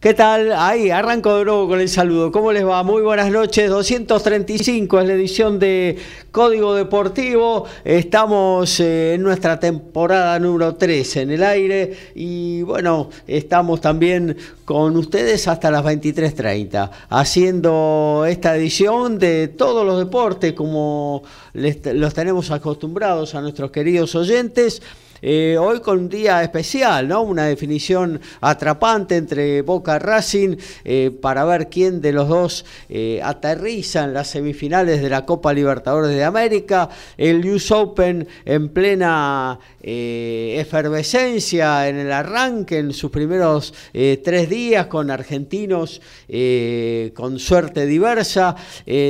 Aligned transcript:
¿Qué 0.00 0.14
tal? 0.14 0.52
Ahí, 0.52 0.90
arranco 0.90 1.38
de 1.38 1.44
nuevo 1.44 1.66
con 1.66 1.80
el 1.80 1.88
saludo. 1.88 2.30
¿Cómo 2.30 2.52
les 2.52 2.64
va? 2.64 2.84
Muy 2.84 3.02
buenas 3.02 3.32
noches. 3.32 3.68
235 3.68 5.00
es 5.00 5.08
la 5.08 5.12
edición 5.12 5.58
de 5.58 5.98
Código 6.30 6.72
Deportivo. 6.76 7.64
Estamos 7.84 8.78
eh, 8.78 9.14
en 9.14 9.24
nuestra 9.24 9.58
temporada 9.58 10.38
número 10.38 10.76
3 10.76 11.16
en 11.16 11.32
el 11.32 11.42
aire 11.42 11.96
y 12.14 12.62
bueno, 12.62 13.10
estamos 13.26 13.80
también 13.80 14.36
con 14.64 14.96
ustedes 14.96 15.48
hasta 15.48 15.68
las 15.68 15.82
23.30 15.82 16.90
haciendo 17.08 18.24
esta 18.28 18.54
edición 18.54 19.18
de 19.18 19.48
todos 19.48 19.84
los 19.84 19.98
deportes 19.98 20.52
como 20.52 21.24
los 21.54 22.14
tenemos 22.14 22.52
acostumbrados 22.52 23.34
a 23.34 23.40
nuestros 23.40 23.72
queridos 23.72 24.14
oyentes. 24.14 24.80
Eh, 25.20 25.56
hoy 25.58 25.80
con 25.80 25.98
un 25.98 26.08
día 26.08 26.40
especial, 26.42 27.08
¿no? 27.08 27.22
Una 27.22 27.46
definición 27.46 28.20
atrapante 28.40 29.16
entre 29.16 29.62
Boca 29.62 29.98
Racing 29.98 30.54
eh, 30.84 31.10
para 31.10 31.44
ver 31.44 31.68
quién 31.68 32.00
de 32.00 32.12
los 32.12 32.28
dos 32.28 32.64
eh, 32.88 33.20
aterriza 33.22 34.04
en 34.04 34.14
las 34.14 34.28
semifinales 34.28 35.02
de 35.02 35.10
la 35.10 35.26
Copa 35.26 35.52
Libertadores 35.52 36.10
de 36.10 36.22
América. 36.22 36.88
El 37.16 37.44
US 37.50 37.72
Open 37.72 38.28
en 38.44 38.68
plena 38.68 39.58
efervescencia 39.80 41.88
en 41.88 41.96
el 41.96 42.12
arranque, 42.12 42.78
en 42.78 42.92
sus 42.92 43.10
primeros 43.10 43.72
tres 43.92 44.50
días 44.50 44.86
con 44.86 45.10
argentinos 45.10 46.02
con 47.14 47.38
suerte 47.38 47.86
diversa. 47.86 48.54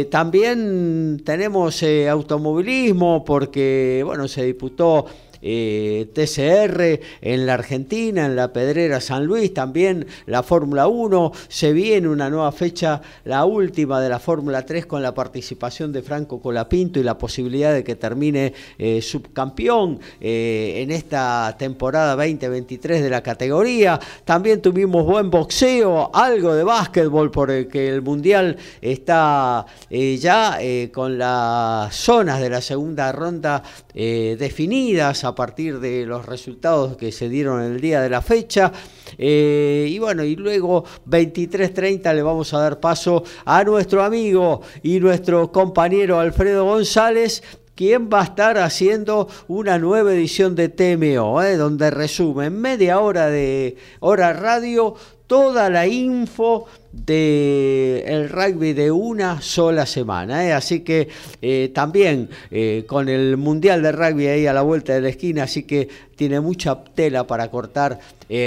también 0.09 1.21
tenemos 1.25 1.83
automovilismo 1.83 3.25
porque, 3.25 4.03
bueno, 4.05 4.29
se 4.29 4.45
disputó 4.45 5.07
eh, 5.41 6.11
TCR 6.13 7.01
en 7.21 7.47
la 7.47 7.55
Argentina, 7.55 8.27
en 8.27 8.37
la 8.37 8.53
Pedrera 8.53 9.01
San 9.01 9.25
Luis, 9.25 9.55
también 9.55 10.07
la 10.27 10.43
Fórmula 10.43 10.89
1, 10.89 11.33
se 11.49 11.73
viene 11.73 12.09
una 12.09 12.29
nueva 12.29 12.51
fecha, 12.53 13.01
la 13.25 13.45
última 13.45 14.01
de 14.01 14.09
la 14.09 14.19
Fórmula 14.19 14.65
3 14.65 14.87
con 14.87 15.03
la 15.03 15.15
participación 15.15 15.93
de 15.93 16.03
Franco 16.03 16.41
Colapinto 16.41 16.99
y 16.99 17.03
la 17.03 17.17
posibilidad 17.17 17.73
de 17.73 17.85
que 17.85 17.97
termine 17.97 18.53
eh, 18.79 19.01
subcampeón 19.01 20.01
eh, 20.21 20.81
en 20.83 20.91
esta 20.91 21.55
temporada 21.59 22.17
2023 22.17 23.03
de 23.03 23.11
la 23.11 23.23
categoría. 23.23 24.01
También 24.25 24.61
tuvimos 24.61 25.05
buen 25.05 25.31
boxeo, 25.31 26.11
algo 26.13 26.55
de 26.55 26.65
básquetbol 26.65 27.31
porque 27.31 27.89
el 27.89 28.03
Mundial 28.03 28.57
está 28.81 29.67
ya 29.91 30.59
con 30.93 31.19
las 31.19 31.95
zonas 31.95 32.41
de 32.41 32.51
la 32.51 32.61
segunda 32.61 33.13
ronda 33.13 33.63
definidas 33.95 35.25
a 35.29 35.35
partir 35.35 35.79
de 35.81 36.05
los 36.07 36.27
resultados 36.27 36.97
que 36.97 37.13
se 37.13 37.29
dieron 37.29 37.63
el 37.63 37.81
día 37.81 38.01
de 38.01 38.11
la 38.11 38.23
fecha. 38.23 38.73
Eh, 39.17 39.87
y 39.89 39.99
bueno, 39.99 40.25
y 40.25 40.37
luego 40.37 40.85
23.30 41.07 42.15
le 42.15 42.23
vamos 42.23 42.53
a 42.55 42.59
dar 42.59 42.81
paso 42.81 43.23
a 43.45 43.63
nuestro 43.65 44.03
amigo 44.03 44.63
y 44.83 45.01
nuestro 45.01 45.53
compañero 45.53 46.19
Alfredo 46.19 46.65
González, 46.65 47.43
quien 47.75 48.11
va 48.13 48.23
a 48.23 48.25
estar 48.25 48.59
haciendo 48.59 49.29
una 49.47 49.79
nueva 49.79 50.13
edición 50.13 50.57
de 50.57 50.69
TMO, 50.69 51.43
eh, 51.43 51.57
donde 51.57 51.91
resume 51.91 52.47
en 52.47 52.61
media 52.61 52.99
hora 52.99 53.29
de 53.29 53.77
hora 54.01 54.33
radio 54.33 54.97
toda 55.29 55.71
la 55.71 55.87
info 55.87 56.67
del 57.05 58.03
el 58.07 58.29
rugby 58.29 58.73
de 58.73 58.91
una 58.91 59.41
sola 59.41 59.87
semana. 59.87 60.47
¿eh? 60.47 60.53
Así 60.53 60.81
que 60.81 61.09
eh, 61.41 61.71
también 61.75 62.29
eh, 62.51 62.85
con 62.87 63.09
el 63.09 63.37
Mundial 63.37 63.83
de 63.83 63.93
Rugby 63.93 64.27
ahí 64.27 64.47
a 64.47 64.53
la 64.53 64.63
vuelta 64.63 64.95
de 64.95 65.01
la 65.01 65.09
esquina, 65.09 65.45
así 65.45 65.65
que 65.65 65.89
tiene 66.17 66.41
mucha 66.41 66.83
tela 66.83 67.27
para 67.27 67.51
cortar 67.51 67.99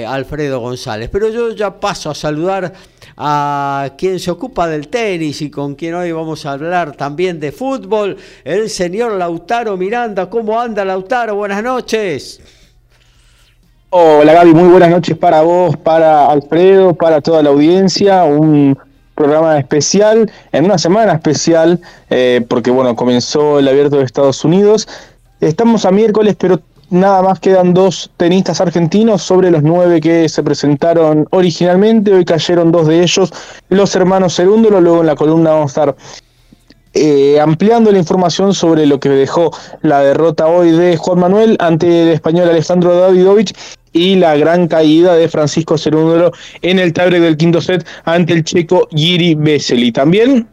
Alfredo 0.07 0.59
González. 0.59 1.09
Pero 1.11 1.29
yo 1.29 1.55
ya 1.55 1.79
paso 1.79 2.11
a 2.11 2.15
saludar 2.15 2.71
a 3.17 3.93
quien 3.97 4.19
se 4.19 4.29
ocupa 4.29 4.67
del 4.67 4.89
tenis 4.89 5.41
y 5.41 5.49
con 5.49 5.75
quien 5.75 5.95
hoy 5.95 6.11
vamos 6.11 6.45
a 6.45 6.51
hablar 6.51 6.95
también 6.95 7.39
de 7.39 7.51
fútbol, 7.51 8.17
el 8.43 8.69
señor 8.69 9.13
Lautaro 9.13 9.77
Miranda. 9.77 10.29
¿Cómo 10.29 10.59
anda 10.59 10.85
Lautaro? 10.85 11.35
Buenas 11.35 11.63
noches. 11.63 12.60
Hola 13.93 14.31
Gaby, 14.31 14.53
muy 14.53 14.69
buenas 14.69 14.89
noches 14.89 15.17
para 15.17 15.41
vos, 15.41 15.75
para 15.75 16.27
Alfredo, 16.27 16.93
para 16.93 17.19
toda 17.19 17.43
la 17.43 17.49
audiencia. 17.49 18.23
Un 18.23 18.77
programa 19.15 19.59
especial, 19.59 20.31
en 20.53 20.63
una 20.63 20.77
semana 20.77 21.11
especial, 21.11 21.77
eh, 22.09 22.39
porque 22.47 22.71
bueno, 22.71 22.95
comenzó 22.95 23.59
el 23.59 23.67
abierto 23.67 23.97
de 23.97 24.05
Estados 24.05 24.45
Unidos. 24.45 24.87
Estamos 25.41 25.83
a 25.83 25.91
miércoles, 25.91 26.37
pero 26.39 26.61
nada 26.89 27.21
más 27.21 27.41
quedan 27.41 27.73
dos 27.73 28.09
tenistas 28.15 28.61
argentinos 28.61 29.23
sobre 29.23 29.51
los 29.51 29.61
nueve 29.61 29.99
que 29.99 30.29
se 30.29 30.41
presentaron 30.41 31.27
originalmente. 31.31 32.13
Hoy 32.13 32.23
cayeron 32.23 32.71
dos 32.71 32.87
de 32.87 33.03
ellos, 33.03 33.33
los 33.67 33.93
hermanos 33.93 34.37
Cerúndolo. 34.37 34.79
Luego 34.79 35.01
en 35.01 35.07
la 35.07 35.15
columna 35.17 35.49
vamos 35.49 35.77
a 35.77 35.81
estar 35.81 35.95
eh, 36.93 37.39
ampliando 37.39 37.91
la 37.91 37.99
información 37.99 38.53
sobre 38.53 38.85
lo 38.85 38.99
que 38.99 39.09
dejó 39.09 39.51
la 39.81 40.01
derrota 40.01 40.47
hoy 40.47 40.71
de 40.71 40.97
Juan 40.97 41.19
Manuel 41.19 41.55
ante 41.59 42.03
el 42.03 42.09
español 42.09 42.49
Alejandro 42.49 42.99
Davidovich 42.99 43.53
y 43.93 44.15
la 44.15 44.35
gran 44.35 44.67
caída 44.67 45.15
de 45.15 45.27
Francisco 45.29 45.77
Cerúndolo 45.77 46.31
en 46.61 46.79
el 46.79 46.93
tiebreak 46.93 47.21
del 47.23 47.37
quinto 47.37 47.61
set 47.61 47.85
ante 48.05 48.33
el 48.33 48.43
checo 48.43 48.87
Giri 48.91 49.35
Vesely. 49.35 49.91
También 49.91 50.47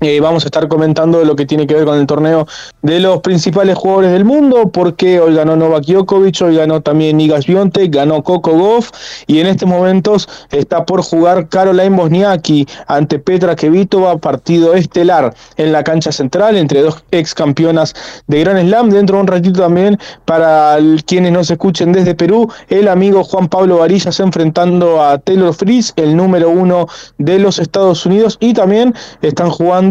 eh, 0.00 0.20
vamos 0.20 0.44
a 0.44 0.48
estar 0.48 0.68
comentando 0.68 1.24
lo 1.24 1.36
que 1.36 1.46
tiene 1.46 1.66
que 1.66 1.74
ver 1.74 1.84
con 1.84 1.98
el 1.98 2.06
torneo 2.06 2.46
de 2.82 3.00
los 3.00 3.20
principales 3.20 3.76
jugadores 3.76 4.12
del 4.12 4.24
mundo, 4.24 4.70
porque 4.70 5.20
hoy 5.20 5.34
ganó 5.34 5.56
Novak 5.56 5.84
Djokovic, 5.84 6.42
hoy 6.42 6.56
ganó 6.56 6.80
también 6.80 7.20
Igas 7.20 7.46
Biontek, 7.46 7.94
ganó 7.94 8.22
Coco 8.22 8.52
Goff 8.52 8.90
y 9.26 9.38
en 9.38 9.46
estos 9.46 9.68
momentos 9.68 10.28
está 10.50 10.84
por 10.84 11.02
jugar 11.02 11.48
Caroline 11.48 11.96
Bosniaki 11.96 12.66
ante 12.86 13.18
Petra 13.18 13.54
Kvitova, 13.54 14.18
partido 14.18 14.74
estelar 14.74 15.32
en 15.56 15.72
la 15.72 15.84
cancha 15.84 16.10
central 16.10 16.56
entre 16.56 16.82
dos 16.82 17.04
ex 17.12 17.32
campeonas 17.34 17.94
de 18.26 18.40
Gran 18.40 18.60
Slam. 18.66 18.90
Dentro 18.90 19.16
de 19.16 19.22
un 19.22 19.28
ratito 19.28 19.60
también, 19.60 19.98
para 20.24 20.76
quienes 21.06 21.32
nos 21.32 21.50
escuchen 21.50 21.92
desde 21.92 22.14
Perú, 22.14 22.50
el 22.68 22.88
amigo 22.88 23.22
Juan 23.24 23.48
Pablo 23.48 23.78
Varillas 23.78 24.18
enfrentando 24.20 25.02
a 25.02 25.18
Taylor 25.18 25.54
Fritz, 25.54 25.92
el 25.96 26.16
número 26.16 26.50
uno 26.50 26.88
de 27.18 27.38
los 27.38 27.58
Estados 27.58 28.04
Unidos, 28.04 28.36
y 28.40 28.52
también 28.54 28.94
están 29.22 29.50
jugando 29.50 29.83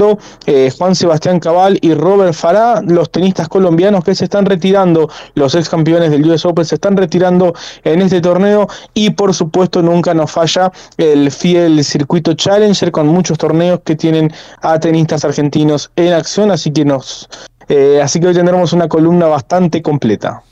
eh, 0.45 0.71
Juan 0.77 0.95
Sebastián 0.95 1.39
Cabal 1.39 1.77
y 1.81 1.93
Robert 1.93 2.33
Farah, 2.33 2.81
los 2.81 3.11
tenistas 3.11 3.47
colombianos 3.47 4.03
que 4.03 4.15
se 4.15 4.25
están 4.25 4.45
retirando, 4.45 5.09
los 5.35 5.55
ex 5.55 5.69
campeones 5.69 6.11
del 6.11 6.29
US 6.29 6.45
Open 6.45 6.65
se 6.65 6.75
están 6.75 6.97
retirando 6.97 7.53
en 7.83 8.01
este 8.01 8.21
torneo 8.21 8.67
y 8.93 9.11
por 9.11 9.33
supuesto 9.33 9.81
nunca 9.81 10.13
nos 10.13 10.31
falla 10.31 10.71
el 10.97 11.31
fiel 11.31 11.83
circuito 11.83 12.33
Challenger 12.33 12.91
con 12.91 13.07
muchos 13.07 13.37
torneos 13.37 13.81
que 13.83 13.95
tienen 13.95 14.31
a 14.61 14.79
tenistas 14.79 15.25
argentinos 15.25 15.91
en 15.95 16.13
acción, 16.13 16.51
así 16.51 16.71
que 16.71 16.85
nos 16.85 17.29
eh, 17.69 18.01
así 18.01 18.19
que 18.19 18.27
hoy 18.27 18.33
tendremos 18.33 18.73
una 18.73 18.87
columna 18.87 19.27
bastante 19.27 19.81
completa. 19.81 20.43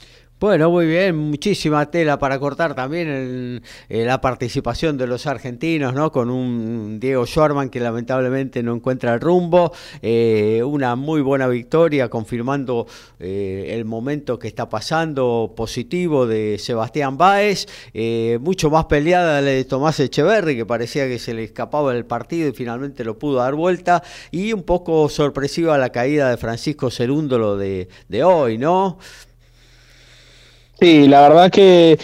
Bueno, 0.42 0.70
muy 0.70 0.86
bien, 0.86 1.16
muchísima 1.16 1.88
tela 1.88 2.18
para 2.18 2.36
cortar 2.40 2.74
también 2.74 3.62
en, 3.88 4.06
la 4.08 4.20
participación 4.20 4.98
de 4.98 5.06
los 5.06 5.28
argentinos, 5.28 5.94
¿no? 5.94 6.10
Con 6.10 6.30
un 6.30 6.98
Diego 6.98 7.24
Schwarman 7.24 7.70
que 7.70 7.78
lamentablemente 7.78 8.60
no 8.60 8.74
encuentra 8.74 9.14
el 9.14 9.20
rumbo, 9.20 9.72
eh, 10.02 10.60
una 10.64 10.96
muy 10.96 11.20
buena 11.20 11.46
victoria 11.46 12.08
confirmando 12.08 12.88
eh, 13.20 13.68
el 13.68 13.84
momento 13.84 14.40
que 14.40 14.48
está 14.48 14.68
pasando 14.68 15.52
positivo 15.56 16.26
de 16.26 16.58
Sebastián 16.58 17.16
Báez, 17.16 17.68
eh, 17.94 18.40
mucho 18.40 18.68
más 18.68 18.86
peleada 18.86 19.40
la 19.40 19.50
de 19.50 19.64
Tomás 19.64 20.00
Echeverri 20.00 20.56
que 20.56 20.66
parecía 20.66 21.06
que 21.06 21.20
se 21.20 21.34
le 21.34 21.44
escapaba 21.44 21.94
el 21.94 22.04
partido 22.04 22.48
y 22.48 22.52
finalmente 22.52 23.04
lo 23.04 23.16
pudo 23.16 23.36
dar 23.36 23.54
vuelta 23.54 24.02
y 24.32 24.52
un 24.52 24.64
poco 24.64 25.08
sorpresiva 25.08 25.78
la 25.78 25.90
caída 25.90 26.30
de 26.30 26.36
Francisco 26.36 26.90
Cerúndolo 26.90 27.56
de, 27.56 27.86
de 28.08 28.24
hoy, 28.24 28.58
¿no? 28.58 28.98
Sí, 30.82 31.06
la 31.06 31.20
verdad 31.20 31.48
que 31.48 31.96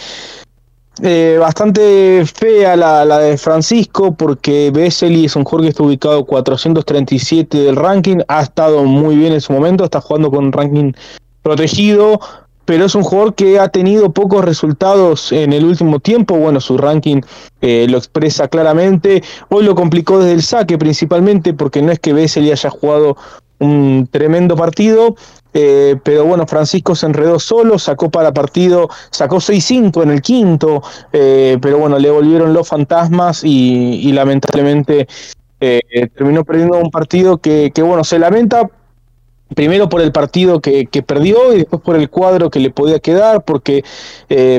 eh, 1.03 1.37
bastante 1.37 2.23
fea 2.25 2.77
la, 2.77 3.19
de 3.19 3.37
Francisco 3.37 4.15
porque 4.15 4.71
Besseli 4.71 5.25
es 5.25 5.35
un 5.35 5.43
jugador 5.43 5.65
que 5.65 5.69
está 5.71 5.83
ubicado 5.83 6.23
437 6.23 7.57
del 7.57 7.75
ranking, 7.75 8.19
ha 8.29 8.41
estado 8.41 8.85
muy 8.85 9.17
bien 9.17 9.33
en 9.33 9.41
su 9.41 9.51
momento, 9.51 9.83
está 9.83 9.99
jugando 9.99 10.31
con 10.31 10.53
ranking 10.53 10.93
protegido, 11.41 12.21
pero 12.63 12.85
es 12.85 12.95
un 12.95 13.03
jugador 13.03 13.35
que 13.35 13.59
ha 13.59 13.67
tenido 13.67 14.13
pocos 14.13 14.45
resultados 14.45 15.33
en 15.33 15.51
el 15.51 15.65
último 15.65 15.99
tiempo, 15.99 16.37
bueno, 16.37 16.61
su 16.61 16.77
ranking 16.77 17.19
eh, 17.59 17.85
lo 17.89 17.97
expresa 17.97 18.47
claramente, 18.47 19.21
hoy 19.49 19.65
lo 19.65 19.75
complicó 19.75 20.19
desde 20.19 20.35
el 20.35 20.41
saque 20.41 20.77
principalmente 20.77 21.53
porque 21.53 21.81
no 21.81 21.91
es 21.91 21.99
que 21.99 22.13
Besseli 22.13 22.49
haya 22.49 22.69
jugado 22.69 23.17
un 23.59 24.07
tremendo 24.09 24.55
partido, 24.55 25.17
eh, 25.53 25.95
pero 26.03 26.25
bueno, 26.25 26.45
Francisco 26.45 26.95
se 26.95 27.07
enredó 27.07 27.39
solo, 27.39 27.79
sacó 27.79 28.09
para 28.09 28.33
partido, 28.33 28.89
sacó 29.09 29.37
6-5 29.37 30.03
en 30.03 30.11
el 30.11 30.21
quinto, 30.21 30.83
eh, 31.11 31.57
pero 31.61 31.79
bueno, 31.79 31.97
le 31.97 32.09
volvieron 32.11 32.53
los 32.53 32.67
fantasmas 32.67 33.43
y, 33.43 34.11
lamentablemente 34.11 35.07
eh, 35.59 35.81
terminó 36.15 36.43
perdiendo 36.43 36.77
un 36.77 36.91
partido 36.91 37.37
que, 37.37 37.71
bueno, 37.77 38.03
se 38.03 38.19
lamenta 38.19 38.69
primero 39.55 39.89
por 39.89 40.01
el 40.01 40.11
partido 40.11 40.61
que, 40.61 40.85
que, 40.85 41.01
perdió 41.01 41.53
y 41.53 41.57
después 41.59 41.81
por 41.81 41.95
el 41.95 42.09
cuadro 42.09 42.51
que 42.51 42.59
le 42.59 42.69
podía 42.69 42.99
quedar, 42.99 43.43
porque 43.43 43.83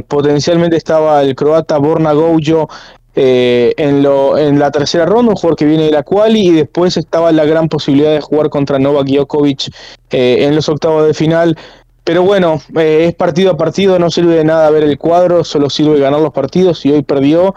potencialmente 0.09 0.77
estaba 0.77 1.23
el 1.23 1.37
croata 1.37 1.79
Borna 1.79 2.13
Goujo 2.13 2.69
eh, 3.17 3.75
en, 3.77 4.03
lo, 4.03 4.39
en 4.39 4.59
la 4.59 4.71
tercera 4.71 5.05
ronda, 5.05 5.31
un 5.31 5.37
jugador 5.37 5.57
que 5.57 5.65
viene 5.65 5.85
de 5.85 5.91
la 5.91 6.03
quali, 6.03 6.49
y 6.49 6.53
después 6.53 6.97
estaba 6.97 7.33
la 7.33 7.45
gran 7.45 7.69
posibilidad 7.69 8.13
de 8.13 8.21
jugar 8.21 8.51
contra 8.51 8.79
Novak 8.79 9.07
Djokovic 9.07 9.73
eh, 10.11 10.45
en 10.45 10.55
los 10.55 10.69
octavos 10.69 11.07
de 11.07 11.15
final. 11.15 11.57
Pero 12.05 12.23
bueno, 12.23 12.61
eh, 12.77 13.07
es 13.09 13.15
partido 13.15 13.53
a 13.53 13.57
partido, 13.57 13.99
no 13.99 14.11
sirve 14.11 14.37
de 14.37 14.45
nada 14.45 14.71
ver 14.71 14.85
el 14.85 14.97
cuadro, 14.97 15.45
solo 15.45 15.69
sirve 15.71 15.99
ganar 15.99 16.21
los 16.21 16.33
partidos 16.33 16.85
y 16.87 16.93
hoy 16.93 17.03
perdió 17.03 17.55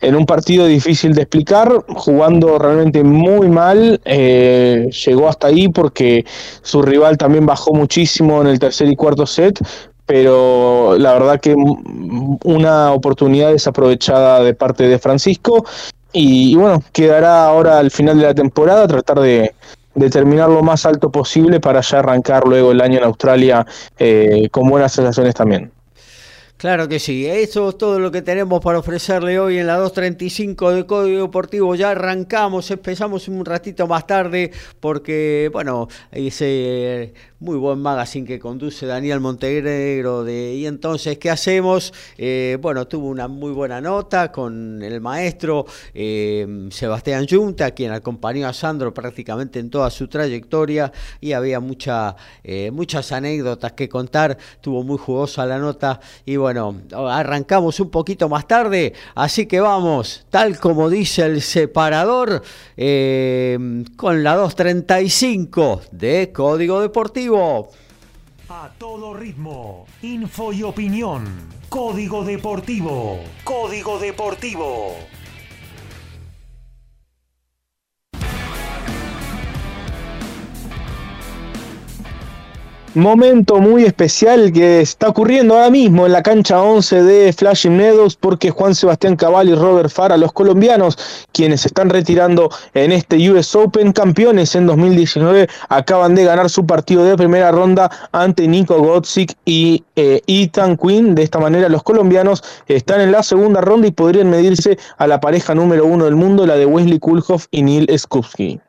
en 0.00 0.16
un 0.16 0.26
partido 0.26 0.66
difícil 0.66 1.14
de 1.14 1.22
explicar, 1.22 1.70
jugando 1.86 2.58
realmente 2.58 3.04
muy 3.04 3.48
mal, 3.48 4.00
llegó 4.04 5.28
hasta 5.28 5.46
ahí 5.46 5.68
porque 5.68 6.24
su 6.62 6.82
rival 6.82 7.16
también 7.16 7.46
bajó 7.46 7.72
muchísimo 7.72 8.40
en 8.40 8.48
el 8.48 8.58
tercer 8.58 8.88
y 8.88 8.96
cuarto 8.96 9.26
set, 9.26 9.60
pero 10.06 10.96
la 10.98 11.12
verdad 11.14 11.40
que 11.40 11.54
una 11.54 12.92
oportunidad 12.92 13.52
desaprovechada 13.52 14.42
de 14.42 14.54
parte 14.54 14.88
de 14.88 14.98
Francisco 14.98 15.64
y, 16.12 16.54
bueno, 16.56 16.82
quedará 16.92 17.46
ahora 17.46 17.78
al 17.78 17.90
final 17.90 18.18
de 18.18 18.24
la 18.24 18.34
temporada 18.34 18.86
tratar 18.86 19.20
de, 19.20 19.54
terminar 20.10 20.48
lo 20.48 20.62
más 20.62 20.86
alto 20.86 21.10
posible 21.10 21.60
para 21.60 21.80
ya 21.80 21.98
arrancar 22.00 22.46
luego 22.46 22.72
el 22.72 22.80
año 22.80 22.98
en 22.98 23.04
Australia 23.04 23.66
eh, 23.98 24.48
con 24.50 24.68
buenas 24.68 24.92
sensaciones 24.92 25.34
también. 25.34 25.70
Claro 26.62 26.86
que 26.86 27.00
sí, 27.00 27.26
eso 27.26 27.70
es 27.70 27.76
todo 27.76 27.98
lo 27.98 28.12
que 28.12 28.22
tenemos 28.22 28.60
para 28.60 28.78
ofrecerle 28.78 29.40
hoy 29.40 29.58
en 29.58 29.66
la 29.66 29.78
235 29.78 30.70
de 30.70 30.86
Código 30.86 31.22
Deportivo. 31.22 31.74
Ya 31.74 31.90
arrancamos, 31.90 32.70
empezamos 32.70 33.26
un 33.26 33.44
ratito 33.44 33.88
más 33.88 34.06
tarde 34.06 34.52
porque, 34.78 35.50
bueno, 35.52 35.88
ese 36.12 37.14
muy 37.42 37.56
buen 37.56 37.80
magazine 37.80 38.24
que 38.24 38.38
conduce 38.38 38.86
Daniel 38.86 39.18
Montenegro 39.18 40.22
de 40.22 40.54
¿Y 40.54 40.66
entonces 40.66 41.18
qué 41.18 41.28
hacemos? 41.28 41.92
Eh, 42.16 42.56
bueno, 42.60 42.86
tuvo 42.86 43.08
una 43.08 43.26
muy 43.26 43.50
buena 43.50 43.80
nota 43.80 44.30
con 44.30 44.80
el 44.80 45.00
maestro 45.00 45.66
eh, 45.92 46.68
Sebastián 46.70 47.26
Junta, 47.28 47.72
quien 47.72 47.90
acompañó 47.90 48.46
a 48.46 48.52
Sandro 48.52 48.94
prácticamente 48.94 49.58
en 49.58 49.68
toda 49.70 49.90
su 49.90 50.06
trayectoria 50.06 50.92
y 51.20 51.32
había 51.32 51.58
mucha, 51.58 52.14
eh, 52.44 52.70
muchas 52.70 53.10
anécdotas 53.10 53.72
que 53.72 53.88
contar, 53.88 54.38
tuvo 54.60 54.84
muy 54.84 54.98
jugosa 54.98 55.44
la 55.44 55.58
nota 55.58 55.98
y 56.24 56.36
bueno, 56.36 56.51
arrancamos 56.58 57.80
un 57.80 57.90
poquito 57.90 58.28
más 58.28 58.46
tarde, 58.46 58.92
así 59.14 59.46
que 59.46 59.60
vamos, 59.60 60.26
tal 60.30 60.58
como 60.58 60.90
dice 60.90 61.24
el 61.24 61.42
separador, 61.42 62.42
con 62.76 64.22
la 64.22 64.36
235 64.36 65.82
de 65.92 66.32
Código 66.32 66.80
Deportivo. 66.80 67.70
A 68.48 68.70
todo 68.78 69.14
ritmo, 69.14 69.86
info 70.02 70.52
y 70.52 70.62
opinión. 70.62 71.24
Código 71.68 72.22
Deportivo. 72.22 73.18
Código 73.44 73.98
Deportivo. 73.98 74.94
Momento 82.94 83.58
muy 83.58 83.84
especial 83.84 84.52
que 84.52 84.82
está 84.82 85.08
ocurriendo 85.08 85.54
ahora 85.54 85.70
mismo 85.70 86.04
en 86.04 86.12
la 86.12 86.22
cancha 86.22 86.60
11 86.60 87.02
de 87.02 87.32
Flashing 87.32 87.74
Meadows 87.74 88.16
porque 88.16 88.50
Juan 88.50 88.74
Sebastián 88.74 89.16
Cabal 89.16 89.48
y 89.48 89.54
Robert 89.54 89.88
Fara, 89.88 90.18
los 90.18 90.34
colombianos, 90.34 90.98
quienes 91.32 91.62
se 91.62 91.68
están 91.68 91.88
retirando 91.88 92.50
en 92.74 92.92
este 92.92 93.16
US 93.30 93.56
Open, 93.56 93.92
campeones 93.92 94.54
en 94.56 94.66
2019, 94.66 95.48
acaban 95.70 96.14
de 96.14 96.24
ganar 96.24 96.50
su 96.50 96.66
partido 96.66 97.02
de 97.02 97.16
primera 97.16 97.50
ronda 97.50 97.90
ante 98.12 98.46
Nico 98.46 98.78
Gotzik 98.78 99.38
y 99.46 99.84
eh, 99.96 100.20
Ethan 100.26 100.76
Quinn. 100.76 101.14
De 101.14 101.22
esta 101.22 101.38
manera 101.38 101.70
los 101.70 101.82
colombianos 101.82 102.44
están 102.66 103.00
en 103.00 103.10
la 103.10 103.22
segunda 103.22 103.62
ronda 103.62 103.86
y 103.86 103.92
podrían 103.92 104.28
medirse 104.28 104.78
a 104.98 105.06
la 105.06 105.18
pareja 105.18 105.54
número 105.54 105.86
uno 105.86 106.04
del 106.04 106.16
mundo, 106.16 106.44
la 106.44 106.56
de 106.56 106.66
Wesley 106.66 106.98
Kulhoff 106.98 107.46
y 107.50 107.62
Neil 107.62 107.88
Skupski. 107.98 108.60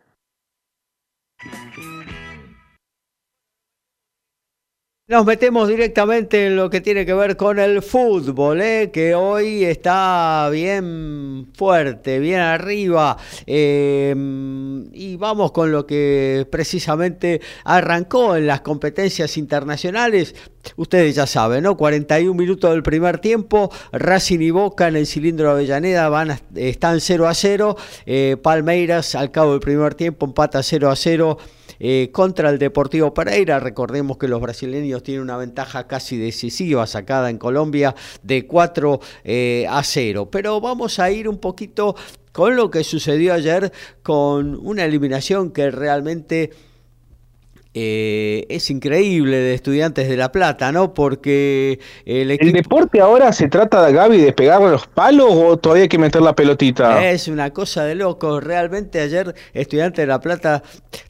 Nos 5.06 5.26
metemos 5.26 5.68
directamente 5.68 6.48
en 6.48 6.56
lo 6.56 6.70
que 6.70 6.80
tiene 6.80 7.06
que 7.06 7.14
ver 7.14 7.36
con 7.36 7.60
el 7.60 7.82
fútbol, 7.82 8.62
¿eh? 8.62 8.90
que 8.90 9.14
hoy 9.14 9.66
está 9.66 10.48
bien 10.50 11.50
fuerte, 11.54 12.20
bien 12.20 12.40
arriba. 12.40 13.18
Eh, 13.46 14.16
y 14.94 15.18
vamos 15.18 15.52
con 15.52 15.74
lo 15.74 15.86
que 15.86 16.48
precisamente 16.50 17.42
arrancó 17.66 18.38
en 18.38 18.48
las 18.48 18.62
competencias 18.62 19.36
internacionales. 19.36 20.36
Ustedes 20.78 21.16
ya 21.16 21.28
saben, 21.28 21.66
¿no? 21.66 21.76
41 21.76 22.33
minutos 22.33 22.72
del 22.72 22.81
primer 22.81 23.19
tiempo, 23.19 23.69
Racing 23.92 24.40
y 24.40 24.52
Boca 24.52 24.88
en 24.88 24.95
el 24.95 25.06
cilindro 25.06 25.48
de 25.48 25.52
Avellaneda 25.52 26.07
van 26.07 26.40
están 26.56 27.02
0 27.02 27.28
a 27.28 27.33
0. 27.33 27.76
Eh, 28.06 28.38
Palmeiras 28.42 29.16
al 29.16 29.31
cabo 29.31 29.52
del 29.52 29.60
primer 29.60 29.95
tiempo 29.95 30.26
empata 30.28 30.64
0 30.64 30.90
a 30.90 30.95
0 30.95 31.38
eh, 31.85 32.11
contra 32.13 32.49
el 32.49 32.59
Deportivo 32.59 33.13
Pereira. 33.13 33.59
Recordemos 33.59 34.18
que 34.18 34.30
los 34.30 34.40
brasileños 34.40 35.04
tienen 35.04 35.21
una 35.21 35.35
ventaja 35.35 35.85
casi 35.85 36.16
decisiva 36.16 36.87
sacada 36.87 37.30
en 37.30 37.37
Colombia 37.37 37.94
de 38.21 38.47
4 38.47 39.02
eh, 39.25 39.66
a 39.69 39.83
0. 39.83 40.30
Pero 40.31 40.61
vamos 40.61 40.99
a 40.99 41.11
ir 41.11 41.28
un 41.28 41.40
poquito 41.40 41.97
con 42.31 42.56
lo 42.56 42.71
que 42.71 42.85
sucedió 42.85 43.33
ayer 43.33 43.73
con 44.02 44.66
una 44.66 44.85
eliminación 44.85 45.52
que 45.52 45.71
realmente 45.71 46.52
eh, 47.75 48.45
es 48.49 48.69
increíble 48.69 49.35
de 49.37 49.56
estudiantes 49.56 50.07
de 50.07 50.15
La 50.15 50.31
Plata, 50.31 50.71
¿no? 50.71 50.94
Porque 50.94 51.80
el, 52.06 52.30
¿El 52.30 52.51
deporte 52.51 53.01
ahora 53.01 53.33
se 53.33 53.47
trata, 53.49 53.83
de 53.83 53.94
Gaby, 53.94 54.18
de 54.19 54.31
pegarle 54.31 54.69
los 54.69 54.85
palos 54.85 55.30
o 55.31 55.57
todavía 55.57 55.83
hay 55.83 55.89
que 55.89 55.97
meter 55.97 56.21
la 56.21 56.35
pelotita? 56.35 57.09
Es 57.09 57.27
una 57.27 57.51
cosa 57.51 57.83
de 57.85 57.95
loco. 57.95 58.39
Realmente 58.39 58.99
ayer 58.99 59.33
estudiantes 59.53 60.03
de 60.03 60.07
La 60.07 60.19
Plata, 60.19 60.61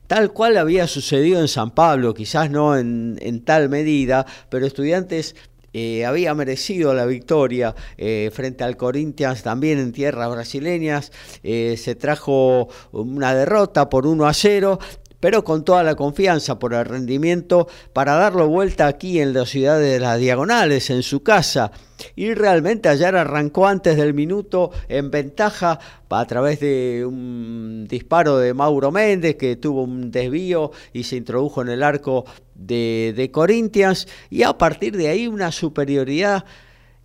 tal 0.07 0.31
cual 0.31 0.55
había 0.55 0.87
sucedido 0.87 1.41
en 1.41 1.49
San 1.49 1.71
Pablo, 1.71 2.13
quizás 2.13 2.49
no 2.49 2.77
en, 2.77 3.43
tal 3.43 3.67
medida, 3.67 4.25
pero 4.47 4.65
estudiantes 4.65 5.35
eh, 5.73 6.05
había 6.05 6.33
merecido 6.35 6.93
la 6.93 7.05
victoria 7.07 7.75
eh, 7.97 8.29
frente 8.31 8.63
al 8.63 8.77
Corinthians 8.77 9.41
también 9.43 9.79
en 9.79 9.91
tierras 9.91 10.29
brasileñas. 10.29 11.11
se 11.43 11.95
trajo 11.95 12.69
una 12.93 13.35
derrota 13.35 13.89
por 13.89 14.07
1 14.07 14.27
a 14.27 14.33
0 14.33 14.79
pero 15.23 15.45
con 15.45 15.63
toda 15.63 15.83
la 15.83 15.95
confianza 15.95 16.59
por 16.59 16.73
el 16.73 16.83
rendimiento 16.83 17.69
para 17.93 18.15
darlo 18.15 18.49
vuelta 18.49 18.87
aquí 18.87 19.21
en 19.21 19.31
la 19.33 19.45
ciudad 19.45 19.79
de 19.79 19.97
las 19.97 20.19
Diagonales, 20.19 20.89
en 20.89 21.01
su 21.01 21.23
casa. 21.23 21.71
Y 22.13 22.33
realmente 22.33 22.89
ayer 22.89 23.15
arrancó 23.15 23.65
antes 23.65 23.95
del 23.95 24.13
minuto 24.13 24.71
en 24.89 25.11
ventaja 25.11 25.79
a 26.09 26.25
través 26.25 26.59
de 26.59 27.05
un 27.07 27.87
disparo 27.89 28.37
de 28.37 28.53
Mauro 28.53 28.91
Méndez 28.91 29.37
que 29.37 29.55
tuvo 29.55 29.83
un 29.83 30.11
desvío 30.11 30.71
y 30.91 31.05
se 31.05 31.15
introdujo 31.15 31.61
en 31.61 31.69
el 31.69 31.83
arco 31.83 32.25
de, 32.53 33.13
de 33.15 33.31
Corinthians 33.31 34.09
y 34.29 34.43
a 34.43 34.57
partir 34.57 34.97
de 34.97 35.07
ahí 35.07 35.27
una 35.27 35.53
superioridad 35.53 36.43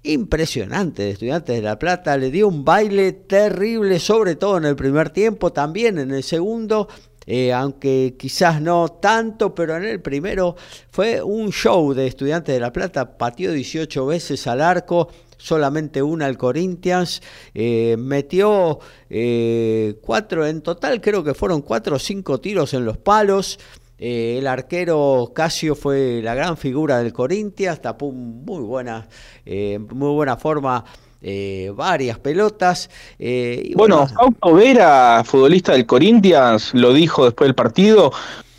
impresionante 0.02 1.02
de 1.02 1.10
Estudiantes 1.10 1.56
de 1.56 1.62
La 1.62 1.78
Plata, 1.78 2.16
le 2.16 2.30
dio 2.30 2.48
un 2.48 2.64
baile 2.64 3.12
terrible, 3.12 3.98
sobre 3.98 4.36
todo 4.36 4.56
en 4.58 4.64
el 4.64 4.76
primer 4.76 5.10
tiempo, 5.10 5.52
también 5.52 5.98
en 5.98 6.12
el 6.12 6.22
segundo, 6.22 6.88
eh, 7.30 7.52
aunque 7.52 8.14
quizás 8.18 8.62
no 8.62 8.88
tanto, 8.88 9.54
pero 9.54 9.76
en 9.76 9.84
el 9.84 10.00
primero 10.00 10.56
fue 10.90 11.20
un 11.20 11.52
show 11.52 11.92
de 11.92 12.06
Estudiantes 12.06 12.54
de 12.54 12.58
La 12.58 12.72
Plata, 12.72 13.18
pateó 13.18 13.52
18 13.52 14.06
veces 14.06 14.46
al 14.46 14.62
arco, 14.62 15.10
solamente 15.36 16.02
una 16.02 16.24
al 16.24 16.38
Corinthians, 16.38 17.20
eh, 17.52 17.96
metió 17.98 18.78
eh, 19.10 19.96
cuatro 20.00 20.46
en 20.46 20.62
total, 20.62 21.02
creo 21.02 21.22
que 21.22 21.34
fueron 21.34 21.60
cuatro 21.60 21.96
o 21.96 21.98
cinco 21.98 22.40
tiros 22.40 22.72
en 22.72 22.86
los 22.86 22.96
palos. 22.96 23.60
el 23.98 24.46
arquero 24.46 25.30
Casio 25.34 25.74
fue 25.74 26.22
la 26.22 26.34
gran 26.34 26.56
figura 26.56 26.96
del 26.96 27.12
Corinthians, 27.12 27.82
tapó 27.82 28.10
muy 28.10 28.62
buena, 28.62 29.06
muy 29.44 30.14
buena 30.14 30.38
forma 30.38 30.82
eh, 31.22 31.72
varias 31.74 32.18
pelotas. 32.18 32.90
Eh, 33.18 33.72
bueno, 33.74 34.06
Fausto 34.06 34.54
Vera, 34.54 35.22
futbolista 35.24 35.72
del 35.72 35.86
Corinthians, 35.86 36.72
lo 36.74 36.92
dijo 36.92 37.24
después 37.24 37.48
del 37.48 37.54
partido, 37.54 38.12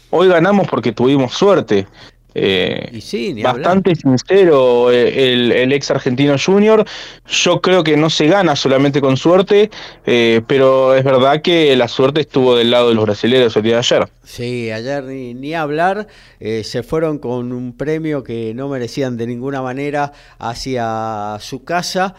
hoy 0.09 0.27
ganamos 0.27 0.67
porque 0.67 0.91
tuvimos 0.91 1.33
suerte. 1.33 1.87
Eh, 2.35 3.41
bastante 3.41 3.95
sincero 3.95 4.91
eh, 4.91 5.33
el, 5.33 5.71
ex 5.71 5.89
argentino 5.89 6.35
junior. 6.37 6.85
Yo 7.27 7.59
creo 7.59 7.83
que 7.83 7.97
no 7.97 8.09
se 8.09 8.27
gana 8.27 8.55
solamente 8.55 9.01
con 9.01 9.17
suerte, 9.17 9.71
eh, 10.05 10.41
pero 10.45 10.95
es 10.95 11.03
verdad 11.03 11.41
que 11.41 11.75
la 11.75 11.87
suerte 11.87 12.21
estuvo 12.21 12.55
del 12.55 12.69
lado 12.69 12.89
de 12.89 12.95
los 12.95 13.05
brasileños 13.05 13.55
el 13.55 13.63
día 13.63 13.73
de 13.73 13.79
ayer. 13.79 14.07
Sí, 14.23 14.69
ayer 14.69 15.03
ni, 15.05 15.33
ni 15.33 15.55
hablar, 15.55 16.07
se 16.39 16.83
fueron 16.83 17.17
con 17.17 17.51
un 17.51 17.75
premio 17.75 18.23
que 18.23 18.53
no 18.53 18.69
merecían 18.69 19.17
de 19.17 19.25
ninguna 19.25 19.63
manera 19.63 20.11
hacia 20.37 21.37
su 21.39 21.63
casa, 21.63 22.13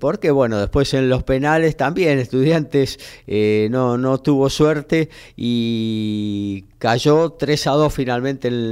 porque 0.00 0.32
bueno, 0.32 0.58
después 0.58 0.92
en 0.94 1.08
los 1.08 1.22
penales 1.22 1.76
también 1.76 2.18
estudiantes 2.18 2.98
no, 3.70 3.96
no 3.96 4.18
tuvo 4.18 4.50
suerte 4.50 5.08
y 5.36 6.64
cayó 6.78 7.30
3 7.30 7.66
a 7.68 7.70
2 7.70 7.94
finalmente 7.94 8.48
en, 8.48 8.71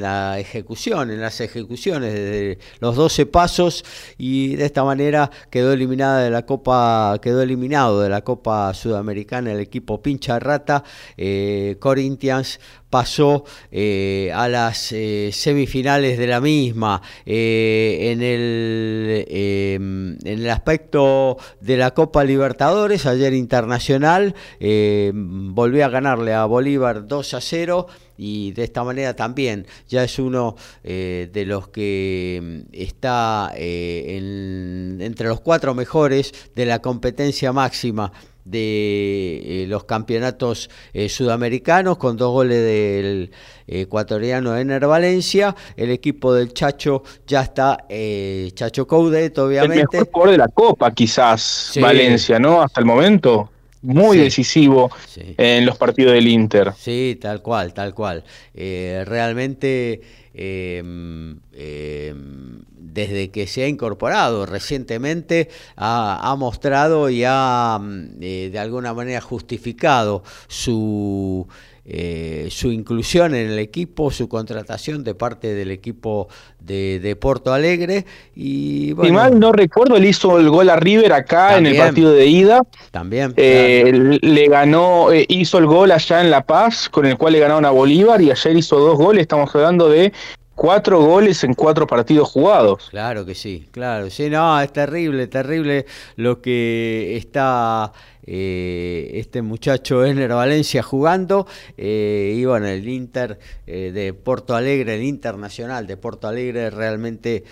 la 0.00 0.38
ejecución, 0.38 1.10
en 1.10 1.20
las 1.20 1.40
ejecuciones 1.40 2.12
de 2.14 2.58
los 2.80 2.96
12 2.96 3.26
pasos 3.26 3.84
y 4.18 4.56
de 4.56 4.64
esta 4.66 4.84
manera 4.84 5.30
quedó 5.50 5.72
eliminada 5.72 6.22
de 6.22 6.30
la 6.30 6.46
Copa, 6.46 7.18
quedó 7.22 7.42
eliminado 7.42 8.00
de 8.00 8.08
la 8.08 8.22
Copa 8.22 8.72
Sudamericana 8.74 9.52
el 9.52 9.60
equipo 9.60 10.02
Pincha 10.02 10.38
Rata, 10.38 10.84
eh, 11.16 11.76
Corinthians 11.78 12.58
pasó 12.92 13.44
eh, 13.70 14.30
a 14.34 14.48
las 14.48 14.92
eh, 14.92 15.30
semifinales 15.32 16.18
de 16.18 16.26
la 16.26 16.42
misma. 16.42 17.00
Eh, 17.24 18.12
en, 18.12 18.20
el, 18.20 19.24
em, 19.28 20.18
en 20.22 20.38
el 20.40 20.50
aspecto 20.50 21.38
de 21.62 21.78
la 21.78 21.92
Copa 21.92 22.22
Libertadores, 22.22 23.06
ayer 23.06 23.32
Internacional 23.32 24.34
volvió 24.60 25.86
a 25.86 25.88
ganarle 25.88 26.34
a 26.34 26.44
Bolívar 26.44 27.08
2 27.08 27.34
a 27.34 27.40
0 27.40 27.86
y 28.16 28.52
de 28.52 28.64
esta 28.64 28.84
manera 28.84 29.14
también 29.14 29.66
ya 29.88 30.04
es 30.04 30.18
uno 30.18 30.56
de 30.82 31.44
los 31.46 31.68
que 31.68 32.36
em, 32.36 32.64
está 32.72 33.52
entre 33.56 35.28
los 35.28 35.40
cuatro 35.40 35.74
mejores 35.74 36.32
de 36.54 36.66
la 36.66 36.80
competencia 36.80 37.52
máxima 37.52 38.12
de 38.44 39.62
eh, 39.62 39.66
los 39.68 39.84
campeonatos 39.84 40.68
eh, 40.92 41.08
sudamericanos 41.08 41.96
con 41.96 42.16
dos 42.16 42.32
goles 42.32 42.62
del 42.62 43.30
ecuatoriano 43.66 44.56
Ener 44.56 44.86
Valencia. 44.86 45.54
El 45.76 45.90
equipo 45.90 46.34
del 46.34 46.52
Chacho 46.52 47.02
ya 47.26 47.42
está, 47.42 47.84
eh, 47.88 48.50
Chacho 48.54 48.86
Coudet, 48.86 49.38
obviamente. 49.38 49.80
El 49.80 49.88
mejor 49.92 50.12
jugador 50.12 50.30
de 50.32 50.38
la 50.38 50.48
Copa, 50.48 50.90
quizás, 50.90 51.72
Valencia, 51.80 52.38
¿no? 52.38 52.62
Hasta 52.62 52.80
el 52.80 52.86
momento. 52.86 53.51
Muy 53.82 54.16
decisivo 54.18 54.90
en 55.16 55.66
los 55.66 55.76
partidos 55.76 56.12
del 56.14 56.28
Inter. 56.28 56.72
Sí, 56.78 57.18
tal 57.20 57.42
cual, 57.42 57.74
tal 57.74 57.94
cual. 57.94 58.24
realmente 58.54 60.00
Em, 60.34 61.40
em, 61.52 62.62
desde 62.70 63.30
que 63.30 63.46
se 63.46 63.64
ha 63.64 63.68
incorporado 63.68 64.46
recientemente, 64.46 65.50
ha, 65.76 66.34
mostrado 66.38 67.10
y 67.10 67.24
ha 67.26 67.78
mm, 67.80 68.22
eh, 68.22 68.50
de 68.50 68.58
alguna 68.58 68.94
manera 68.94 69.20
justificado 69.20 70.22
su 70.48 71.46
eh, 71.84 72.46
su 72.50 72.70
inclusión 72.70 73.34
en 73.34 73.50
el 73.50 73.58
equipo, 73.58 74.10
su 74.10 74.28
contratación 74.28 75.02
de 75.02 75.14
parte 75.14 75.52
del 75.52 75.72
equipo 75.72 76.28
de, 76.60 77.00
de 77.00 77.16
Porto 77.16 77.52
Alegre. 77.52 78.06
Y 78.36 78.92
bueno, 78.92 79.14
mal 79.14 79.38
no 79.40 79.52
recuerdo, 79.52 79.96
él 79.96 80.04
hizo 80.04 80.38
el 80.38 80.48
gol 80.48 80.70
a 80.70 80.76
River 80.76 81.12
acá 81.12 81.58
en 81.58 81.66
el 81.66 81.76
partido 81.76 82.12
de 82.12 82.26
ida. 82.26 82.62
También. 82.92 83.34
Eh, 83.36 84.18
le 84.20 84.46
ganó, 84.48 85.10
eh, 85.10 85.26
hizo 85.28 85.58
el 85.58 85.66
gol 85.66 85.90
allá 85.90 86.20
en 86.20 86.30
La 86.30 86.46
Paz, 86.46 86.88
con 86.88 87.04
el 87.04 87.16
cual 87.16 87.32
le 87.32 87.40
ganaron 87.40 87.64
a 87.64 87.70
Bolívar 87.70 88.20
y 88.22 88.30
ayer 88.30 88.56
hizo 88.56 88.78
dos 88.78 88.96
goles. 88.96 89.22
Estamos 89.22 89.52
hablando 89.54 89.88
de 89.88 90.12
cuatro 90.54 91.00
goles 91.02 91.42
en 91.44 91.54
cuatro 91.54 91.86
partidos 91.86 92.30
jugados. 92.30 92.88
Claro 92.90 93.24
que 93.24 93.34
sí, 93.34 93.68
claro. 93.70 94.10
Sí, 94.10 94.30
no, 94.30 94.60
es 94.60 94.72
terrible, 94.72 95.26
terrible 95.26 95.86
lo 96.16 96.40
que 96.40 97.16
está 97.16 97.92
eh, 98.24 99.10
este 99.14 99.42
muchacho 99.42 100.04
Ener 100.04 100.32
Valencia 100.32 100.82
jugando. 100.82 101.46
Eh, 101.76 102.34
y 102.36 102.44
bueno, 102.44 102.66
el 102.66 102.88
Inter 102.88 103.38
eh, 103.66 103.90
de 103.92 104.14
Porto 104.14 104.54
Alegre, 104.54 104.96
el 104.96 105.02
Internacional 105.02 105.86
de 105.86 105.96
Porto 105.96 106.28
Alegre, 106.28 106.70
realmente 106.70 107.44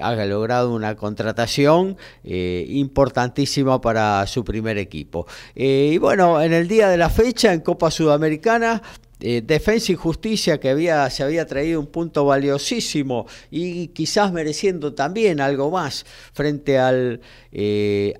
ha 0.00 0.14
logrado 0.26 0.74
una 0.74 0.94
contratación 0.94 1.96
importantísima 2.22 3.80
para 3.80 4.26
su 4.26 4.44
primer 4.44 4.78
equipo. 4.78 5.26
y 5.54 5.96
bueno, 5.98 6.40
en 6.40 6.52
el 6.52 6.68
día 6.68 6.88
de 6.88 6.98
la 6.98 7.08
fecha 7.08 7.52
en 7.52 7.60
Copa 7.60 7.90
Sudamericana. 7.90 8.82
Defensa 9.18 9.92
y 9.92 9.96
Justicia 9.96 10.60
que 10.60 10.70
había, 10.70 11.10
se 11.10 11.24
había 11.24 11.46
traído 11.46 11.80
un 11.80 11.88
punto 11.88 12.24
valiosísimo 12.24 13.26
y 13.50 13.88
quizás 13.88 14.32
mereciendo 14.32 14.94
también 14.94 15.40
algo 15.40 15.70
más 15.70 16.06
frente 16.32 16.78
al 16.78 17.20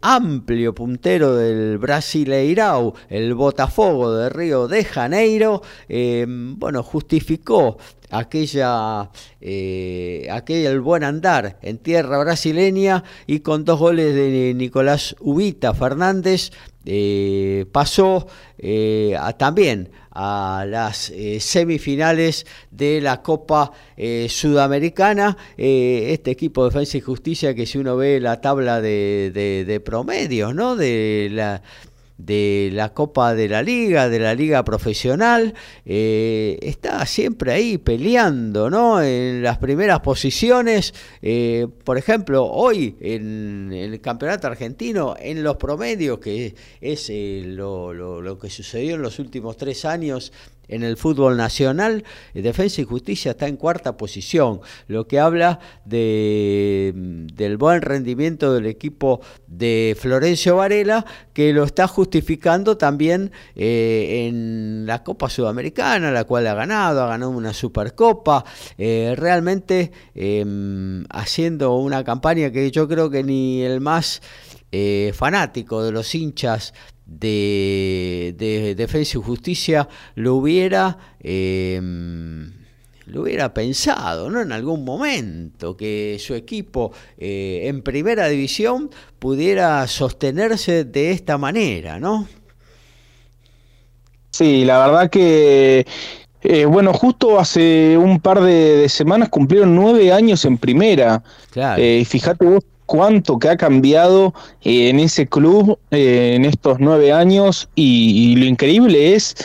amplio 0.02 0.74
punto 0.74 0.88
puntero 0.88 1.36
del 1.36 1.76
Brasileirao, 1.76 2.94
el 3.10 3.34
Botafogo 3.34 4.14
de 4.14 4.30
Río 4.30 4.68
de 4.68 4.84
Janeiro, 4.84 5.60
eh, 5.86 6.24
bueno, 6.26 6.82
justificó 6.82 7.76
aquella, 8.10 9.10
eh, 9.38 10.26
aquel 10.30 10.80
buen 10.80 11.04
andar 11.04 11.58
en 11.60 11.76
tierra 11.76 12.16
brasileña 12.18 13.04
y 13.26 13.40
con 13.40 13.66
dos 13.66 13.78
goles 13.78 14.14
de 14.14 14.54
Nicolás 14.56 15.14
Ubita 15.20 15.74
Fernández 15.74 16.52
eh, 16.86 17.66
pasó 17.70 18.26
también 19.36 19.90
a 20.20 20.64
las 20.66 21.12
semifinales 21.38 22.44
de 22.72 23.00
la 23.00 23.22
Copa 23.22 23.70
Sudamericana. 24.28 25.36
este 25.56 26.32
equipo 26.32 26.64
de 26.64 26.70
Defensa 26.70 26.98
y 26.98 27.00
Justicia 27.00 27.54
que 27.54 27.66
si 27.66 27.78
uno 27.78 27.96
ve 27.96 28.18
la 28.18 28.40
tabla 28.40 28.80
de, 28.80 29.30
de, 29.32 29.64
de 29.64 29.80
promedios, 29.80 30.54
¿no? 30.54 30.74
de 30.74 31.28
la, 31.30 31.62
de 32.18 32.70
la 32.72 32.92
Copa 32.92 33.34
de 33.34 33.48
la 33.48 33.62
Liga, 33.62 34.08
de 34.08 34.18
la 34.18 34.34
Liga 34.34 34.64
Profesional, 34.64 35.54
eh, 35.86 36.58
está 36.62 37.06
siempre 37.06 37.52
ahí 37.52 37.78
peleando, 37.78 38.68
¿no? 38.68 39.00
En 39.00 39.42
las 39.42 39.58
primeras 39.58 40.00
posiciones, 40.00 40.92
eh, 41.22 41.68
por 41.84 41.96
ejemplo, 41.96 42.44
hoy 42.44 42.96
en, 43.00 43.70
el 43.72 44.00
Campeonato 44.00 44.48
Argentino, 44.48 45.14
en 45.18 45.42
los 45.44 45.56
promedios, 45.56 46.18
que 46.18 46.54
es 46.80 47.08
eh, 47.08 47.42
lo, 47.46 47.94
lo, 47.94 48.38
que 48.38 48.50
sucedió 48.50 48.96
en 48.96 49.02
los 49.02 49.20
últimos 49.20 49.56
tres 49.56 49.84
años 49.84 50.32
en 50.68 50.82
el 50.82 50.96
fútbol 50.96 51.36
nacional, 51.36 52.04
Defensa 52.34 52.80
y 52.80 52.84
Justicia 52.84 53.32
está 53.32 53.48
en 53.48 53.56
cuarta 53.56 53.96
posición, 53.96 54.60
lo 54.86 55.06
que 55.06 55.18
habla 55.18 55.58
de, 55.84 56.92
del 56.94 57.56
buen 57.56 57.82
rendimiento 57.82 58.54
del 58.54 58.66
equipo 58.66 59.20
de 59.46 59.96
Florencio 59.98 60.56
Varela, 60.56 61.04
que 61.32 61.52
lo 61.52 61.64
está 61.64 61.88
justificando 61.88 62.76
también 62.76 63.32
eh, 63.54 64.26
en 64.28 64.86
la 64.86 65.02
Copa 65.02 65.30
Sudamericana, 65.30 66.10
la 66.10 66.24
cual 66.24 66.46
ha 66.46 66.54
ganado, 66.54 67.02
ha 67.02 67.08
ganado 67.08 67.30
una 67.30 67.52
Supercopa, 67.52 68.44
eh, 68.76 69.14
realmente 69.16 69.92
em, 70.14 71.04
haciendo 71.10 71.76
una 71.76 72.04
campaña 72.04 72.50
que 72.50 72.70
yo 72.70 72.88
creo 72.88 73.10
que 73.10 73.22
ni 73.22 73.62
el 73.62 73.80
más 73.80 74.20
eh, 74.70 75.12
fanático 75.14 75.82
de 75.82 75.92
los 75.92 76.14
hinchas 76.14 76.74
de 77.08 78.34
de 78.38 78.74
Defensa 78.76 79.18
y 79.18 79.22
Justicia 79.22 79.88
lo 80.14 80.36
hubiera 80.36 80.98
lo 83.08 83.22
hubiera 83.22 83.54
pensado, 83.54 84.30
¿no? 84.30 84.40
En 84.40 84.52
algún 84.52 84.84
momento, 84.84 85.76
que 85.76 86.18
su 86.20 86.34
equipo 86.34 86.92
eh, 87.16 87.62
en 87.64 87.82
primera 87.82 88.28
división 88.28 88.90
pudiera 89.18 89.86
sostenerse 89.86 90.84
de 90.84 91.12
esta 91.12 91.38
manera, 91.38 91.98
¿no? 91.98 92.28
Sí, 94.30 94.64
la 94.64 94.86
verdad 94.86 95.10
que, 95.10 95.86
eh, 96.42 96.64
bueno, 96.66 96.92
justo 96.92 97.40
hace 97.40 97.96
un 97.96 98.20
par 98.20 98.40
de, 98.42 98.88
semanas 98.88 99.30
cumplieron 99.30 99.74
nueve 99.74 100.12
años 100.12 100.44
en 100.44 100.58
primera. 100.58 101.22
Claro. 101.50 101.82
Eh, 101.82 102.04
fíjate 102.04 102.44
vos 102.44 102.64
cuánto 102.88 103.38
que 103.38 103.48
ha 103.48 103.56
cambiado 103.56 104.34
en 104.64 104.98
ese 104.98 105.28
club 105.28 105.78
en 105.92 106.44
estos 106.44 106.80
nueve 106.80 107.12
años 107.12 107.68
y 107.76 108.34
lo 108.34 108.46
increíble 108.46 109.14
es 109.14 109.36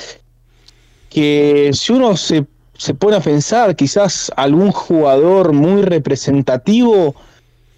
que 1.12 1.70
si 1.74 1.94
uno 1.94 2.18
se 2.18 2.46
se 2.84 2.94
pone 2.94 3.16
a 3.16 3.22
pensar, 3.22 3.76
quizás 3.78 4.30
algún 4.36 4.72
jugador 4.72 5.54
muy 5.54 5.84
representativo 5.84 7.16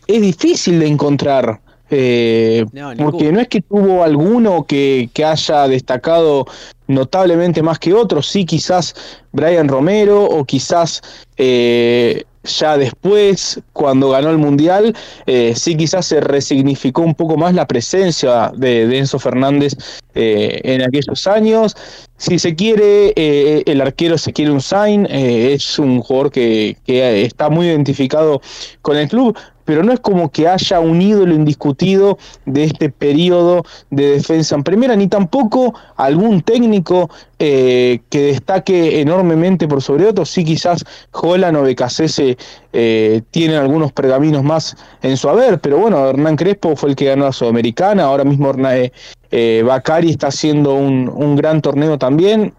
es 0.08 0.22
difícil 0.22 0.80
de 0.80 0.88
encontrar. 0.88 1.62
Eh, 1.92 2.66
porque 2.98 3.32
no 3.32 3.40
es 3.40 3.48
que 3.48 3.62
tuvo 3.62 4.04
alguno 4.04 4.66
que, 4.66 5.08
que, 5.14 5.24
haya 5.24 5.68
destacado 5.68 6.48
notablemente 6.88 7.62
más 7.62 7.78
que 7.78 7.94
otros, 7.94 8.28
sí 8.28 8.44
quizás 8.44 8.96
Brian 9.32 9.68
Romero 9.68 10.24
o 10.24 10.44
quizás 10.46 11.04
eh, 11.38 12.24
ya 12.46 12.78
después, 12.78 13.60
cuando 13.74 14.10
ganó 14.12 14.30
el 14.30 14.38
Mundial, 14.38 14.96
eh, 15.26 15.54
sí 15.56 15.76
quizás 15.76 16.06
se 16.06 16.22
resignificó 16.22 17.02
un 17.02 17.16
poco 17.16 17.38
más 17.38 17.54
la 17.54 17.68
presencia 17.68 18.52
de, 18.56 18.98
Enzo 18.98 19.20
Fernández 19.20 19.74
eh, 20.14 20.62
en 20.64 20.82
aquellos 20.82 21.28
años. 21.28 21.76
Si 22.18 22.40
se 22.40 22.56
quiere, 22.56 23.14
eh, 23.16 23.64
el 23.66 23.82
arquero 23.82 24.18
se 24.18 24.32
quiere 24.32 24.52
un 24.52 24.62
sign, 24.62 25.06
es 25.10 25.78
un 25.80 26.02
jugador 26.02 26.32
que, 26.32 26.78
que 26.86 27.24
está 27.24 27.50
muy 27.50 27.68
identificado 27.68 28.42
con 28.82 28.96
el 28.98 29.10
club, 29.10 29.38
pero 29.66 29.84
no 29.84 29.92
es 29.92 30.00
como 30.00 30.32
que 30.32 30.48
haya 30.48 30.80
un 30.80 31.02
ídolo 31.02 31.34
indiscutido 31.34 32.18
de 32.46 32.64
este 32.66 32.90
periodo 32.90 33.64
de 33.90 34.12
defensa 34.12 34.56
en 34.56 34.64
primera, 34.64 34.96
ni 34.96 35.08
tampoco 35.08 35.74
algún 35.98 36.42
técnico 36.42 37.10
eh, 37.40 38.00
que 38.10 38.28
destaque 38.28 39.02
enormemente 39.02 39.68
por 39.68 39.82
sobre 39.82 40.06
otros. 40.06 40.30
Sí, 40.30 40.46
quizás 40.46 40.86
Jolan 41.12 41.56
o 41.56 41.64
Becasese 41.64 42.38
eh, 42.78 43.22
tienen 43.32 43.58
algunos 43.58 43.94
pergaminos 43.94 44.44
más 44.44 44.76
en 45.02 45.16
su 45.16 45.30
haber, 45.30 45.62
pero 45.62 45.78
bueno, 45.78 46.10
Hernán 46.10 46.36
Crespo 46.36 46.76
fue 46.76 46.90
el 46.90 46.96
que 46.98 47.06
ganó 47.06 47.24
la 47.24 47.32
Sudamericana, 47.32 48.04
ahora 48.04 48.26
mismo 48.26 48.50
Hernán, 48.50 48.76
eh, 48.76 48.92
eh, 49.32 49.64
Bacari 49.66 50.12
está 50.12 50.28
haciendo 50.28 50.76
un, 50.76 51.10
un, 51.10 51.36
gran 51.36 51.62
torneo 51.62 51.98
también. 51.98 52.54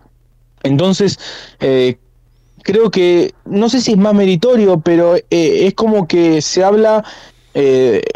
Entonces, 0.63 1.19
eh, 1.61 1.99
creo 2.63 2.91
que, 2.91 3.35
no 3.45 3.69
sé 3.69 3.83
si 3.83 3.93
es 3.93 3.99
más 3.99 4.15
meritorio, 4.15 4.81
pero 4.81 5.17
eh, 5.17 5.23
es 5.31 5.75
como 5.75 6.09
que 6.09 6.41
se 6.41 6.65
habla, 6.65 7.05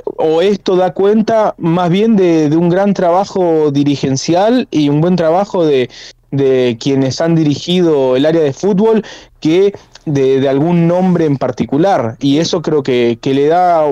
o 0.05 0.43
esto 0.43 0.77
da 0.77 0.93
cuenta 0.93 1.55
más 1.57 1.89
bien 1.89 2.17
de, 2.17 2.55
un 2.55 2.69
gran 2.69 2.93
trabajo 2.93 3.71
dirigencial 3.71 4.69
y 4.71 4.91
un 4.91 5.01
buen 5.01 5.17
trabajo 5.17 5.65
de, 5.65 5.89
de 6.31 6.77
quienes 6.81 7.21
han 7.21 7.35
dirigido 7.35 8.17
el 8.17 8.27
área 8.27 8.43
de 8.43 8.53
fútbol 8.53 9.05
que 9.41 9.75
de, 10.05 10.49
algún 10.49 10.87
nombre 10.87 11.25
en 11.25 11.37
particular. 11.37 12.17
Y 12.21 12.39
eso 12.39 12.63
creo 12.63 12.83
que, 12.83 13.19
que 13.21 13.35
le 13.35 13.47
da 13.47 13.85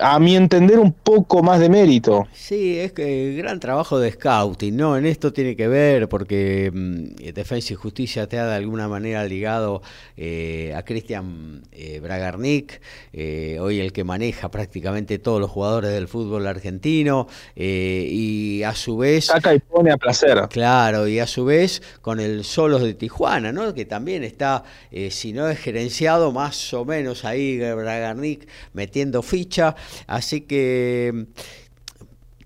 a 0.00 0.18
mi 0.18 0.36
entender, 0.36 0.78
un 0.78 0.92
poco 0.92 1.42
más 1.42 1.60
de 1.60 1.68
mérito. 1.68 2.28
Sí, 2.32 2.78
es 2.78 2.92
que 2.92 3.34
gran 3.34 3.60
trabajo 3.60 3.98
de 3.98 4.12
scouting, 4.12 4.76
¿no? 4.76 4.96
En 4.96 5.06
esto 5.06 5.32
tiene 5.32 5.56
que 5.56 5.68
ver 5.68 6.08
porque 6.08 6.70
mm, 6.72 7.32
Defensa 7.32 7.72
y 7.72 7.76
Justicia 7.76 8.28
te 8.28 8.38
ha 8.38 8.46
de 8.46 8.54
alguna 8.54 8.88
manera 8.88 9.24
ligado 9.24 9.82
eh, 10.16 10.72
a 10.76 10.82
Cristian 10.84 11.62
eh, 11.72 12.00
Bragarnik, 12.00 12.80
eh, 13.12 13.58
hoy 13.60 13.80
el 13.80 13.92
que 13.92 14.04
maneja 14.04 14.50
prácticamente 14.50 15.18
todos 15.18 15.40
los 15.40 15.50
jugadores 15.50 15.92
del 15.92 16.08
fútbol 16.08 16.46
argentino, 16.46 17.26
y 17.56 18.62
a 18.62 18.74
su 18.74 18.96
vez... 18.96 19.26
Saca 19.26 19.54
y 19.54 19.58
pone 19.58 19.90
a 19.90 19.96
placer. 19.96 20.46
Claro, 20.50 21.08
y 21.08 21.18
a 21.18 21.26
su 21.26 21.44
vez 21.44 21.82
con 22.00 22.20
el 22.20 22.44
Solos 22.44 22.82
de 22.82 22.94
Tijuana, 22.94 23.52
¿no? 23.52 23.74
Que 23.74 23.84
también 23.84 24.24
está, 24.24 24.64
si 25.10 25.32
no 25.32 25.48
es 25.48 25.58
gerenciado, 25.58 26.32
más 26.32 26.72
o 26.74 26.84
menos 26.84 27.24
ahí 27.24 27.58
Bragarnik 27.58 28.48
metiendo 28.72 29.22
ficha. 29.22 29.74
Así 30.06 30.42
que 30.42 31.26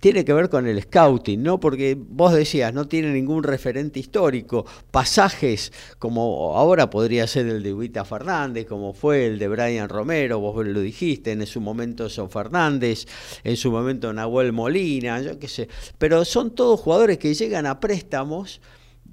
tiene 0.03 0.25
que 0.25 0.33
ver 0.33 0.49
con 0.49 0.67
el 0.67 0.83
scouting, 0.83 1.45
¿no? 1.45 1.61
Porque 1.61 1.97
vos 1.97 2.33
decías, 2.33 2.75
no 2.75 2.89
tiene 2.89 3.13
ningún 3.13 3.45
referente 3.45 4.01
histórico, 4.01 4.67
pasajes 4.91 5.73
como 6.01 6.57
ahora 6.57 6.91
podría 6.91 7.25
ser 7.29 7.47
el 7.47 7.63
de 7.63 7.73
Ubita 7.73 8.05
Fernández, 8.05 8.67
como 8.67 8.95
fue 8.95 9.27
el 9.27 9.39
de 9.39 9.47
Brian 9.47 9.89
Romero, 9.89 10.41
vos 10.41 10.67
lo 10.67 10.81
dijiste, 10.81 11.31
en 11.31 11.47
su 11.47 11.61
momento 11.61 12.11
son 12.11 12.31
Fernández, 12.31 13.07
en 13.45 13.57
su 13.57 13.71
momento 13.71 14.13
Nahuel 14.13 14.53
Molina, 14.53 15.23
yo 15.23 15.39
qué 15.39 15.47
sé, 15.47 15.69
pero 15.99 16.25
son 16.25 16.53
todos 16.53 16.81
jugadores 16.81 17.19
que 17.19 17.33
llegan 17.33 17.67
a 17.67 17.79
préstamos 17.79 18.61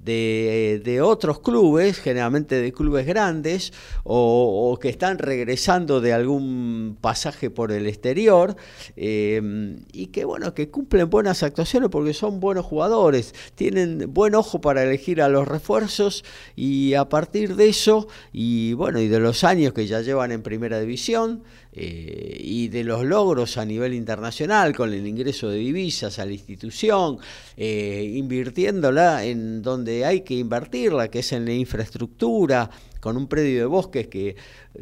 de, 0.04 0.80
de, 0.84 1.00
otros 1.00 1.40
clubes, 1.40 1.98
generalmente 1.98 2.60
de 2.60 2.72
clubes 2.72 3.06
grandes, 3.06 3.72
o, 4.04 4.78
que 4.80 4.88
están 4.88 5.18
regresando 5.18 6.00
de 6.00 6.12
algún 6.12 6.96
pasaje 7.00 7.50
por 7.50 7.72
el 7.72 7.86
exterior, 7.86 8.56
eh, 8.96 9.76
y 9.92 10.06
que 10.06 10.24
bueno, 10.24 10.54
que 10.54 10.70
cumplen 10.70 11.10
buenas 11.10 11.42
actuaciones 11.42 11.90
porque 11.90 12.14
son 12.14 12.40
buenos 12.40 12.64
jugadores, 12.64 13.34
tienen 13.54 14.12
buen 14.12 14.34
ojo 14.34 14.60
para 14.60 14.82
elegir 14.82 15.20
a 15.22 15.28
los 15.28 15.46
refuerzos, 15.46 16.24
y 16.56 16.94
a 16.94 17.08
partir 17.08 17.56
de 17.56 17.68
eso, 17.68 18.08
y 18.32 18.72
bueno, 18.74 19.00
y 19.00 19.08
de 19.08 19.20
los 19.20 19.44
años 19.44 19.72
que 19.72 19.86
ya 19.86 20.00
llevan 20.00 20.32
en 20.32 20.42
primera 20.42 20.80
división, 20.80 21.42
eh, 21.72 22.36
y 22.40 22.66
de 22.66 22.82
los 22.82 23.04
logros 23.04 23.56
a 23.56 23.64
nivel 23.64 23.94
internacional 23.94 24.74
con 24.74 24.92
el 24.92 25.06
ingreso 25.06 25.48
de 25.50 25.58
divisas 25.58 26.18
a 26.18 26.26
la 26.26 26.32
institución, 26.32 27.18
eh, 27.56 28.12
invirtiéndola 28.16 29.24
en 29.24 29.62
donde 29.62 30.04
hay 30.04 30.22
que 30.22 30.34
invertirla, 30.34 31.08
que 31.08 31.20
es 31.20 31.32
en 31.32 31.44
la 31.44 31.52
infraestructura, 31.52 32.68
con 32.98 33.16
un 33.16 33.28
predio 33.28 33.60
de 33.60 33.66
bosques 33.66 34.08
que 34.08 34.30
eh, 34.30 34.36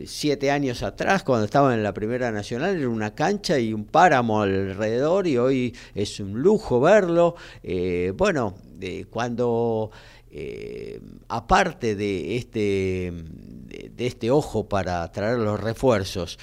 siete 0.07 0.51
años 0.51 0.83
atrás, 0.83 1.24
cuando 1.24 1.44
estaba 1.44 1.74
en 1.74 1.83
la 1.83 1.92
Primera 1.92 2.33
Nacional, 2.33 2.79
era 2.79 2.88
una 2.88 3.14
cancha 3.14 3.59
y 3.59 3.74
un 3.74 3.85
páramo 3.85 4.40
alrededor 4.40 5.27
y 5.27 5.37
hoy 5.37 5.77
es 5.94 6.18
un 6.20 6.40
lujo 6.40 6.81
verlo. 6.81 7.35
bueno, 8.16 8.55
cuando... 9.11 9.90
aparte 11.29 11.94
de 11.94 12.37
este, 12.37 13.12
de, 13.68 14.07
este 14.07 14.31
ojo 14.31 14.68
para 14.68 15.11
traer 15.11 15.38
los 15.38 15.59
refuerzos, 15.59 16.38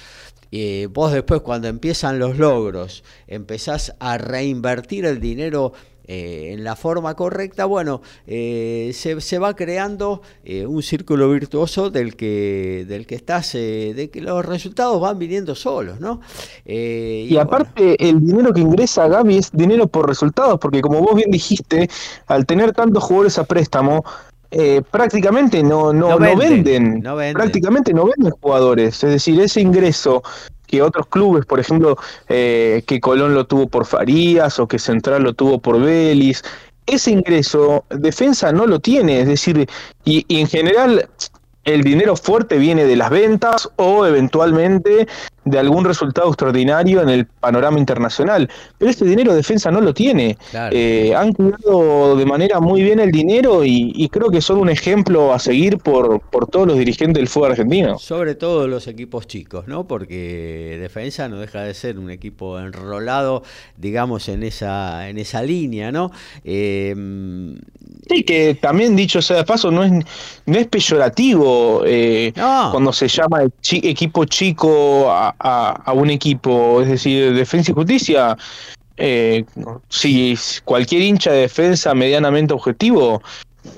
eh, 0.52 0.88
vos 0.90 1.12
después 1.12 1.40
cuando 1.40 1.68
empiezan 1.68 2.18
los 2.18 2.38
logros, 2.38 3.04
empezás 3.26 3.94
a 3.98 4.18
reinvertir 4.18 5.04
el 5.04 5.20
dinero 5.20 5.72
eh, 6.08 6.52
en 6.52 6.62
la 6.62 6.76
forma 6.76 7.14
correcta, 7.14 7.64
bueno, 7.64 8.00
eh, 8.28 8.92
se, 8.94 9.38
va 9.38 9.56
creando 9.56 10.22
un 10.68 10.80
círculo 10.84 11.28
virtuoso 11.30 11.90
del 11.90 12.14
que, 12.14 12.84
del 12.86 13.08
que 13.08 13.16
estás, 13.16 13.54
de 13.54 14.08
que 14.12 14.20
los 14.20 14.46
resultados 14.46 15.00
van 15.00 15.18
viniendo 15.18 15.56
solos, 15.56 15.98
¿no? 15.98 16.20
y, 16.64 17.36
aparte, 17.38 18.08
el 18.08 18.24
dinero 18.24 18.52
que 18.52 18.60
ingresa 18.60 19.08
Gaby 19.08 19.38
es 19.38 19.50
dinero 19.52 19.88
por 19.88 20.06
resultados, 20.08 20.60
porque 20.60 20.80
como 20.80 21.00
vos 21.00 21.16
bien 21.16 21.30
dijiste, 21.32 21.90
al 22.28 22.46
tener 22.46 22.72
tantos 22.72 23.02
jugadores 23.02 23.38
a 23.38 23.44
préstamo, 23.44 24.04
prácticamente 24.90 25.62
no, 25.62 25.92
no, 25.92 26.18
venden, 26.18 27.02
prácticamente 27.32 27.92
no 27.92 28.06
venden 28.06 28.32
jugadores, 28.40 29.02
es 29.04 29.10
decir, 29.10 29.40
ese 29.40 29.60
ingreso 29.60 30.22
que 30.66 30.82
otros 30.82 31.06
clubes, 31.06 31.46
por 31.46 31.60
ejemplo, 31.60 31.96
eh, 32.28 32.82
que 32.86 33.00
Colón 33.00 33.34
lo 33.34 33.46
tuvo 33.46 33.68
por 33.68 33.86
Farías 33.86 34.58
o 34.58 34.66
que 34.66 34.78
Central 34.78 35.22
lo 35.22 35.32
tuvo 35.32 35.60
por 35.60 35.80
Vélez. 35.80 36.42
Ese 36.86 37.10
ingreso, 37.10 37.84
defensa 37.90 38.52
no 38.52 38.66
lo 38.66 38.80
tiene, 38.80 39.20
es 39.20 39.28
decir, 39.28 39.68
y, 40.04 40.24
y 40.28 40.40
en 40.40 40.46
general 40.46 41.08
el 41.64 41.82
dinero 41.82 42.16
fuerte 42.16 42.58
viene 42.58 42.84
de 42.84 42.96
las 42.96 43.10
ventas 43.10 43.68
o 43.76 44.06
eventualmente 44.06 45.08
de 45.46 45.58
algún 45.58 45.84
resultado 45.84 46.28
extraordinario 46.28 47.00
en 47.00 47.08
el 47.08 47.24
panorama 47.24 47.78
internacional. 47.78 48.50
Pero 48.76 48.90
este 48.90 49.04
dinero 49.04 49.34
defensa 49.34 49.70
no 49.70 49.80
lo 49.80 49.94
tiene. 49.94 50.36
Eh, 50.72 51.14
han 51.16 51.32
cuidado 51.32 52.16
de 52.16 52.26
manera 52.26 52.60
muy 52.60 52.82
bien 52.82 53.00
el 53.00 53.12
dinero 53.12 53.64
y, 53.64 54.08
creo 54.12 54.30
que 54.30 54.40
son 54.40 54.58
un 54.58 54.68
ejemplo 54.68 55.32
a 55.32 55.38
seguir 55.38 55.78
por, 55.78 56.20
por 56.20 56.48
todos 56.48 56.66
los 56.66 56.78
dirigentes 56.78 57.20
del 57.20 57.28
fútbol 57.28 57.52
argentino. 57.52 57.98
Sobre 57.98 58.34
todo 58.34 58.66
los 58.66 58.86
equipos 58.86 59.26
chicos, 59.26 59.68
¿no? 59.68 59.86
Porque 59.86 60.78
defensa 60.80 61.28
no 61.28 61.38
deja 61.38 61.62
de 61.62 61.74
ser 61.74 61.98
un 61.98 62.10
equipo 62.10 62.58
enrolado, 62.58 63.42
digamos, 63.76 64.28
en 64.28 64.42
esa, 64.42 65.08
en 65.08 65.18
esa 65.18 65.42
línea, 65.42 65.92
¿no? 65.92 66.10
Eh, 66.44 66.94
sí, 68.08 68.24
que 68.24 68.54
también 68.54 68.96
dicho 68.96 69.22
sea 69.22 69.38
de 69.38 69.44
paso, 69.44 69.70
no 69.70 69.84
es, 69.84 69.92
no 70.46 70.58
es 70.58 70.66
peyorativo 70.66 71.82
eh, 71.86 72.32
cuando 72.34 72.92
se 72.92 73.08
llama 73.08 73.42
equipo 73.70 74.24
chico 74.24 75.10
a, 75.10 75.35
a, 75.38 75.92
un 75.92 76.10
equipo, 76.10 76.80
es 76.82 76.88
decir, 76.88 77.34
Defensa 77.34 77.72
y 77.72 77.74
Justicia 77.74 78.36
eh, 78.96 79.44
si 79.90 80.38
cualquier 80.64 81.02
hincha 81.02 81.30
de 81.30 81.40
defensa 81.40 81.94
medianamente 81.94 82.54
objetivo 82.54 83.22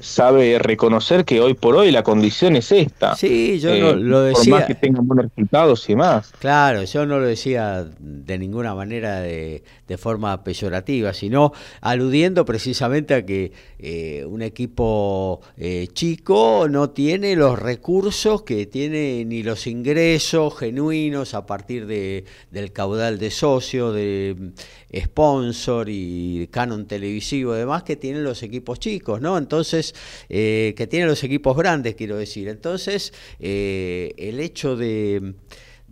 sabe 0.00 0.58
reconocer 0.58 1.24
que 1.24 1.40
hoy 1.40 1.54
por 1.54 1.76
hoy 1.76 1.90
la 1.90 2.02
condición 2.02 2.56
es 2.56 2.72
esta. 2.72 3.14
Sí, 3.16 3.58
yo 3.60 3.70
no, 3.70 3.90
eh, 3.90 3.96
lo 3.96 4.22
decía. 4.22 4.52
Por 4.52 4.60
más 4.60 4.66
que 4.66 4.74
tengan 4.74 5.06
buenos 5.06 5.26
resultados 5.26 5.88
y 5.88 5.96
más. 5.96 6.32
Claro, 6.38 6.84
yo 6.84 7.06
no 7.06 7.18
lo 7.18 7.26
decía 7.26 7.86
de 7.98 8.38
ninguna 8.38 8.74
manera 8.74 9.20
de, 9.20 9.62
forma 9.98 10.44
peyorativa, 10.44 11.12
sino 11.12 11.52
aludiendo 11.80 12.44
precisamente 12.44 13.14
a 13.14 13.26
que 13.26 13.52
eh, 13.78 14.24
un 14.26 14.42
equipo 14.42 15.40
eh, 15.56 15.88
chico 15.92 16.66
no 16.70 16.90
tiene 16.90 17.34
los 17.36 17.58
recursos 17.58 18.42
que 18.42 18.66
tiene 18.66 19.24
ni 19.24 19.42
los 19.42 19.66
ingresos 19.66 20.56
genuinos 20.58 21.34
a 21.34 21.46
partir 21.46 21.86
de, 21.86 22.24
del 22.50 22.72
caudal 22.72 23.18
de 23.18 23.30
socio, 23.30 23.92
de 23.92 24.52
sponsor 24.94 25.88
y 25.88 26.48
canon 26.50 26.86
televisivo, 26.86 27.52
además 27.52 27.82
que 27.82 27.96
tienen 27.96 28.24
los 28.24 28.42
equipos 28.42 28.78
chicos, 28.78 29.20
¿no? 29.20 29.36
Entonces 29.36 29.94
eh, 30.28 30.74
que 30.76 30.86
tienen 30.86 31.08
los 31.08 31.22
equipos 31.24 31.56
grandes, 31.56 31.94
quiero 31.94 32.16
decir. 32.16 32.48
Entonces, 32.48 33.12
eh, 33.38 34.14
el 34.16 34.40
hecho 34.40 34.76
de, 34.76 35.34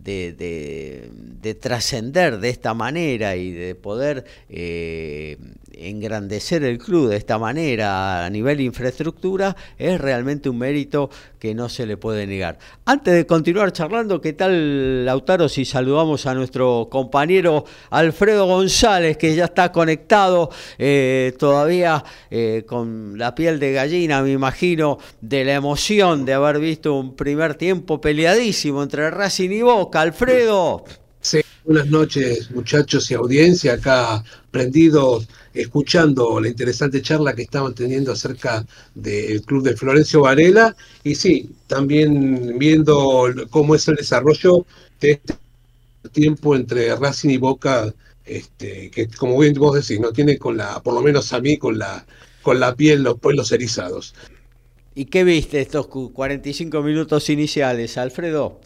de, 0.07 1.57
trascender 1.59 2.39
de 2.39 2.49
esta 2.49 2.73
manera 2.73 3.35
y 3.35 3.51
de 3.51 3.75
poder 3.75 4.25
eh, 4.49 5.37
engrandecer 5.73 6.63
el 6.63 6.77
club 6.77 7.09
de 7.09 7.17
esta 7.17 7.37
manera 7.37 8.25
a 8.25 8.29
nivel 8.29 8.61
infraestructura 8.61 9.55
es 9.77 9.99
realmente 9.99 10.49
un 10.49 10.57
mérito 10.57 11.09
que 11.39 11.53
no 11.53 11.69
se 11.69 11.85
le 11.85 11.97
puede 11.97 12.25
negar. 12.25 12.57
Antes 12.85 13.13
de 13.13 13.25
continuar 13.25 13.71
charlando, 13.71 14.19
¿qué 14.21 14.33
tal 14.33 15.05
Lautaro 15.05 15.47
si 15.49 15.65
saludamos 15.65 16.25
a 16.25 16.33
nuestro 16.33 16.87
compañero 16.89 17.65
Alfredo 17.89 18.45
González 18.45 19.17
que 19.17 19.35
ya 19.35 19.45
está 19.45 19.71
conectado 19.71 20.49
eh, 20.77 21.33
todavía 21.37 22.03
eh, 22.31 22.63
con 22.67 23.17
la 23.17 23.35
piel 23.35 23.59
de 23.59 23.73
gallina, 23.73 24.21
me 24.21 24.31
imagino, 24.31 24.97
de 25.21 25.45
la 25.45 25.53
emoción 25.53 26.25
de 26.25 26.33
haber 26.33 26.59
visto 26.59 26.95
un 26.95 27.15
primer 27.15 27.55
tiempo 27.55 28.01
peleadísimo 28.01 28.83
entre 28.83 29.09
Racing 29.11 29.51
y 29.51 29.61
Boca? 29.61 29.96
Alfredo. 30.01 30.85
Sí, 31.21 31.41
buenas 31.65 31.87
noches 31.87 32.51
muchachos 32.51 33.09
y 33.11 33.15
audiencia, 33.15 33.73
acá 33.73 34.23
prendidos 34.51 35.27
escuchando 35.53 36.39
la 36.39 36.47
interesante 36.47 37.01
charla 37.01 37.33
que 37.33 37.41
estaban 37.41 37.73
teniendo 37.73 38.11
acerca 38.11 38.65
del 38.93 39.41
club 39.41 39.63
de 39.63 39.75
Florencio 39.75 40.21
Varela 40.21 40.75
y 41.03 41.15
sí, 41.15 41.49
también 41.67 42.57
viendo 42.57 43.25
cómo 43.49 43.75
es 43.75 43.87
el 43.87 43.95
desarrollo 43.95 44.65
de 44.99 45.11
este 45.11 45.35
tiempo 46.11 46.55
entre 46.55 46.95
Racing 46.95 47.29
y 47.29 47.37
Boca, 47.37 47.93
este, 48.25 48.91
que 48.91 49.07
como 49.07 49.39
bien 49.39 49.53
vos 49.55 49.75
decís, 49.75 49.99
no 49.99 50.11
tiene 50.11 50.37
con 50.37 50.57
la, 50.57 50.81
por 50.81 50.93
lo 50.93 51.01
menos 51.01 51.33
a 51.33 51.39
mí, 51.39 51.57
con 51.57 51.77
la, 51.77 52.05
con 52.41 52.59
la 52.59 52.75
piel, 52.75 53.03
los 53.03 53.19
pueblos 53.19 53.51
erizados. 53.51 54.13
¿Y 54.95 55.05
qué 55.05 55.23
viste 55.23 55.61
estos 55.61 55.87
45 55.87 56.81
minutos 56.81 57.29
iniciales, 57.29 57.97
Alfredo? 57.97 58.59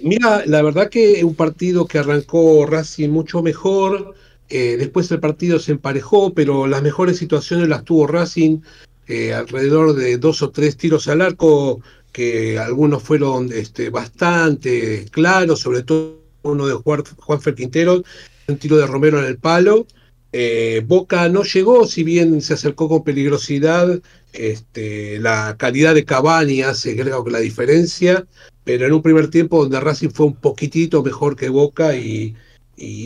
Mira, 0.00 0.44
la 0.46 0.62
verdad 0.62 0.90
que 0.90 1.24
un 1.24 1.34
partido 1.34 1.86
que 1.86 1.98
arrancó 1.98 2.66
Racing 2.66 3.08
mucho 3.08 3.42
mejor, 3.42 4.14
eh, 4.48 4.76
después 4.78 5.10
el 5.10 5.20
partido 5.20 5.58
se 5.58 5.72
emparejó, 5.72 6.34
pero 6.34 6.66
las 6.66 6.82
mejores 6.82 7.16
situaciones 7.16 7.68
las 7.68 7.84
tuvo 7.84 8.06
Racing, 8.06 8.60
eh, 9.08 9.32
alrededor 9.32 9.94
de 9.94 10.18
dos 10.18 10.42
o 10.42 10.50
tres 10.50 10.76
tiros 10.76 11.08
al 11.08 11.22
arco, 11.22 11.80
que 12.12 12.58
algunos 12.58 13.02
fueron 13.02 13.52
este, 13.52 13.90
bastante 13.90 15.06
claros, 15.10 15.60
sobre 15.60 15.82
todo 15.82 16.20
uno 16.42 16.66
de 16.66 16.74
Juan, 16.74 17.02
Juanfer 17.18 17.54
Quintero, 17.54 18.02
un 18.48 18.56
tiro 18.58 18.76
de 18.76 18.86
Romero 18.86 19.18
en 19.18 19.26
el 19.26 19.38
palo. 19.38 19.86
Eh, 20.32 20.82
Boca 20.86 21.28
no 21.28 21.42
llegó, 21.42 21.86
si 21.86 22.04
bien 22.04 22.40
se 22.42 22.54
acercó 22.54 22.88
con 22.88 23.04
peligrosidad, 23.04 24.00
este, 24.32 25.18
la 25.18 25.56
calidad 25.58 25.94
de 25.94 26.04
Cavani 26.04 26.62
hace 26.62 26.96
creo 26.96 27.24
que 27.24 27.30
la 27.30 27.38
diferencia, 27.38 28.26
pero 28.66 28.84
en 28.84 28.92
un 28.92 29.00
primer 29.00 29.30
tiempo 29.30 29.62
donde 29.62 29.78
Racing 29.78 30.10
fue 30.10 30.26
un 30.26 30.34
poquitito 30.34 31.00
mejor 31.04 31.36
que 31.36 31.48
Boca 31.48 31.96
y, 31.96 32.34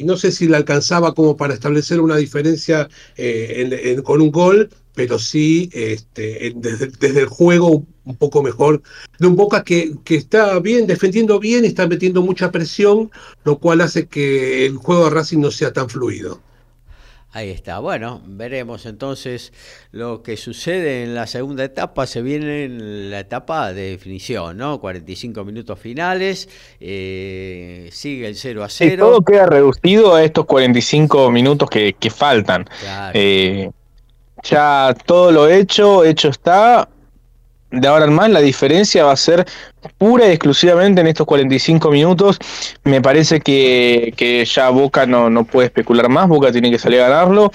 no 0.05 0.17
sé 0.17 0.33
si 0.33 0.49
le 0.49 0.57
alcanzaba 0.57 1.15
como 1.15 1.37
para 1.37 1.53
establecer 1.53 2.01
una 2.01 2.17
diferencia 2.17 2.89
eh, 3.17 4.01
con 4.03 4.23
un 4.23 4.33
gol, 4.33 4.71
pero 4.95 5.19
sí 5.19 5.69
este, 5.75 6.55
desde, 6.57 7.21
el 7.21 7.27
juego 7.27 7.85
un 8.07 8.17
poco 8.17 8.43
mejor, 8.43 8.83
de 9.19 9.27
un 9.27 9.37
Boca 9.37 9.63
que, 9.63 9.97
que 10.03 10.15
está 10.15 10.59
bien, 10.61 10.87
defendiendo 10.87 11.39
bien, 11.39 11.67
está 11.67 11.87
metiendo 11.87 12.23
mucha 12.23 12.51
presión, 12.51 13.11
lo 13.45 13.59
cual 13.59 13.83
hace 13.83 14.09
que 14.09 14.65
el 14.65 14.77
juego 14.77 15.05
de 15.05 15.11
Racing 15.11 15.41
no 15.41 15.51
sea 15.51 15.75
tan 15.75 15.91
fluido. 15.91 16.41
Ahí 17.33 17.51
está. 17.51 17.79
Bueno, 17.79 18.21
veremos 18.27 18.87
entonces 18.87 19.53
lo 19.93 20.23
que 20.23 20.37
sucede 20.37 21.05
en 21.05 21.15
la 21.15 21.29
segunda 21.29 21.63
etapa. 21.63 22.07
Se 22.07 22.23
viene 22.23 22.65
en 22.65 23.11
la 23.11 23.21
etapa 23.21 23.73
de 23.73 23.93
definición, 23.93 24.57
¿no? 24.57 24.81
45 24.81 25.45
minutos 25.45 25.79
finales. 25.79 26.49
Eh, 26.81 27.89
sigue 27.93 28.27
el 28.27 28.35
0 28.35 28.65
a 28.65 28.69
0. 28.69 29.07
todo 29.07 29.23
queda 29.23 29.47
reducido 29.47 30.17
a 30.17 30.25
estos 30.25 30.45
45 30.47 31.31
minutos 31.31 31.71
que, 31.71 31.95
faltan. 32.11 32.69
Eh, 33.15 33.71
ya 34.43 34.93
todo 35.07 35.31
lo 35.31 35.49
hecho, 35.49 36.05
hecho 36.05 36.31
está 36.31 36.89
de 37.71 37.89
ahora 37.89 38.05
en 38.07 38.13
más 38.13 38.31
la 38.31 38.41
diferencia 38.41 39.05
va 39.05 39.13
a 39.13 39.17
ser 39.17 39.47
pura 39.99 40.27
y 40.27 40.31
exclusivamente 40.31 41.01
en 41.01 41.07
estos 41.07 41.27
45 41.27 41.91
minutos. 41.91 42.39
Me 42.85 43.01
parece 43.01 43.41
que, 43.41 44.45
ya 44.53 44.71
Boca 44.71 45.07
no, 45.07 45.31
no 45.31 45.45
puede 45.45 45.67
especular 45.67 46.09
más, 46.09 46.29
Boca 46.29 46.53
tiene 46.53 46.71
que 46.71 46.79
salir 46.79 47.01
a 47.01 47.09
ganarlo. 47.09 47.53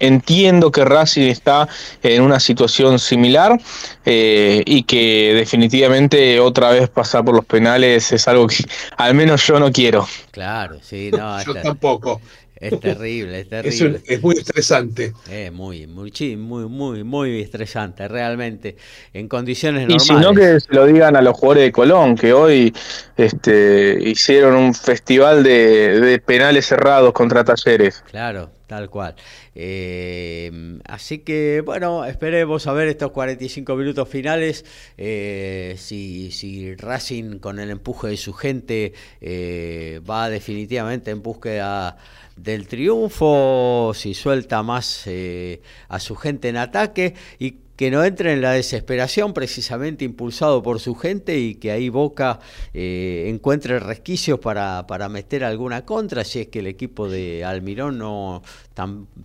Entiendo 0.00 0.72
que 0.72 0.84
Racing 0.84 1.28
está 1.28 1.68
en 2.02 2.20
una 2.20 2.40
situación 2.40 2.98
similar 2.98 3.58
eh, 4.04 4.62
y 4.66 4.82
que 4.82 5.32
definitivamente 5.34 6.40
otra 6.40 6.70
vez 6.70 6.88
pasar 6.90 7.24
por 7.24 7.34
los 7.36 7.44
penales 7.44 8.12
es 8.12 8.26
algo 8.26 8.48
que 8.48 8.64
al 8.96 9.14
menos 9.14 9.46
yo 9.46 9.58
no 9.60 9.70
quiero. 9.70 10.06
Claro, 10.32 10.78
sí, 10.82 11.10
no. 11.12 11.42
yo 11.44 11.54
tampoco. 11.54 12.20
Es 12.56 12.78
terrible, 12.80 13.40
es 13.40 13.48
terrible. 13.48 14.00
Es, 14.06 14.22
muy 14.22 14.36
estresante. 14.36 15.12
Es 15.28 15.52
muy, 15.52 15.86
muy, 15.86 16.12
muy, 16.36 16.66
muy, 16.66 17.04
muy 17.04 17.40
estresante, 17.42 18.06
realmente. 18.06 18.76
En 19.12 19.28
condiciones 19.28 19.82
normales. 19.82 20.04
Y 20.04 20.06
si 20.06 20.14
no, 20.14 20.32
que 20.32 20.60
se 20.60 20.72
lo 20.72 20.86
digan 20.86 21.16
a 21.16 21.22
los 21.22 21.36
jugadores 21.36 21.64
de 21.64 21.72
Colón, 21.72 22.14
que 22.14 22.32
hoy 22.32 22.72
este, 23.16 23.98
hicieron 24.00 24.54
un 24.54 24.74
festival 24.74 25.42
de, 25.42 26.22
penales 26.24 26.66
cerrados 26.66 27.12
contra 27.12 27.42
talleres. 27.42 28.04
Claro, 28.08 28.50
tal 28.68 28.88
cual. 28.88 29.16
Eh, 29.56 30.78
así 30.84 31.18
que, 31.18 31.60
bueno, 31.64 32.04
esperemos 32.04 32.68
a 32.68 32.72
ver 32.72 32.86
estos 32.86 33.10
45 33.10 33.74
minutos 33.74 34.08
finales. 34.08 34.64
Eh, 34.96 35.74
si, 35.76 36.30
si 36.30 36.76
Racing, 36.76 37.40
con 37.40 37.58
el 37.58 37.70
empuje 37.70 38.08
de 38.08 38.16
su 38.16 38.32
gente, 38.32 38.92
eh, 39.20 40.00
va 40.08 40.30
definitivamente 40.30 41.10
en 41.10 41.20
búsqueda 41.20 41.96
del 42.36 42.66
triunfo, 42.66 43.92
si 43.94 44.14
suelta 44.14 44.62
más 44.62 45.02
eh, 45.06 45.62
a 45.88 46.00
su 46.00 46.16
gente 46.16 46.48
en 46.48 46.56
ataque 46.56 47.14
y 47.38 47.56
que 47.76 47.90
no 47.90 48.04
entre 48.04 48.32
en 48.32 48.40
la 48.40 48.52
desesperación 48.52 49.32
precisamente 49.32 50.04
impulsado 50.04 50.62
por 50.62 50.78
su 50.78 50.94
gente 50.94 51.38
y 51.38 51.56
que 51.56 51.72
ahí 51.72 51.88
Boca 51.88 52.38
eh, 52.72 53.24
encuentre 53.28 53.80
resquicios 53.80 54.38
para, 54.38 54.86
para 54.86 55.08
meter 55.08 55.42
alguna 55.42 55.84
contra 55.84 56.24
si 56.24 56.40
es 56.40 56.48
que 56.48 56.60
el 56.60 56.68
equipo 56.68 57.08
de 57.08 57.44
Almirón 57.44 57.98
no 57.98 58.42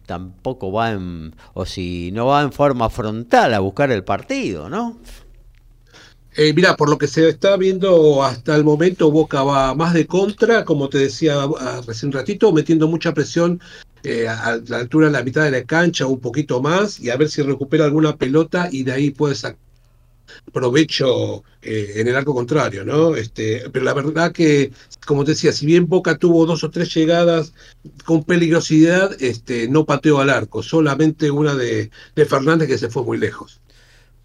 tampoco 0.06 0.72
va 0.72 0.92
en, 0.92 1.36
o 1.54 1.66
si 1.66 2.12
no 2.12 2.28
va 2.28 2.42
en 2.42 2.52
forma 2.52 2.90
frontal 2.90 3.54
a 3.54 3.60
buscar 3.60 3.92
el 3.92 4.04
partido, 4.04 4.70
¿no? 4.70 4.98
Eh, 6.42 6.54
mira, 6.54 6.78
por 6.78 6.90
lo 6.90 6.98
que 6.98 7.08
se 7.08 7.28
está 7.28 7.58
viendo 7.58 8.24
hasta 8.24 8.56
el 8.56 8.64
momento, 8.64 9.12
Boca 9.12 9.44
va 9.44 9.76
más 9.76 9.94
de 9.94 10.08
contra, 10.08 10.64
como 10.64 10.88
te 10.88 10.98
decía 10.98 11.36
recién 11.86 12.08
un 12.08 12.14
ratito, 12.14 12.54
metiendo 12.54 12.88
mucha 12.88 13.14
presión 13.14 13.60
eh, 14.04 14.26
a 14.26 14.58
la 14.68 14.78
altura 14.78 15.08
de 15.08 15.12
la 15.12 15.24
mitad 15.24 15.44
de 15.44 15.52
la 15.52 15.66
cancha, 15.66 16.06
un 16.06 16.22
poquito 16.22 16.62
más, 16.62 16.98
y 17.02 17.10
a 17.10 17.18
ver 17.18 17.28
si 17.28 17.42
recupera 17.42 17.84
alguna 17.84 18.16
pelota 18.16 18.70
y 18.72 18.84
de 18.84 18.94
ahí 18.94 19.12
puede 19.12 19.36
sacar 19.36 19.60
provecho 20.54 21.44
eh, 21.62 21.96
en 21.96 22.08
el 22.08 22.16
arco 22.16 22.34
contrario, 22.34 22.86
¿no? 22.86 23.18
Este, 23.18 23.70
pero 23.74 23.84
la 23.84 23.94
verdad 23.94 24.32
que, 24.32 24.72
como 25.06 25.26
te 25.26 25.32
decía, 25.32 25.52
si 25.52 25.66
bien 25.66 25.90
Boca 25.90 26.18
tuvo 26.18 26.46
dos 26.46 26.64
o 26.64 26.72
tres 26.72 26.94
llegadas 26.94 27.52
con 28.06 28.24
peligrosidad, 28.24 29.12
este, 29.22 29.68
no 29.68 29.84
pateó 29.84 30.20
al 30.20 30.30
arco, 30.30 30.64
solamente 30.64 31.32
una 31.32 31.54
de 31.56 31.92
Fernández 32.16 32.70
que 32.70 32.78
se 32.78 32.90
fue 32.90 33.04
muy 33.04 33.18
lejos. 33.18 33.60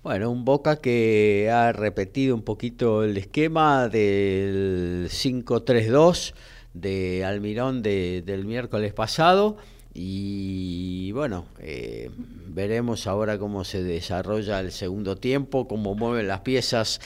Bueno, 0.05 0.31
un 0.31 0.45
Boca 0.45 0.77
que 0.77 1.49
ha 1.51 1.73
repetido 1.73 2.35
un 2.35 2.43
poquito 2.43 3.05
el 3.05 3.17
esquema 3.17 3.89
del 3.89 5.09
5-3-2 5.11 6.35
de 6.75 7.25
Almirón 7.25 7.81
del 7.81 8.45
miércoles 8.45 8.93
pasado. 8.93 9.57
Y 9.95 11.11
bueno, 11.13 11.47
eh, 11.59 12.11
veremos 12.49 13.07
ahora 13.07 13.39
cómo 13.39 13.65
se 13.65 13.83
desarrolla 13.83 14.61
el 14.61 14.73
segundo 14.73 15.17
tiempo, 15.17 15.67
cómo 15.67 15.95
mueven 15.95 16.29
las 16.29 16.41
piezas 16.41 17.01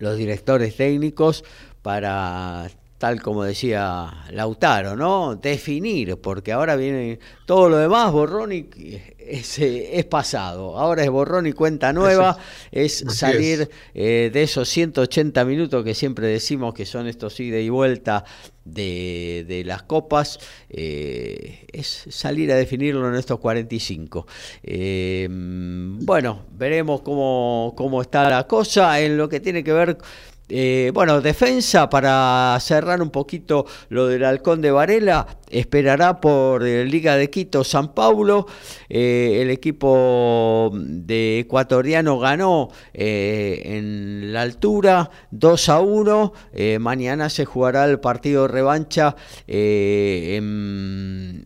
los 0.00 0.16
directores 0.16 0.74
técnicos 0.74 1.44
para 1.82 2.72
tal 2.98 3.22
como 3.22 3.44
decía 3.44 4.24
Lautaro, 4.32 4.96
¿no? 4.96 5.36
Definir, 5.36 6.16
porque 6.16 6.52
ahora 6.52 6.74
viene 6.74 7.20
todo 7.46 7.68
lo 7.68 7.78
demás, 7.78 8.10
borrón 8.12 8.52
y 8.52 8.68
es, 9.18 9.58
es 9.60 10.04
pasado. 10.06 10.76
Ahora 10.76 11.04
es 11.04 11.10
borrón 11.10 11.46
y 11.46 11.52
cuenta 11.52 11.92
nueva, 11.92 12.36
es, 12.72 13.04
salir 13.08 13.70
eh, 13.94 14.30
de 14.32 14.42
esos 14.42 14.68
180 14.68 15.44
minutos 15.44 15.84
que 15.84 15.94
siempre 15.94 16.26
decimos 16.26 16.74
que 16.74 16.86
son 16.86 17.06
estos 17.06 17.38
ida 17.38 17.58
y 17.58 17.68
vuelta 17.68 18.24
de, 18.64 19.62
las 19.64 19.82
copas, 19.82 20.38
eh, 20.68 21.66
es 21.72 22.04
salir 22.10 22.52
a 22.52 22.56
definirlo 22.56 23.08
en 23.08 23.14
estos 23.14 23.38
45. 23.38 24.26
Eh, 24.62 25.28
bueno, 25.30 26.44
veremos 26.52 27.02
cómo, 27.02 27.74
cómo 27.76 28.02
está 28.02 28.28
la 28.28 28.46
cosa 28.46 29.00
en 29.00 29.16
lo 29.16 29.28
que 29.28 29.40
tiene 29.40 29.64
que 29.64 29.72
ver 29.72 29.98
eh, 30.50 30.90
bueno, 30.94 31.20
defensa 31.20 31.90
para 31.90 32.56
cerrar 32.60 33.02
un 33.02 33.10
poquito 33.10 33.66
lo 33.90 34.06
del 34.06 34.24
Halcón 34.24 34.62
de 34.62 34.70
Varela, 34.70 35.26
esperará 35.50 36.20
por 36.20 36.66
eh, 36.66 36.86
Liga 36.86 37.16
de 37.16 37.28
Quito 37.28 37.64
San 37.64 37.92
Paulo. 37.94 38.46
Eh, 38.88 39.40
el 39.42 39.50
equipo 39.50 40.70
de 40.74 41.40
ecuatoriano 41.40 42.18
ganó 42.18 42.70
en 42.94 44.32
la 44.32 44.40
altura 44.42 45.10
2 45.32 45.68
a 45.68 45.80
1. 45.80 46.32
mañana 46.80 47.28
se 47.28 47.44
jugará 47.44 47.84
el 47.84 48.00
partido 48.00 48.48
revancha 48.48 49.16
en, 49.46 51.44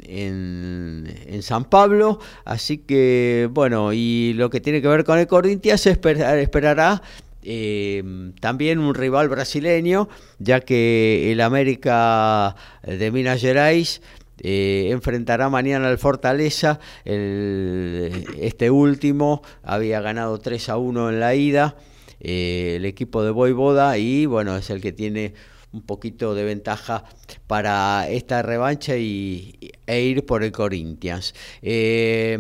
San 1.43 1.65
Pablo. 1.65 2.21
Así 2.45 2.79
que, 2.79 3.49
bueno, 3.51 3.93
y 3.93 4.33
lo 4.35 4.49
que 4.49 4.61
tiene 4.61 4.81
que 4.81 4.87
ver 4.87 5.05
con 5.05 5.19
el 5.19 5.27
Corinthians 5.27 5.87
esperará 5.87 7.03
eh, 7.43 8.03
también 8.41 8.79
un 8.79 8.95
rival 8.95 9.29
brasileño, 9.29 10.09
ya 10.39 10.61
que 10.61 11.33
el 11.33 11.41
América 11.41 12.57
de 12.83 13.11
Minas 13.11 13.41
Gerais 13.41 14.01
eh, 14.41 14.89
enfrentará 14.91 15.49
mañana 15.49 15.89
al 15.89 15.99
Fortaleza. 15.99 16.81
este 17.05 18.71
último 18.71 19.43
había 19.63 20.01
ganado 20.01 20.39
3 20.39 20.69
a 20.69 20.77
1 20.79 21.11
en 21.11 21.21
la 21.21 21.35
ida, 21.35 21.77
eh, 22.21 22.75
el 22.77 22.85
equipo 22.85 23.23
de 23.23 23.31
Boivoda, 23.31 23.99
y 23.99 24.27
bueno, 24.27 24.57
es 24.57 24.71
el 24.71 24.81
que 24.81 24.93
tiene 24.93 25.35
un 25.73 25.83
poquito 25.83 26.35
de 26.35 26.45
ventaja 26.45 27.05
para 27.47 28.07
esta 28.09 28.43
revancha 28.43 28.97
y, 28.97 29.73
e 29.87 30.03
ir 30.03 30.27
por 30.27 30.43
el 30.43 30.53
Corinthians. 30.53 31.35
Eh, 31.63 32.37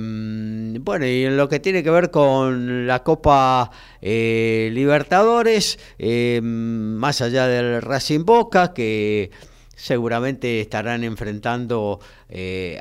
bueno, 0.80 1.06
y 1.06 1.24
en 1.24 1.36
lo 1.36 1.48
que 1.48 1.60
tiene 1.60 1.82
que 1.82 1.90
ver 1.90 2.10
con 2.10 2.86
la 2.86 3.02
Copa 3.02 3.70
eh, 4.00 4.70
Libertadores, 4.72 5.78
eh, 5.98 6.40
más 6.42 7.20
allá 7.22 7.46
del 7.46 7.80
Racing 7.80 8.24
Boca, 8.24 8.74
que 8.74 9.30
seguramente 9.74 10.60
estarán 10.60 11.02
enfrentando 11.02 12.00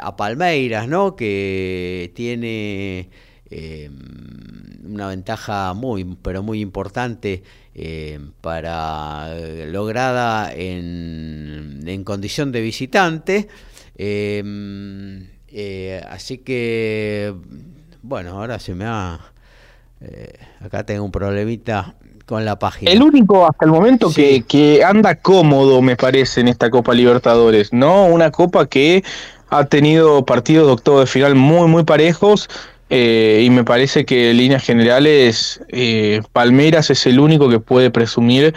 a 0.02 0.16
Palmeiras, 0.16 0.88
¿no? 0.88 1.16
que 1.16 2.12
tiene 2.16 3.10
una 4.86 5.08
ventaja 5.08 5.74
muy, 5.74 6.06
pero 6.22 6.44
muy 6.44 6.62
importante 6.62 7.44
eh, 7.74 8.20
para 8.42 9.34
lograda 9.68 10.52
en, 10.54 11.80
en, 11.86 12.04
condición 12.04 12.52
de 12.52 12.62
visitante. 12.62 13.48
Eh, 13.96 14.44
eh, 15.48 16.04
así 16.10 16.40
que, 16.40 17.34
bueno, 18.02 18.32
ahora 18.32 18.60
se 18.60 18.76
me 18.76 18.86
ha... 18.86 19.20
acá 20.60 20.86
tengo 20.86 21.06
un 21.06 21.12
problemita 21.12 21.96
con 22.26 22.44
la 22.44 22.58
página. 22.60 22.92
El 22.92 23.04
único 23.04 23.46
hasta 23.46 23.66
el 23.66 23.72
momento 23.72 24.12
que, 24.14 24.44
que 24.44 24.84
anda 24.84 25.16
cómodo, 25.16 25.82
me 25.82 25.96
parece, 25.96 26.42
en 26.42 26.50
esta 26.50 26.70
Copa 26.70 26.94
Libertadores, 26.94 27.72
¿no? 27.72 28.06
Una 28.06 28.32
copa 28.32 28.68
que 28.68 29.04
ha 29.50 29.66
tenido 29.66 30.26
partidos 30.26 30.68
de 30.68 30.74
octavo 30.74 31.00
de 31.02 31.08
final 31.08 31.36
muy, 31.36 31.68
muy 31.68 31.84
parejos 31.84 32.50
eh, 32.94 33.44
y 33.46 33.50
me 33.50 33.64
parece 33.64 34.04
que 34.04 34.32
en 34.32 34.38
líneas 34.38 34.66
generales 34.66 35.62
eh, 35.70 36.22
Palmeiras 36.34 36.90
es 36.90 37.06
el 37.06 37.22
único 37.22 37.48
que 37.48 37.62
puede 37.62 37.90
presumir 37.90 38.54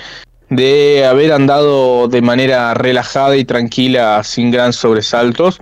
de 0.50 1.06
haber 1.06 1.32
andado 1.32 2.08
de 2.08 2.20
manera 2.20 2.74
relajada 2.74 3.36
y 3.36 3.44
tranquila 3.44 4.24
sin 4.24 4.50
gran 4.50 4.72
sobresaltos. 4.72 5.60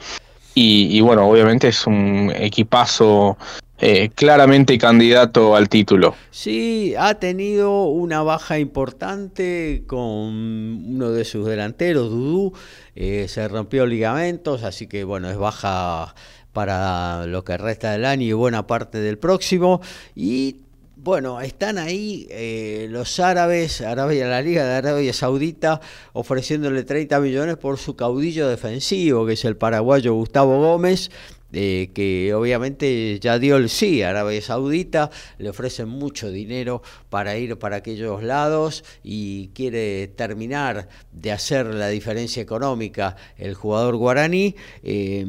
Y, 0.54 1.00
bueno, 1.02 1.28
obviamente 1.28 1.68
es 1.68 1.86
un 1.86 2.32
equipazo 2.34 3.38
eh, 3.78 4.10
claramente 4.14 4.76
candidato 4.78 5.54
al 5.54 5.68
título. 5.68 6.14
Sí, 6.30 6.94
ha 6.98 7.14
tenido 7.14 7.84
una 7.84 8.22
baja 8.22 8.58
importante 8.58 9.84
con 9.86 10.00
uno 10.00 11.10
de 11.10 11.24
sus 11.26 11.46
delanteros, 11.46 12.10
Dudú, 12.10 12.52
se 12.94 13.48
rompió 13.48 13.86
ligamentos, 13.86 14.62
así 14.62 14.86
que 14.86 15.04
bueno, 15.04 15.30
es 15.30 15.38
baja 15.38 16.14
para 16.52 17.26
lo 17.26 17.44
que 17.44 17.56
resta 17.56 17.92
del 17.92 18.04
año 18.04 18.26
y 18.26 18.32
buena 18.32 18.66
parte 18.66 18.98
del 18.98 19.18
próximo. 19.18 19.80
Y 20.14 20.56
bueno, 20.96 21.40
están 21.40 21.78
ahí 21.78 22.28
eh, 22.30 22.86
los 22.88 23.18
árabes, 23.18 23.80
Arabia, 23.80 24.28
la 24.28 24.40
Liga 24.40 24.64
de 24.64 24.74
Arabia 24.74 25.12
Saudita, 25.12 25.80
ofreciéndole 26.12 26.84
30 26.84 27.18
millones 27.18 27.56
por 27.56 27.78
su 27.78 27.96
caudillo 27.96 28.48
defensivo, 28.48 29.26
que 29.26 29.32
es 29.32 29.44
el 29.44 29.56
paraguayo 29.56 30.14
Gustavo 30.14 30.60
Gómez, 30.60 31.10
eh, 31.52 31.90
que 31.94 32.32
obviamente 32.34 33.18
ya 33.20 33.38
dio 33.38 33.56
el 33.56 33.68
sí 33.68 34.02
a 34.02 34.10
Arabia 34.10 34.40
Saudita, 34.40 35.10
le 35.38 35.50
ofrecen 35.50 35.88
mucho 35.88 36.30
dinero 36.30 36.82
para 37.10 37.36
ir 37.36 37.58
para 37.58 37.76
aquellos 37.76 38.22
lados 38.22 38.84
y 39.02 39.48
quiere 39.48 40.08
terminar 40.08 40.88
de 41.12 41.32
hacer 41.32 41.66
la 41.66 41.88
diferencia 41.88 42.42
económica 42.42 43.16
el 43.36 43.54
jugador 43.54 43.96
guaraní. 43.96 44.56
Eh, 44.82 45.26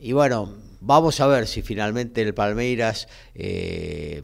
y 0.00 0.12
bueno, 0.12 0.52
vamos 0.80 1.20
a 1.20 1.26
ver 1.26 1.46
si 1.46 1.62
finalmente 1.62 2.22
el 2.22 2.34
Palmeiras... 2.34 3.08
Eh, 3.34 4.22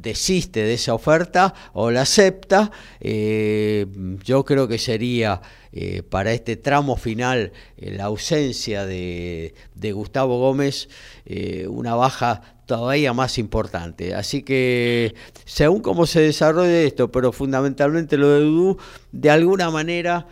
desiste 0.00 0.62
de 0.62 0.74
esa 0.74 0.94
oferta 0.94 1.54
o 1.72 1.90
la 1.90 2.02
acepta, 2.02 2.70
yo 3.00 4.44
creo 4.44 4.68
que 4.68 4.78
sería 4.78 5.40
eh, 5.78 6.02
para 6.02 6.32
este 6.32 6.56
tramo 6.56 6.96
final 6.96 7.52
eh, 7.76 7.90
la 7.90 8.04
ausencia 8.04 8.86
de, 8.86 9.52
Gustavo 9.92 10.38
Gómez 10.38 10.88
eh, 11.26 11.66
una 11.68 11.94
baja 11.94 12.40
todavía 12.64 13.12
más 13.12 13.36
importante. 13.36 14.14
Así 14.14 14.42
que 14.42 15.14
según 15.44 15.82
cómo 15.82 16.06
se 16.06 16.20
desarrolle 16.20 16.86
esto, 16.86 17.12
pero 17.12 17.30
fundamentalmente 17.30 18.16
lo 18.16 18.30
de 18.30 18.40
Dudú, 18.40 18.78
de 19.12 19.28
alguna 19.28 19.70
manera 19.70 20.26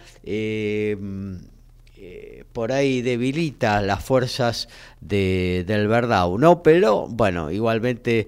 por 2.55 2.73
ahí 2.73 3.03
debilita 3.03 3.83
las 3.83 4.03
fuerzas 4.03 4.69
de, 5.03 5.65
del 5.67 5.89
Verdao, 5.89 6.39
¿no? 6.39 6.63
Pero 6.63 7.07
bueno, 7.09 7.51
igualmente 7.51 8.27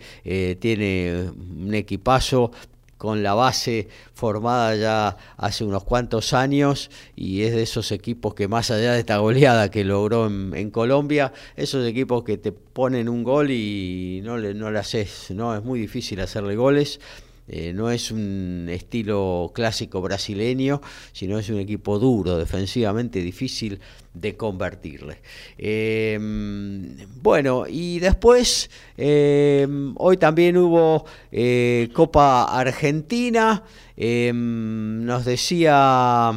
tiene 0.60 1.30
un 1.30 1.72
equipazo 1.72 2.50
con 2.98 3.22
la 3.22 3.34
base 3.34 3.88
formada 4.14 4.74
ya 4.74 5.16
hace 5.36 5.64
unos 5.64 5.84
cuantos 5.84 6.32
años 6.32 6.90
y 7.14 7.42
es 7.42 7.54
de 7.54 7.62
esos 7.62 7.92
equipos 7.92 8.34
que 8.34 8.48
más 8.48 8.70
allá 8.70 8.92
de 8.92 9.00
esta 9.00 9.18
goleada 9.18 9.70
que 9.70 9.84
logró 9.84 10.26
en, 10.26 10.70
Colombia, 10.70 11.32
esos 11.56 11.86
equipos 11.86 12.24
que 12.24 12.38
te 12.38 12.52
ponen 12.52 13.08
un 13.08 13.22
gol 13.22 13.50
y 13.50 14.20
no 14.24 14.36
le, 14.38 14.54
no 14.54 14.70
le 14.70 14.78
haces, 14.78 15.30
no 15.30 15.54
es 15.54 15.62
muy 15.62 15.78
difícil 15.78 16.20
hacerle 16.20 16.56
goles 16.56 17.00
eh, 17.48 17.72
no 17.72 17.90
es 17.90 18.10
un 18.10 18.66
estilo 18.70 19.52
clásico 19.54 20.00
brasileño, 20.00 20.80
sino 21.12 21.38
es 21.38 21.48
un 21.48 21.58
equipo 21.58 21.98
duro, 21.98 22.38
defensivamente 22.38 23.20
difícil 23.20 23.80
de 24.14 24.36
convertirle. 24.36 25.18
Em, 25.58 26.96
bueno, 27.22 27.64
y 27.68 27.98
después, 28.00 28.70
em, 28.96 29.94
hoy 29.98 30.16
también 30.16 30.56
hubo 30.56 31.04
eh, 31.30 31.88
Copa 31.92 32.44
Argentina, 32.44 33.62
em, 33.96 35.04
nos 35.04 35.24
decía... 35.24 36.32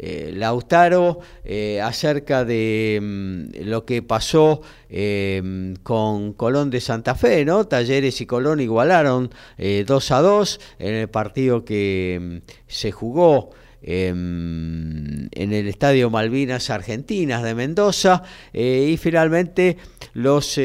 Eh, 0.00 0.30
Lautaro 0.32 1.18
eh, 1.44 1.80
acerca 1.80 2.44
de 2.44 3.00
mm, 3.02 3.64
lo 3.64 3.84
que 3.84 4.00
pasó 4.00 4.62
eh, 4.88 5.74
con 5.82 6.34
Colón 6.34 6.70
de 6.70 6.80
Santa 6.80 7.16
Fe, 7.16 7.44
¿no? 7.44 7.66
Talleres 7.66 8.20
y 8.20 8.26
Colón 8.26 8.60
igualaron 8.60 9.30
2 9.58 10.10
a 10.12 10.20
2 10.20 10.60
en 10.78 10.94
el 10.94 11.08
partido 11.08 11.64
que 11.64 12.40
mm, 12.46 12.50
se 12.68 12.92
jugó 12.92 13.50
en 13.80 15.28
el 15.32 15.68
Estadio 15.68 16.10
Malvinas 16.10 16.70
Argentinas 16.70 17.42
de 17.42 17.54
Mendoza 17.54 18.22
y 18.52 18.96
finalmente 18.96 19.76
los 20.14 20.58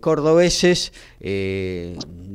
cordobeses 0.00 0.92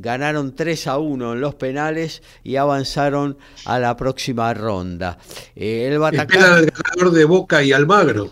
ganaron 0.05 0.55
3 0.55 0.87
a 0.87 0.97
1 0.99 1.33
en 1.33 1.41
los 1.41 1.55
penales 1.55 2.21
y 2.43 2.57
avanzaron 2.57 3.37
a 3.65 3.79
la 3.79 3.97
próxima 3.97 4.53
ronda. 4.53 5.17
Eh, 5.55 5.89
el 5.91 5.99
Bataclan, 5.99 6.59
el 6.59 6.71
ganador 6.71 7.11
de 7.11 7.25
Boca 7.25 7.63
y 7.63 7.73
Almagro. 7.73 8.31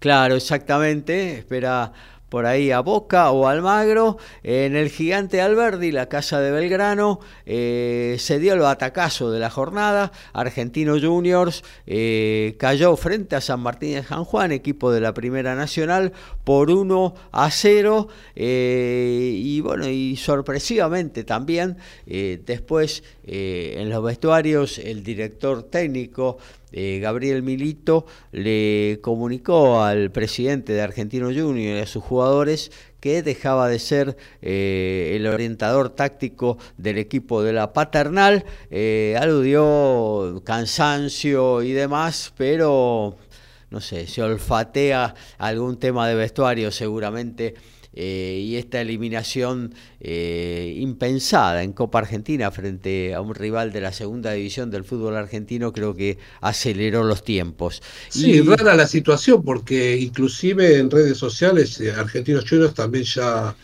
Claro, 0.00 0.34
exactamente. 0.34 1.38
Espera 1.38 1.92
por 2.30 2.46
ahí 2.46 2.70
a 2.70 2.80
Boca 2.80 3.30
o 3.32 3.46
Almagro. 3.46 4.16
En 4.42 4.76
el 4.76 4.88
gigante 4.88 5.42
Alberdi, 5.42 5.92
la 5.92 6.08
casa 6.08 6.40
de 6.40 6.52
Belgrano, 6.52 7.20
eh, 7.44 8.16
se 8.18 8.38
dio 8.38 8.54
el 8.54 8.60
batacazo 8.60 9.30
de 9.30 9.40
la 9.40 9.50
jornada. 9.50 10.12
Argentino 10.32 10.98
Juniors 10.98 11.62
eh, 11.86 12.54
cayó 12.58 12.96
frente 12.96 13.36
a 13.36 13.40
San 13.40 13.60
Martín 13.60 13.94
de 13.94 14.04
San 14.04 14.24
Juan, 14.24 14.52
equipo 14.52 14.92
de 14.92 15.00
la 15.00 15.12
Primera 15.12 15.54
Nacional, 15.56 16.12
por 16.44 16.70
1 16.70 17.14
a 17.32 17.50
0. 17.50 18.08
Eh, 18.36 19.32
y 19.34 19.60
bueno, 19.60 19.88
y 19.88 20.16
sorpresivamente 20.16 21.24
también, 21.24 21.76
después 22.06 23.02
en 23.24 23.90
los 23.90 24.02
vestuarios, 24.04 24.78
el 24.78 25.02
director 25.02 25.64
técnico 25.64 26.38
eh, 26.72 26.98
Gabriel 27.00 27.42
Milito 27.42 28.06
le 28.32 28.98
comunicó 29.02 29.82
al 29.82 30.10
presidente 30.10 30.72
de 30.72 30.82
Argentino 30.82 31.26
Junior 31.26 31.76
y 31.76 31.80
a 31.80 31.86
sus 31.86 32.02
jugadores 32.02 32.70
que 33.00 33.22
dejaba 33.22 33.68
de 33.68 33.78
ser 33.78 34.16
eh, 34.42 35.12
el 35.16 35.26
orientador 35.26 35.90
táctico 35.90 36.58
del 36.76 36.98
equipo 36.98 37.42
de 37.42 37.52
la 37.52 37.72
paternal, 37.72 38.44
eh, 38.70 39.16
aludió 39.18 40.42
cansancio 40.44 41.62
y 41.62 41.72
demás, 41.72 42.32
pero 42.36 43.16
no 43.70 43.80
sé, 43.80 44.06
se 44.06 44.22
olfatea 44.22 45.14
algún 45.38 45.78
tema 45.78 46.08
de 46.08 46.14
vestuario 46.14 46.70
seguramente 46.70 47.54
eh, 47.92 48.40
y 48.44 48.56
esta 48.56 48.80
eliminación 48.80 49.74
eh, 50.00 50.74
impensada 50.78 51.62
en 51.62 51.72
Copa 51.72 51.98
Argentina 51.98 52.50
frente 52.50 53.14
a 53.14 53.20
un 53.20 53.34
rival 53.34 53.72
de 53.72 53.80
la 53.80 53.92
segunda 53.92 54.32
división 54.32 54.70
del 54.70 54.84
fútbol 54.84 55.16
argentino 55.16 55.72
creo 55.72 55.96
que 55.96 56.18
aceleró 56.40 57.02
los 57.02 57.24
tiempos. 57.24 57.82
Sí, 58.08 58.40
rara 58.42 58.76
la 58.76 58.86
situación 58.86 59.42
porque 59.42 59.96
inclusive 59.98 60.78
en 60.78 60.90
redes 60.90 61.18
sociales 61.18 61.80
eh, 61.80 61.90
Argentinos 61.90 62.48
Juniors 62.48 62.74
también 62.74 63.04
ya 63.04 63.56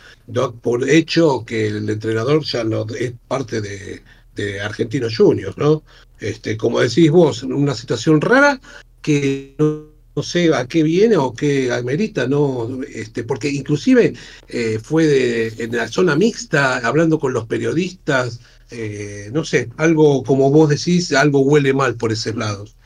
por 0.60 0.88
hecho 0.88 1.44
que 1.44 1.68
el 1.68 1.88
entrenador 1.88 2.42
ya 2.42 2.64
no 2.64 2.84
es 2.98 3.12
parte 3.28 3.60
de, 3.60 4.02
de 4.34 4.60
Argentinos 4.60 5.16
Juniors, 5.16 5.56
¿no? 5.56 5.84
Este, 6.18 6.56
como 6.56 6.80
decís 6.80 7.10
vos, 7.10 7.42
una 7.42 7.74
situación 7.74 8.20
rara 8.20 8.60
que 9.02 9.54
no 9.58 9.95
no 10.16 10.22
sé 10.22 10.52
a 10.54 10.66
qué 10.66 10.82
viene 10.82 11.18
o 11.18 11.34
qué 11.34 11.70
amerita, 11.70 12.26
no, 12.26 12.80
este, 12.82 13.22
porque 13.22 13.50
inclusive 13.50 14.14
eh, 14.48 14.78
fue 14.82 15.52
en 15.58 15.76
la 15.76 15.88
zona 15.88 16.16
mixta, 16.16 16.78
hablando 16.78 17.18
con 17.18 17.34
los 17.34 17.46
periodistas, 17.46 18.40
eh, 18.70 19.28
no 19.34 19.44
sé, 19.44 19.68
algo 19.76 20.24
como 20.24 20.50
vos 20.50 20.70
decís, 20.70 21.12
algo 21.12 21.40
huele 21.40 21.74
mal 21.74 21.96
por 21.96 22.12
esos 22.12 22.34
lados. 22.34 22.76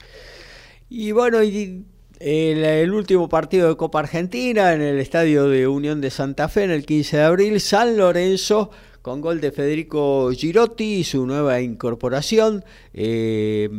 Y 0.88 1.12
bueno, 1.12 1.40
y 1.44 1.84
el, 2.18 2.64
el, 2.64 2.92
último 2.92 3.28
partido 3.28 3.68
de 3.68 3.76
Copa 3.76 4.00
Argentina 4.00 4.72
en 4.74 4.82
el 4.82 4.98
estadio 4.98 5.48
de 5.48 5.68
Unión 5.68 6.00
de 6.00 6.10
Santa 6.10 6.48
Fe 6.48 6.64
en 6.64 6.72
el 6.72 6.84
15 6.84 7.16
de 7.16 7.22
abril, 7.22 7.60
San 7.60 7.96
Lorenzo 7.96 8.72
con 9.02 9.20
gol 9.20 9.40
de 9.40 9.50
Federico 9.50 10.30
Girotti, 10.32 11.04
su 11.04 11.26
nueva 11.26 11.60
incorporación. 11.60 12.64
Eh, 12.92 13.70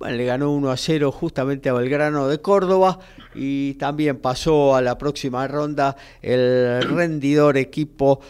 le 0.00 0.24
ganó 0.24 0.52
1 0.52 0.70
a 0.70 0.76
0 0.76 1.12
justamente 1.12 1.68
a 1.68 1.72
Belgrano 1.72 2.28
de 2.28 2.40
Córdoba 2.40 2.98
y 3.34 3.74
también 3.74 4.18
pasó 4.18 4.74
a 4.74 4.82
la 4.82 4.98
próxima 4.98 5.46
ronda 5.48 5.96
el 6.20 6.82
rendidor 6.82 7.56
equipo 7.56 8.20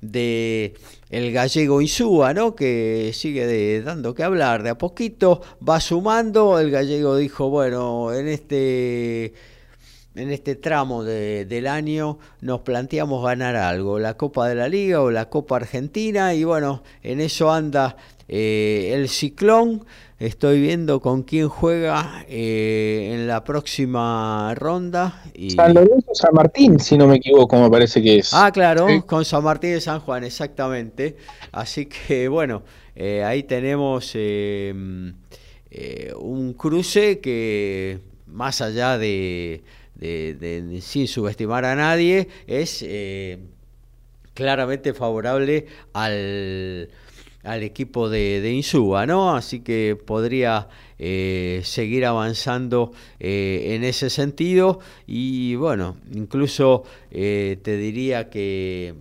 de 0.00 0.74
el 1.10 1.30
gallego 1.30 1.80
Insúa, 1.80 2.34
¿no? 2.34 2.56
que 2.56 3.12
sigue 3.14 3.80
dando 3.82 4.14
que 4.14 4.24
hablar 4.24 4.62
de 4.62 4.70
a 4.70 4.78
poquito, 4.78 5.42
va 5.66 5.78
sumando, 5.78 6.58
el 6.58 6.70
gallego 6.70 7.16
dijo, 7.16 7.50
bueno, 7.50 8.12
en 8.12 8.28
este 8.28 9.34
en 10.14 10.30
este 10.30 10.56
tramo 10.56 11.04
del 11.04 11.66
año 11.66 12.18
nos 12.40 12.60
planteamos 12.60 13.24
ganar 13.24 13.56
algo, 13.56 13.98
la 13.98 14.16
Copa 14.16 14.48
de 14.48 14.54
la 14.54 14.68
Liga 14.68 15.00
o 15.00 15.10
la 15.10 15.28
Copa 15.28 15.56
Argentina, 15.56 16.34
y 16.34 16.44
bueno, 16.44 16.82
en 17.02 17.20
eso 17.20 17.52
anda 17.52 17.96
eh, 18.28 18.92
el 18.94 19.08
Ciclón. 19.08 19.84
Estoy 20.18 20.60
viendo 20.60 21.00
con 21.00 21.24
quién 21.24 21.48
juega 21.48 22.24
eh, 22.28 23.10
en 23.12 23.26
la 23.26 23.42
próxima 23.42 24.54
ronda. 24.54 25.20
Y... 25.34 25.50
San 25.50 25.74
Lorenzo 25.74 26.14
San 26.14 26.32
Martín, 26.32 26.78
si 26.78 26.96
no 26.96 27.08
me 27.08 27.16
equivoco, 27.16 27.60
me 27.60 27.68
parece 27.68 28.00
que 28.00 28.18
es. 28.18 28.32
Ah, 28.32 28.52
claro, 28.52 28.86
con 29.04 29.24
San 29.24 29.42
Martín 29.42 29.72
de 29.72 29.80
San 29.80 29.98
Juan, 29.98 30.22
exactamente. 30.22 31.16
Así 31.50 31.86
que 31.86 32.28
bueno, 32.28 32.62
eh, 32.94 33.24
ahí 33.24 33.42
tenemos 33.42 34.14
un 34.14 35.16
cruce 36.56 37.18
que 37.18 37.98
más 38.26 38.60
allá 38.60 38.98
de 38.98 39.64
de, 39.94 40.78
sin 40.82 41.06
subestimar 41.06 41.64
a 41.64 41.74
nadie, 41.74 42.28
es 42.46 42.82
eh, 42.82 43.38
claramente 44.34 44.94
favorable 44.94 45.66
al, 45.92 46.90
al 47.44 47.62
equipo 47.62 48.08
de, 48.08 48.40
de, 48.40 48.52
Insúa, 48.52 49.06
¿no? 49.06 49.36
Así 49.36 49.60
que 49.60 49.96
podría 49.96 50.68
eh, 50.98 51.60
seguir 51.64 52.06
avanzando 52.06 52.92
eh, 53.20 53.74
en 53.74 53.84
ese 53.84 54.10
sentido 54.10 54.80
y 55.06 55.54
bueno, 55.56 55.96
incluso 56.12 56.84
te 57.10 57.76
diría 57.76 58.30
que 58.30 58.94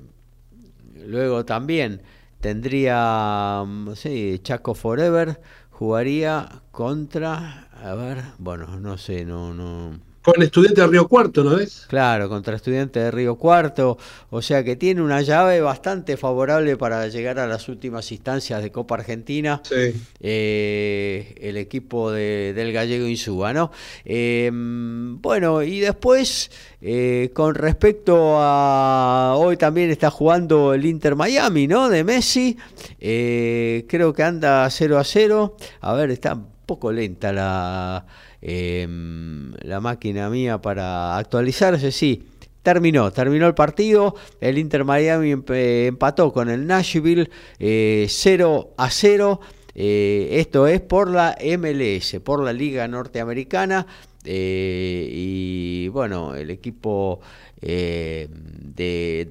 luego 1.05 1.45
también 1.45 2.01
tendría, 2.41 3.63
mm, 3.65 3.93
sí, 3.95 4.39
Chaco 4.43 4.75
Forever 4.75 5.39
jugaría 5.69 6.61
contra, 6.71 7.69
a 7.71 7.95
ver, 7.95 8.23
bueno, 8.37 8.79
no 8.79 8.97
sé, 8.97 9.25
no, 9.25 9.53
no 9.53 10.10
con 10.21 10.41
estudiante 10.43 10.81
de 10.81 10.87
Río 10.87 11.07
Cuarto, 11.07 11.43
¿no 11.43 11.57
es? 11.57 11.85
Claro, 11.87 12.29
contra 12.29 12.55
estudiante 12.55 12.99
de 12.99 13.11
Río 13.11 13.35
Cuarto. 13.35 13.97
O 14.29 14.41
sea 14.41 14.63
que 14.63 14.75
tiene 14.75 15.01
una 15.01 15.21
llave 15.21 15.61
bastante 15.61 16.15
favorable 16.15 16.77
para 16.77 17.07
llegar 17.07 17.39
a 17.39 17.47
las 17.47 17.67
últimas 17.69 18.11
instancias 18.11 18.61
de 18.61 18.71
Copa 18.71 18.95
Argentina. 18.95 19.61
Sí. 19.63 19.93
Eh, 20.19 21.35
el 21.41 21.57
equipo 21.57 22.11
del 22.11 22.71
gallego 22.71 23.07
Insúa, 23.07 23.51
¿no? 23.53 23.71
Em, 24.05 25.19
bueno, 25.21 25.63
y 25.63 25.79
después, 25.79 26.51
eh, 26.81 27.31
con 27.33 27.55
respecto 27.55 28.35
a. 28.37 29.33
Hoy 29.37 29.57
también 29.57 29.89
está 29.89 30.11
jugando 30.11 30.73
el 30.73 30.85
Inter 30.85 31.15
Miami, 31.15 31.67
¿no? 31.67 31.89
De 31.89 32.03
Messi. 32.03 32.57
Eh, 32.99 33.85
creo 33.87 34.13
que 34.13 34.23
anda 34.23 34.69
0 34.69 34.99
a 34.99 35.03
0. 35.03 35.57
A 35.81 35.93
ver, 35.93 36.11
está 36.11 36.33
un 36.35 36.47
poco 36.65 36.91
lenta 36.91 37.33
la 37.33 38.05
Em, 38.41 39.53
la 39.61 39.79
máquina 39.79 40.29
mía 40.29 40.59
para 40.59 41.17
actualizarse, 41.17 41.91
sí. 41.91 42.23
Terminó, 42.63 43.11
terminó 43.11 43.47
el 43.47 43.55
partido. 43.55 44.15
El 44.39 44.57
Inter 44.57 44.85
Miami 44.85 45.35
empató 45.47 46.31
con 46.31 46.49
el 46.49 46.67
Nashville 46.67 47.29
0 47.29 47.29
eh, 47.59 48.73
a 48.77 48.89
0. 48.89 49.39
Eh, 49.73 50.29
esto 50.33 50.67
es 50.67 50.81
por 50.81 51.09
la 51.09 51.35
MLS, 51.57 52.19
por 52.23 52.43
la 52.43 52.53
Liga 52.53 52.87
Norteamericana. 52.87 53.87
Eh, 54.23 55.09
y 55.11 55.87
bueno, 55.87 56.35
el 56.35 56.51
equipo 56.51 57.19
eh, 57.61 58.27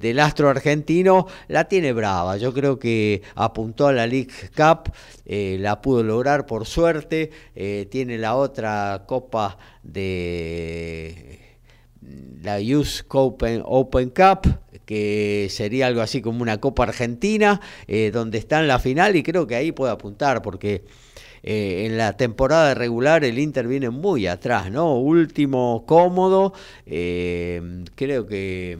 del 0.01 0.19
astro 0.19 0.49
argentino 0.49 1.27
la 1.47 1.65
tiene 1.65 1.93
brava. 1.93 2.37
Yo 2.37 2.53
creo 2.53 2.79
que 2.79 3.21
apuntó 3.35 3.87
a 3.87 3.93
la 3.93 4.07
League 4.07 4.31
Cup, 4.55 4.93
eh, 5.25 5.57
la 5.59 5.81
pudo 5.81 6.03
lograr 6.03 6.45
por 6.45 6.65
suerte. 6.65 7.31
tiene 7.89 8.17
la 8.17 8.35
otra 8.35 9.03
copa 9.07 9.57
de 9.83 11.39
la 12.41 12.59
Youth 12.59 13.05
Open, 13.09 13.61
Open 13.65 14.09
Cup, 14.09 14.59
que 14.85 15.47
sería 15.49 15.87
algo 15.87 16.01
así 16.01 16.21
como 16.21 16.41
una 16.41 16.59
Copa 16.59 16.83
Argentina, 16.83 17.59
donde 18.13 18.37
está 18.37 18.59
en 18.59 18.67
la 18.67 18.79
final 18.79 19.15
y 19.15 19.23
creo 19.23 19.47
que 19.47 19.55
ahí 19.55 19.71
puede 19.71 19.91
apuntar 19.91 20.41
porque 20.41 20.83
eh, 21.43 21.85
en 21.85 21.97
la 21.97 22.17
temporada 22.17 22.73
regular 22.73 23.23
el 23.23 23.39
Inter 23.39 23.67
viene 23.67 23.89
muy 23.89 24.27
atrás, 24.27 24.71
¿no? 24.71 24.99
Último, 24.99 25.83
cómodo. 25.87 26.53
Eh, 26.85 27.83
creo 27.95 28.27
que 28.27 28.77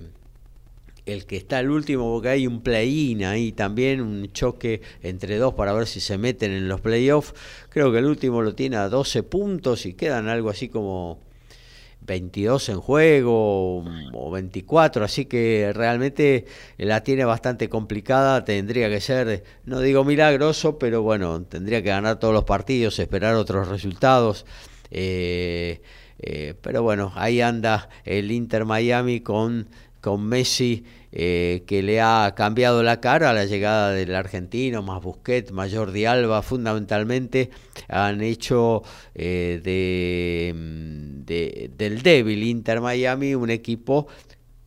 el 1.06 1.26
que 1.26 1.38
está 1.38 1.60
el 1.60 1.70
último, 1.70 2.14
porque 2.14 2.30
hay 2.30 2.48
un 2.48 2.62
play-in 2.62 3.26
ahí 3.26 3.52
también, 3.52 4.02
un 4.02 4.32
choque 4.32 4.82
entre 5.02 5.38
dos 5.38 5.54
para 5.56 5.74
ver 5.74 5.88
si 5.88 6.00
se 6.00 6.18
meten 6.18 6.52
en 6.52 6.68
los 6.68 6.82
playoffs. 6.82 7.34
Creo 7.70 7.92
que 7.92 8.00
el 8.00 8.06
último 8.06 8.42
lo 8.42 8.54
tiene 8.54 8.78
a 8.78 8.90
12 8.90 9.24
puntos 9.24 9.86
y 9.86 9.94
quedan 9.94 10.28
algo 10.28 10.50
así 10.50 10.70
como 10.70 11.20
22 12.02 12.70
en 12.70 12.80
juego 12.80 13.84
o 14.14 14.32
24, 14.32 15.06
así 15.06 15.26
que 15.26 15.72
realmente 15.74 16.46
la 16.78 17.04
tiene 17.04 17.26
bastante 17.26 17.70
complicada, 17.70 18.44
tendría 18.44 18.90
que 18.90 19.00
ser, 19.00 19.44
no 19.66 19.80
digo 19.80 20.04
milagroso, 20.04 20.78
pero 20.78 21.02
bueno, 21.04 21.44
tendría 21.44 21.82
que 21.82 21.90
ganar 21.90 22.20
todos 22.20 22.34
los 22.34 22.44
partidos, 22.44 23.00
esperar 23.00 23.36
otros 23.36 23.68
resultados. 23.68 24.46
Eh, 24.90 25.82
eh, 26.20 26.54
pero 26.62 26.84
bueno, 26.84 27.12
ahí 27.16 27.42
anda 27.42 27.90
el 28.04 28.32
Inter 28.32 28.66
Miami 28.66 29.22
con, 29.22 29.68
con 30.02 30.24
Messi 30.24 30.84
eh, 31.12 31.64
que 31.68 31.84
le 31.84 32.02
ha 32.02 32.34
cambiado 32.36 32.84
la 32.84 33.02
cara 33.02 33.32
a 33.32 33.34
la 33.34 33.46
llegada 33.46 33.92
del 33.92 34.16
argentino, 34.16 34.82
más 34.82 35.02
Busquets, 35.02 35.52
más 35.52 35.74
Jordi 35.74 36.06
fundamentalmente 36.42 37.50
han 37.88 38.22
hecho 38.22 38.84
eh, 39.14 39.62
de, 39.64 41.70
del 41.78 42.02
débil 42.02 42.44
Inter 42.44 42.82
Miami 42.82 43.36
un 43.36 43.50
equipo 43.50 44.08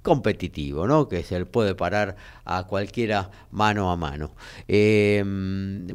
competitivo, 0.04 0.86
¿no? 0.86 1.08
que 1.08 1.24
se 1.24 1.38
le 1.38 1.46
puede 1.46 1.74
parar 1.74 2.14
a 2.44 2.64
cualquiera 2.64 3.30
mano 3.50 3.90
a 3.90 3.96
mano. 3.96 4.34
Eh, 4.68 5.24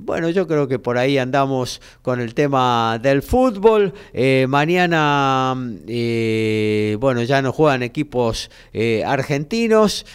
bueno, 0.02 0.30
yo 0.30 0.48
creo 0.48 0.68
que 0.68 0.80
por 0.80 0.98
ahí 0.98 1.20
andamos 1.20 1.80
con 2.02 2.20
el 2.20 2.34
tema 2.34 3.00
del 3.02 3.22
fútbol. 3.22 3.94
Eh, 4.12 4.48
mañana, 4.50 5.56
eh, 5.88 6.98
bueno, 7.00 7.22
ya 7.22 7.42
no 7.44 7.54
juegan 7.54 7.84
equipos 7.84 8.50
argentinos, 9.06 10.08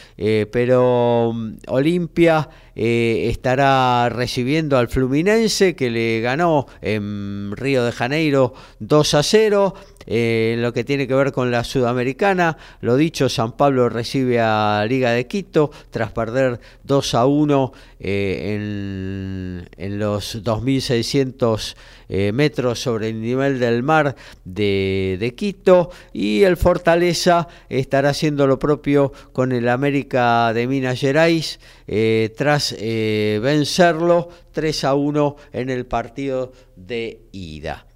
pero 0.50 1.32
mm, 1.32 1.52
Olimpia 1.68 2.48
estará 2.74 4.08
recibiendo 4.08 4.76
al 4.76 4.88
Fluminense 4.88 5.76
que 5.76 5.90
le 5.90 6.20
ganó 6.20 6.66
en 6.82 7.52
Río 7.52 7.84
de 7.84 7.92
Janeiro 7.92 8.54
2 8.80 9.14
a 9.14 9.22
0. 9.22 9.74
Eh, 10.06 10.52
en 10.54 10.62
lo 10.62 10.72
que 10.72 10.84
tiene 10.84 11.06
que 11.06 11.14
ver 11.14 11.32
con 11.32 11.50
la 11.50 11.64
sudamericana, 11.64 12.56
lo 12.80 12.96
dicho, 12.96 13.28
San 13.28 13.52
Pablo 13.52 13.88
recibe 13.88 14.40
a 14.40 14.84
Liga 14.88 15.10
de 15.10 15.26
Quito 15.26 15.70
tras 15.90 16.12
perder 16.12 16.60
2 16.84 17.14
a 17.14 17.26
1 17.26 17.72
eh, 18.00 18.54
en, 18.54 19.68
en, 19.76 19.98
los 19.98 20.42
2.600 20.42 21.74
eh, 22.08 22.32
metros 22.32 22.80
sobre 22.80 23.08
el 23.08 23.20
nivel 23.20 23.58
del 23.58 23.82
mar 23.82 24.14
de, 24.44 25.16
de, 25.18 25.34
Quito 25.34 25.90
y 26.12 26.42
el 26.42 26.56
Fortaleza 26.56 27.48
estará 27.68 28.10
haciendo 28.10 28.46
lo 28.46 28.58
propio 28.58 29.12
con 29.32 29.52
el 29.52 29.68
América 29.68 30.52
de 30.52 30.66
Minas 30.66 31.00
Gerais 31.00 31.60
tras 32.36 32.74
vencerlo 32.78 34.28
3 34.52 34.84
a 34.84 34.94
1 34.94 35.36
en 35.52 35.70
el 35.70 35.86
partido 35.86 36.52
de 36.76 37.20
ida. 37.32 37.86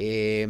Eh, 0.00 0.46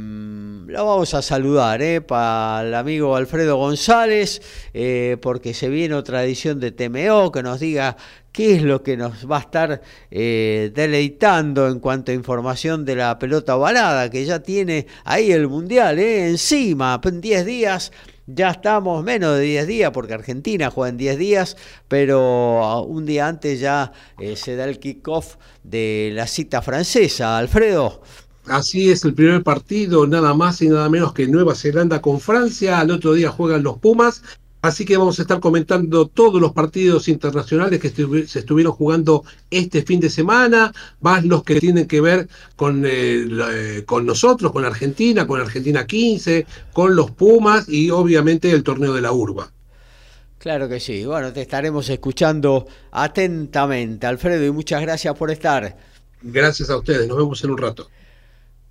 lo 0.69 0.85
vamos 0.85 1.15
a 1.15 1.23
saludar 1.23 1.81
eh, 1.81 2.03
para 2.03 2.69
el 2.69 2.75
amigo 2.75 3.17
Alfredo 3.17 3.57
González, 3.57 4.43
eh, 4.75 5.17
porque 5.23 5.55
se 5.55 5.71
viene 5.71 5.95
otra 5.95 6.23
edición 6.23 6.61
de 6.61 6.73
TMO 6.73 7.33
que 7.33 7.43
nos 7.43 7.59
diga 7.59 7.97
qué 8.33 8.57
es 8.57 8.63
lo 8.63 8.83
que 8.83 8.99
nos 8.99 9.29
va 9.31 9.39
a 9.39 9.41
estar 9.41 9.81
eh, 10.11 10.71
deleitando 10.75 11.69
en 11.69 11.81
cuanto 11.81 12.13
a 12.13 12.15
información 12.15 12.85
de 12.85 12.97
la 12.97 13.19
pelota 13.19 13.57
ovalada, 13.57 14.11
que 14.11 14.27
ya 14.27 14.41
tiene 14.41 14.87
ahí 15.05 15.33
el 15.33 15.49
Mundial 15.49 15.99
encima, 15.99 17.01
en 17.03 17.21
10 17.23 17.47
días. 17.47 17.93
Ya 18.27 18.51
estamos 18.51 19.03
menos 19.03 19.39
de 19.39 19.45
10 19.45 19.67
días 19.67 19.91
porque 19.91 20.13
Argentina 20.13 20.71
juega 20.71 20.91
en 20.91 20.99
10 20.99 21.17
días, 21.17 21.57
pero 21.89 22.83
un 22.83 23.07
día 23.07 23.27
antes 23.27 23.59
ya 23.59 23.93
se 24.37 24.55
da 24.55 24.67
el 24.67 24.79
kickoff 24.79 25.37
de 25.63 26.11
la 26.13 26.27
cita 26.27 26.61
francesa. 26.61 27.39
Alfredo. 27.39 28.03
Así 28.49 28.91
es 28.91 29.05
el 29.05 29.15
primer 29.15 29.43
partido, 29.43 30.07
nada 30.07 30.35
más 30.35 30.63
y 30.63 30.69
nada 30.69 30.89
menos 30.89 31.13
que 31.13 31.27
Nueva 31.27 31.55
Zelanda 31.55 32.01
con 32.01 32.21
Francia. 32.21 32.81
Al 32.81 32.91
otro 32.91 33.13
día 33.13 33.31
juegan 33.31 33.63
los 33.63 33.79
Pumas. 33.79 34.23
Así 34.61 34.85
que 34.85 34.97
vamos 34.97 35.19
a 35.19 35.23
estar 35.23 35.39
comentando 35.39 36.09
todos 36.09 36.41
los 36.41 36.53
partidos 36.53 37.07
internacionales 37.07 37.79
que 37.79 37.91
se 37.91 38.39
estuvieron 38.41 38.73
jugando 38.73 39.23
este 39.51 39.83
fin 39.83 40.01
de 40.01 40.11
semana, 40.11 40.73
más 41.01 41.25
los 41.25 41.45
que 41.45 41.61
tienen 41.61 41.87
que 41.87 42.01
ver 42.01 42.29
con, 42.57 42.85
eh, 42.85 43.29
eh, 43.53 43.85
con 43.87 44.05
nosotros, 44.05 44.51
con 44.51 44.65
Argentina, 44.65 45.29
con 45.29 45.41
Argentina 45.41 45.87
15, 45.87 46.45
con 46.73 46.97
los 46.97 47.13
Pumas 47.13 47.69
y 47.69 47.91
obviamente 47.91 48.51
el 48.51 48.65
torneo 48.65 48.93
de 48.95 49.01
la 49.01 49.13
Urba. 49.13 49.53
Claro 50.39 50.69
que 50.69 50.81
sí. 50.81 51.05
Bueno, 51.05 51.33
te 51.33 51.43
estaremos 51.43 51.89
escuchando 51.89 52.67
atentamente, 52.91 54.07
Alfredo, 54.07 54.45
y 54.45 54.51
muchas 54.51 54.83
gracias 54.83 55.15
por 55.17 55.31
estar. 55.31 55.77
Gracias 56.23 56.69
a 56.71 56.77
ustedes. 56.77 57.07
Nos 57.07 57.17
vemos 57.17 57.43
en 57.45 57.51
un 57.51 57.59
rato. 57.59 57.89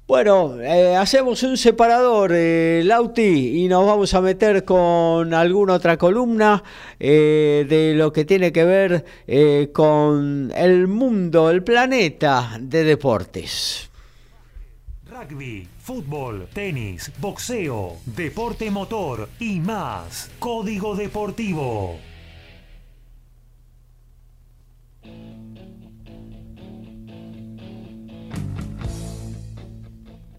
Bueno, 0.08 0.62
eh, 0.62 0.96
hacemos 0.96 1.44
un 1.44 1.58
separador, 1.58 2.32
eh, 2.34 2.82
Lauti, 2.86 3.62
y 3.62 3.68
nos 3.68 3.86
vamos 3.86 4.14
a 4.14 4.22
meter 4.22 4.64
con 4.64 5.34
alguna 5.34 5.74
otra 5.74 5.98
columna 5.98 6.64
eh, 6.98 7.66
de 7.68 7.94
lo 7.94 8.14
que 8.14 8.24
tiene 8.24 8.54
que 8.54 8.64
ver 8.64 9.72
con 9.74 10.54
el 10.56 10.88
mundo, 10.88 11.50
el 11.50 11.62
planeta 11.62 12.58
de 12.58 12.86
deportes. 12.86 13.90
Rugby, 15.10 15.68
fútbol, 15.82 16.48
tenis, 16.54 17.12
boxeo, 17.20 17.98
deporte 18.06 18.72
motor 18.72 19.28
y 19.40 19.60
más. 19.60 20.32
Código 20.40 20.96
Deportivo. 20.96 22.00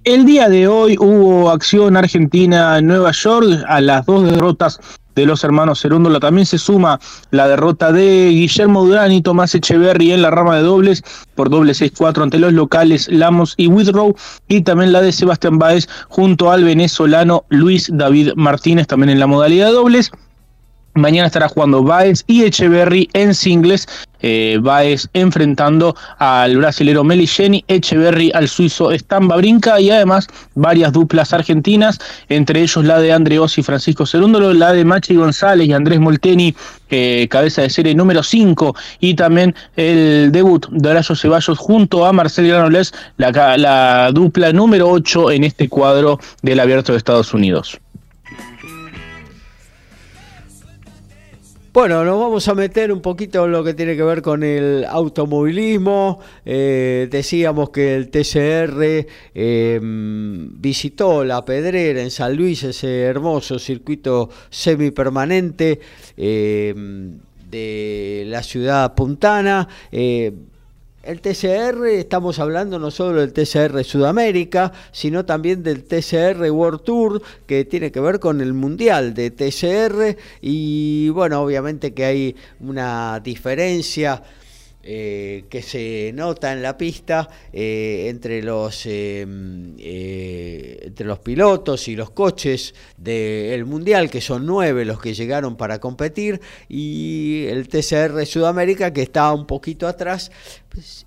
El 0.09 0.25
día 0.25 0.49
de 0.49 0.67
hoy 0.67 0.97
hubo 0.99 1.51
acción 1.51 1.95
argentina 1.95 2.79
en 2.79 2.87
Nueva 2.87 3.13
York 3.13 3.63
a 3.69 3.79
las 3.83 4.07
dos 4.07 4.25
derrotas 4.25 4.81
de 5.15 5.27
los 5.27 5.45
hermanos 5.45 5.83
Cerúndola. 5.83 6.19
También 6.19 6.47
se 6.47 6.57
suma 6.57 6.99
la 7.31 7.47
derrota 7.47 7.93
de 7.93 8.31
Guillermo 8.31 8.87
Durán 8.87 9.13
y 9.13 9.21
Tomás 9.21 9.55
Echeverry 9.55 10.13
en 10.13 10.23
la 10.23 10.31
rama 10.31 10.57
de 10.57 10.63
dobles 10.63 11.05
por 11.35 11.51
doble 11.51 11.75
6-4 11.75 12.23
ante 12.23 12.39
los 12.39 12.55
locales 12.55 13.07
Lamos 13.11 13.53
y 13.59 13.67
Withrow 13.67 14.17
y 14.49 14.63
también 14.63 14.93
la 14.93 15.03
de 15.03 15.13
Sebastián 15.13 15.59
Báez 15.59 15.87
junto 16.09 16.51
al 16.51 16.65
venezolano 16.65 17.45
Luis 17.51 17.91
David 17.93 18.31
Martínez 18.35 18.87
también 18.87 19.11
en 19.11 19.21
la 19.21 19.27
modalidad 19.27 19.67
de 19.67 19.73
dobles. 19.73 20.11
Mañana 20.95 21.27
estará 21.27 21.49
jugando 21.49 21.83
Baez 21.83 22.25
y 22.27 22.45
Echeverry 22.45 23.11
en 23.13 23.35
singles. 23.35 23.87
Eh, 24.21 24.59
Baez 24.61 25.09
enfrentando 25.13 25.95
al 26.19 26.57
brasilero 26.57 27.05
Meligeni, 27.05 27.65
Echeverry 27.69 28.31
al 28.35 28.49
suizo 28.49 28.91
Stamba 28.93 29.37
Brinca 29.37 29.81
y 29.81 29.91
además 29.91 30.27
varias 30.55 30.93
duplas 30.93 31.33
argentinas, 31.33 31.99
entre 32.29 32.63
ellos 32.63 32.85
la 32.85 33.01
de 33.01 33.13
Andreos 33.13 33.59
y 33.59 33.63
Francisco 33.63 34.07
Cerúndolo, 34.07 34.53
la 34.55 34.73
de 34.73 34.85
Machi 34.85 35.15
González 35.15 35.69
y 35.69 35.73
Andrés 35.73 36.01
Molteni, 36.01 36.55
eh, 36.91 37.29
cabeza 37.31 37.63
de 37.63 37.71
serie 37.71 37.95
número 37.95 38.23
5, 38.23 38.75
y 39.01 39.15
también 39.15 39.55
el 39.77 40.33
debut 40.33 40.67
de 40.71 40.91
Horacio 40.91 41.15
Ceballos 41.15 41.59
junto 41.59 42.07
a 42.07 42.13
Marcel 42.13 42.49
Granoles, 42.49 42.93
la, 43.17 43.57
la 43.57 44.11
dupla 44.13 44.53
número 44.53 44.89
8 44.89 45.31
en 45.33 45.45
este 45.45 45.69
cuadro 45.69 46.19
del 46.43 46.61
Abierto 46.61 46.93
de 46.93 46.99
Estados 46.99 47.35
Unidos. 47.35 47.79
Bueno, 51.79 52.05
nos 52.05 52.19
vamos 52.19 52.49
a 52.49 52.57
meter 52.57 52.91
un 52.91 53.01
poquito 53.01 53.45
en 53.45 53.53
lo 53.53 53.63
que 53.63 53.73
tiene 53.73 53.95
que 53.95 54.03
ver 54.03 54.21
con 54.21 54.43
el 54.43 54.85
automovilismo. 54.85 56.19
Eh, 56.45 57.07
decíamos 57.09 57.71
que 57.71 57.95
el 57.95 58.11
TCR 58.11 59.07
em, 59.33 60.61
visitó 60.61 61.23
la 61.23 61.45
Pedrera 61.45 62.03
en 62.03 62.11
San 62.11 62.35
Luis, 62.35 62.65
ese 62.65 63.03
hermoso 63.03 63.61
circuito 63.61 64.29
semipermanente 64.51 65.79
em, 66.17 67.17
de 67.49 68.25
la 68.27 68.43
ciudad 68.43 68.97
puntana. 68.97 69.69
El 71.05 71.21
TCR, 71.21 71.87
estamos 71.87 72.41
hablando 72.41 72.81
no 72.81 72.91
solo 72.91 73.21
del 73.21 73.33
TCR 73.33 73.85
Sudamérica, 73.85 74.73
sino 74.91 75.25
también 75.25 75.63
del 75.63 75.85
TCR 75.85 76.51
World 76.51 76.83
Tour, 76.83 77.23
que 77.47 77.65
tiene 77.65 77.93
que 77.93 78.01
ver 78.01 78.19
con 78.19 78.41
el 78.41 78.53
Mundial 78.53 79.15
de 79.15 79.31
TCR. 79.31 80.17
Y 80.43 81.09
bueno, 81.11 81.41
obviamente 81.41 81.95
que 81.95 82.05
hay 82.05 82.37
una 82.59 83.21
diferencia 83.21 84.23
eh, 84.91 85.45
que 85.51 85.61
se 85.61 86.13
nota 86.15 86.51
en 86.51 86.63
la 86.63 86.79
pista 86.79 87.29
eh, 87.53 88.07
entre, 88.09 88.43
los, 88.43 88.87
eh, 88.87 89.21
entre 90.83 91.05
los 91.05 91.19
pilotos 91.19 91.89
y 91.89 91.95
los 91.95 92.09
coches 92.13 92.75
del 92.97 93.67
Mundial, 93.67 94.09
que 94.09 94.23
son 94.23 94.47
nueve 94.47 94.87
los 94.87 94.99
que 94.99 95.13
llegaron 95.13 95.59
para 95.59 95.79
competir, 95.79 96.41
y 96.71 97.45
el 97.49 97.69
TCR 97.69 98.25
Sudamérica, 98.25 98.91
que 98.95 99.03
está 99.03 99.31
un 99.31 99.47
poquito 99.47 99.87
atrás. 99.87 100.33
Pues, 100.71 101.05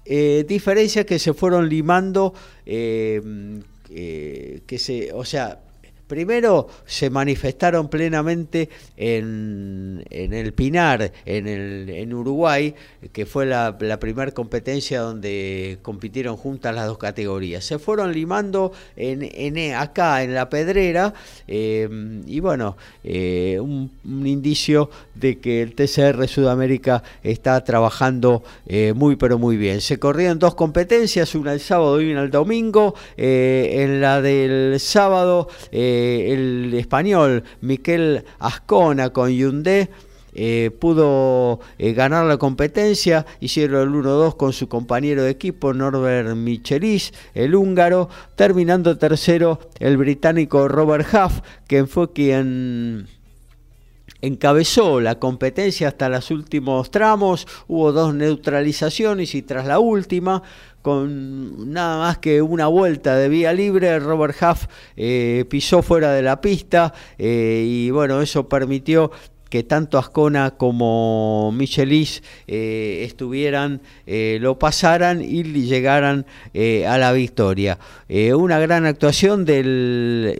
diferencias 0.47 1.07
que 1.07 1.17
se 1.17 1.33
fueron 1.33 1.67
limando, 1.67 2.35
que 2.63 3.23
se, 4.77 5.11
o 5.11 5.25
sea, 5.25 5.59
Primero 6.11 6.67
se 6.85 7.09
manifestaron 7.09 7.87
plenamente 7.87 8.67
en, 8.97 10.03
el 10.09 10.53
Pinar, 10.53 11.13
en, 11.25 11.47
el, 11.47 11.89
en 11.89 12.13
Uruguay, 12.13 12.75
que 13.13 13.25
fue 13.25 13.45
la, 13.45 13.77
primera 13.97 14.29
competencia 14.31 14.99
donde 14.99 15.77
compitieron 15.81 16.35
juntas 16.35 16.75
las 16.75 16.87
dos 16.87 16.97
categorías. 16.97 17.63
Se 17.63 17.79
fueron 17.79 18.11
limando 18.11 18.73
en, 18.97 19.73
acá, 19.73 20.21
en 20.21 20.33
la 20.33 20.49
Pedrera, 20.49 21.13
eh, 21.47 21.87
y 22.27 22.41
bueno, 22.41 22.75
eh, 23.05 23.57
un, 23.61 23.89
indicio 24.03 24.89
de 25.15 25.39
que 25.39 25.61
el 25.61 25.75
TCR 25.75 26.27
Sudamérica 26.27 27.03
está 27.23 27.63
trabajando 27.63 28.43
eh, 28.67 28.91
muy 28.93 29.15
pero 29.15 29.39
muy 29.39 29.55
bien. 29.55 29.79
Se 29.79 29.97
corrieron 29.97 30.39
dos 30.39 30.55
competencias, 30.55 31.35
una 31.35 31.53
el 31.53 31.61
sábado 31.61 32.01
y 32.01 32.11
una 32.11 32.23
el 32.23 32.31
domingo. 32.31 32.95
en 33.15 34.01
la 34.01 34.21
del 34.21 34.77
sábado... 34.77 35.47
el 36.01 36.73
español 36.73 37.43
Miquel 37.61 38.23
Ascona 38.39 39.11
con 39.11 39.29
Hyundai 39.29 39.89
eh, 40.33 40.71
pudo 40.79 41.59
eh, 41.77 41.93
ganar 41.93 42.25
la 42.25 42.37
competencia, 42.37 43.25
hicieron 43.41 43.81
el 43.81 44.03
1-2 44.03 44.37
con 44.37 44.53
su 44.53 44.69
compañero 44.69 45.23
de 45.23 45.31
equipo 45.31 45.73
Norbert 45.73 46.35
Michelis, 46.35 47.13
el 47.33 47.55
húngaro, 47.55 48.09
terminando 48.35 48.97
tercero 48.97 49.59
el 49.79 49.97
británico 49.97 50.67
Robert 50.69 51.07
Huff, 51.13 51.41
quien 51.67 51.87
fue 51.87 52.13
quien 52.13 53.07
encabezó 54.21 55.01
la 55.01 55.19
competencia 55.19 55.87
hasta 55.87 56.09
los 56.09 56.31
últimos 56.31 56.91
tramos, 56.91 57.47
hubo 57.67 57.91
dos 57.91 58.13
neutralizaciones 58.13 59.35
y 59.35 59.41
tras 59.41 59.65
la 59.65 59.79
última, 59.79 60.43
con 60.81 61.71
nada 61.71 61.99
más 61.99 62.17
que 62.19 62.41
una 62.41 62.67
vuelta 62.67 63.15
de 63.15 63.29
vía 63.29 63.53
libre, 63.53 63.99
Robert 63.99 64.35
Huff 64.41 64.65
eh, 64.95 65.45
pisó 65.49 65.81
fuera 65.81 66.11
de 66.13 66.21
la 66.21 66.41
pista 66.41 66.93
eh, 67.17 67.65
y 67.67 67.89
bueno, 67.91 68.21
eso 68.21 68.47
permitió 68.47 69.11
que 69.49 69.63
tanto 69.63 69.97
Ascona 69.97 70.51
como 70.51 71.51
Michelis 71.51 72.23
eh, 72.47 73.03
estuvieran, 73.05 73.81
lo 74.05 74.57
pasaran 74.57 75.21
y 75.21 75.43
llegaran 75.43 76.25
a 76.87 76.97
la 76.97 77.11
victoria. 77.11 77.77
una 78.33 78.59
gran 78.59 78.85
actuación 78.85 79.43
del 79.43 80.33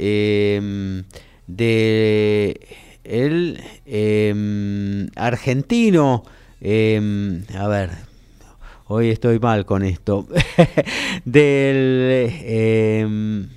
de 1.47 2.59
el 3.03 3.59
em, 3.85 5.07
argentino, 5.15 6.23
em, 6.59 7.43
a 7.57 7.67
ver, 7.67 7.89
hoy 8.87 9.09
estoy 9.09 9.39
mal 9.39 9.65
con 9.65 9.83
esto, 9.83 10.27
del 11.25 12.35
em, 12.43 13.49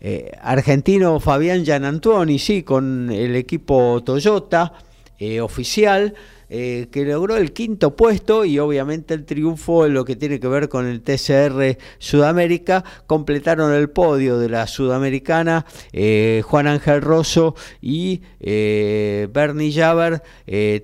eh, 0.00 0.30
argentino 0.40 1.18
Fabián 1.20 1.64
Gianantuoni, 1.64 2.38
sí, 2.38 2.62
con 2.62 3.10
el 3.10 3.34
equipo 3.36 4.02
Toyota 4.04 4.72
eh, 5.18 5.40
oficial. 5.40 6.14
Eh, 6.48 6.86
que 6.92 7.04
logró 7.04 7.36
el 7.36 7.52
quinto 7.52 7.96
puesto 7.96 8.44
y 8.44 8.60
obviamente 8.60 9.14
el 9.14 9.24
triunfo 9.24 9.84
en 9.84 9.94
lo 9.94 10.04
que 10.04 10.14
tiene 10.14 10.38
que 10.38 10.46
ver 10.46 10.68
con 10.68 10.86
el 10.86 11.02
TCR 11.02 11.76
Sudamérica. 11.98 12.84
Completaron 13.06 13.72
el 13.72 13.90
podio 13.90 14.38
de 14.38 14.48
la 14.48 14.66
Sudamericana 14.66 15.66
eh, 15.92 16.42
Juan 16.44 16.68
Ángel 16.68 17.02
Rosso 17.02 17.56
y 17.80 18.22
eh, 18.38 19.28
Bernie 19.32 19.72
Javer, 19.72 20.22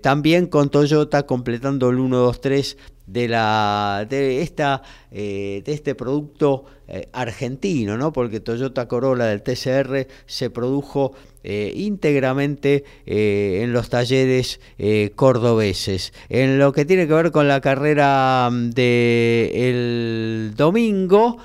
también 0.02 0.46
con 0.46 0.68
Toyota 0.68 1.24
completando 1.24 1.90
el 1.90 1.98
1-2-3 1.98 2.76
de 3.12 3.28
la 3.28 4.06
de 4.08 4.42
esta 4.42 4.82
de 5.10 5.62
este 5.66 5.94
producto 5.94 6.64
argentino 7.12 7.96
no 7.96 8.12
porque 8.12 8.40
Toyota 8.40 8.88
Corolla 8.88 9.26
del 9.26 9.42
TCR 9.42 10.06
se 10.26 10.50
produjo 10.50 11.12
eh, 11.44 11.72
íntegramente 11.74 12.84
eh, 13.04 13.62
en 13.64 13.72
los 13.72 13.88
talleres 13.88 14.60
eh, 14.78 15.10
cordobeses. 15.16 16.12
En 16.28 16.60
lo 16.60 16.72
que 16.72 16.84
tiene 16.84 17.08
que 17.08 17.14
ver 17.14 17.32
con 17.32 17.48
la 17.48 17.60
carrera 17.60 18.48
mm, 18.50 18.70
del 18.70 19.50
el 19.52 20.52
domingo, 20.56 21.38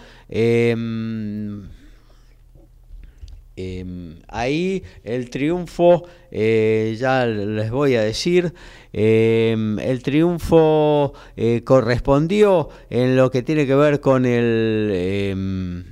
em, 3.58 3.80
em, 3.80 4.20
ahí 4.28 4.84
el 5.03 5.30
triunfo, 5.30 6.05
ya 6.32 7.26
les 7.26 7.72
voy 7.72 7.95
a 7.95 8.03
decir, 8.03 8.53
em, 8.93 9.80
el 9.80 10.01
triunfo 10.03 11.14
correspondió 11.64 12.70
en 12.89 13.16
lo 13.16 13.32
que 13.32 13.41
tiene 13.41 13.66
que 13.66 13.76
ver 13.76 13.99
con 13.99 14.26
el, 14.26 15.84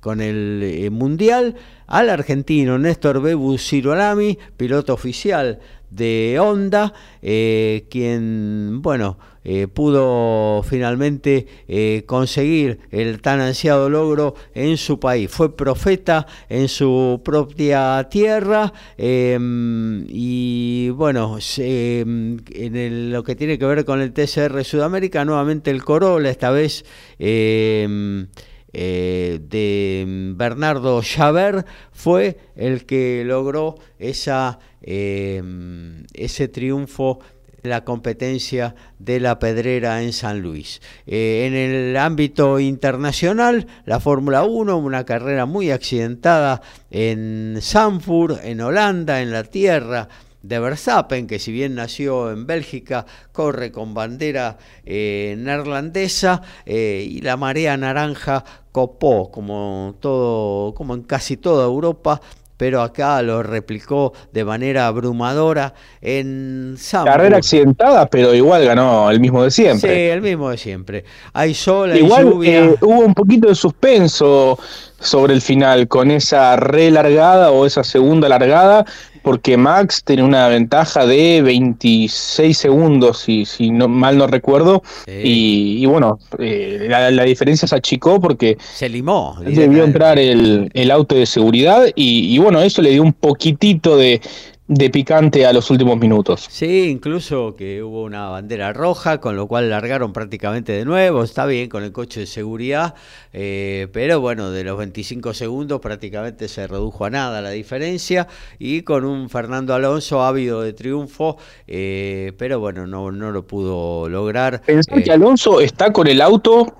con 0.00 0.20
el 0.20 0.90
Mundial 0.90 1.54
al 1.88 2.10
argentino 2.10 2.78
Néstor 2.78 3.20
Bebu 3.22 3.56
Cirolami, 3.58 4.38
piloto 4.56 4.92
oficial 4.92 5.58
de 5.90 6.38
Honda, 6.38 6.92
eh, 7.22 7.86
quien, 7.90 8.80
bueno, 8.82 9.18
eh, 9.50 9.66
pudo 9.66 10.62
finalmente 10.62 11.46
eh, 11.68 12.02
conseguir 12.04 12.80
el 12.90 13.22
tan 13.22 13.40
ansiado 13.40 13.88
logro 13.88 14.34
en 14.52 14.76
su 14.76 15.00
país. 15.00 15.30
Fue 15.30 15.56
profeta 15.56 16.26
en 16.50 16.68
su 16.68 17.22
propia 17.24 18.06
tierra 18.10 18.74
em, 18.98 20.04
y 20.06 20.90
bueno, 20.90 21.38
em, 21.56 22.36
en 22.50 23.10
lo 23.10 23.24
que 23.24 23.36
tiene 23.36 23.58
que 23.58 23.64
ver 23.64 23.86
con 23.86 24.02
el 24.02 24.12
TCR 24.12 24.62
Sudamérica, 24.64 25.24
nuevamente 25.24 25.70
el 25.70 25.82
Corolla, 25.82 26.28
esta 26.28 26.50
vez 26.50 26.84
em, 27.18 28.28
eh, 28.74 29.40
de 29.40 30.34
Bernardo 30.36 31.00
Javert 31.02 31.66
fue 31.90 32.36
el 32.54 32.84
que 32.84 33.22
logró 33.24 33.76
esa, 33.98 34.58
ese 34.82 36.48
triunfo 36.48 37.20
la 37.62 37.84
competencia 37.84 38.74
de 38.98 39.20
la 39.20 39.38
pedrera 39.38 40.02
en 40.02 40.12
San 40.12 40.40
Luis. 40.40 40.80
Eh, 41.06 41.44
en 41.46 41.54
el 41.54 41.96
ámbito 41.96 42.60
internacional, 42.60 43.66
la 43.84 44.00
Fórmula 44.00 44.44
1, 44.44 44.76
una 44.76 45.04
carrera 45.04 45.46
muy 45.46 45.70
accidentada 45.70 46.62
en 46.90 47.58
Sanford, 47.60 48.44
en 48.44 48.60
Holanda, 48.60 49.20
en 49.20 49.32
la 49.32 49.44
tierra 49.44 50.08
de 50.42 50.58
Verstappen, 50.60 51.26
que 51.26 51.38
si 51.38 51.52
bien 51.52 51.74
nació 51.74 52.30
en 52.30 52.46
Bélgica, 52.46 53.04
corre 53.32 53.72
con 53.72 53.92
bandera 53.92 54.56
eh, 54.84 55.34
neerlandesa 55.38 56.42
eh, 56.64 57.06
y 57.08 57.20
la 57.20 57.36
marea 57.36 57.76
naranja 57.76 58.44
copó, 58.70 59.30
como, 59.30 59.96
todo, 60.00 60.74
como 60.74 60.94
en 60.94 61.02
casi 61.02 61.36
toda 61.36 61.66
Europa, 61.66 62.20
pero 62.58 62.82
acá 62.82 63.22
lo 63.22 63.42
replicó 63.42 64.12
de 64.32 64.44
manera 64.44 64.88
abrumadora 64.88 65.72
en. 66.02 66.76
Carrera 66.90 67.38
accidentada, 67.38 68.06
pero 68.06 68.34
igual 68.34 68.64
ganó 68.64 69.10
el 69.10 69.20
mismo 69.20 69.44
de 69.44 69.50
siempre. 69.50 69.94
Sí, 69.94 70.00
el 70.10 70.20
mismo 70.20 70.50
de 70.50 70.58
siempre. 70.58 71.04
Hay 71.32 71.54
sol, 71.54 71.92
hay 71.92 72.06
lluvia. 72.06 72.64
Eh, 72.64 72.76
hubo 72.82 73.00
un 73.00 73.14
poquito 73.14 73.48
de 73.48 73.54
suspenso 73.54 74.58
sobre 75.00 75.32
el 75.34 75.40
final 75.40 75.86
con 75.86 76.10
esa 76.10 76.56
relargada 76.56 77.52
o 77.52 77.64
esa 77.64 77.84
segunda 77.84 78.28
largada 78.28 78.84
porque 79.22 79.56
Max 79.56 80.02
tiene 80.04 80.22
una 80.22 80.48
ventaja 80.48 81.06
de 81.06 81.42
26 81.42 82.56
segundos, 82.56 83.20
si, 83.20 83.44
si 83.44 83.70
no, 83.70 83.88
mal 83.88 84.18
no 84.18 84.26
recuerdo, 84.26 84.82
y, 85.06 85.84
bueno, 85.86 86.18
eh, 86.38 86.86
la, 86.88 87.24
diferencia 87.24 87.68
se 87.68 87.76
achicó 87.76 88.20
porque 88.20 88.56
se 88.60 88.88
limó. 88.88 89.36
Debió 89.44 89.84
entrar 89.84 90.18
el, 90.18 90.90
auto 90.90 91.14
de 91.14 91.26
seguridad 91.26 91.86
y, 91.94 92.34
y 92.34 92.38
bueno, 92.38 92.62
eso 92.62 92.80
le 92.80 92.90
dio 92.90 93.02
un 93.02 93.12
poquitito 93.12 93.96
de, 93.96 94.20
de 94.68 94.90
picante 94.90 95.46
a 95.46 95.52
los 95.54 95.70
últimos 95.70 95.96
minutos. 95.96 96.46
Sí, 96.50 96.90
incluso 96.90 97.54
que 97.56 97.82
hubo 97.82 98.02
una 98.02 98.28
bandera 98.28 98.74
roja, 98.74 99.18
con 99.18 99.34
lo 99.34 99.46
cual 99.46 99.70
largaron 99.70 100.12
prácticamente 100.12 100.72
de 100.72 100.84
nuevo. 100.84 101.24
Está 101.24 101.46
bien 101.46 101.70
con 101.70 101.82
el 101.82 101.92
coche 101.92 102.20
de 102.20 102.26
seguridad, 102.26 102.94
eh, 103.32 103.88
pero 103.92 104.20
bueno, 104.20 104.50
de 104.50 104.64
los 104.64 104.76
25 104.76 105.32
segundos 105.32 105.80
prácticamente 105.80 106.48
se 106.48 106.66
redujo 106.66 107.06
a 107.06 107.10
nada 107.10 107.40
la 107.40 107.50
diferencia 107.50 108.28
y 108.58 108.82
con 108.82 109.06
un 109.06 109.30
Fernando 109.30 109.74
Alonso 109.74 110.22
ávido 110.22 110.60
de 110.60 110.74
triunfo, 110.74 111.38
eh, 111.66 112.32
pero 112.36 112.60
bueno, 112.60 112.86
no, 112.86 113.10
no 113.10 113.30
lo 113.30 113.46
pudo 113.46 114.06
lograr. 114.10 114.60
Pensé 114.60 115.02
que 115.02 115.10
eh, 115.10 115.14
Alonso 115.14 115.62
está 115.62 115.94
con 115.94 116.06
el 116.08 116.20
auto 116.20 116.74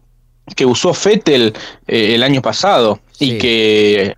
que 0.55 0.66
usó 0.66 0.93
Fettel 0.93 1.55
el 1.86 2.22
año 2.22 2.43
pasado 2.43 3.01
y 3.18 3.39
que 3.39 4.14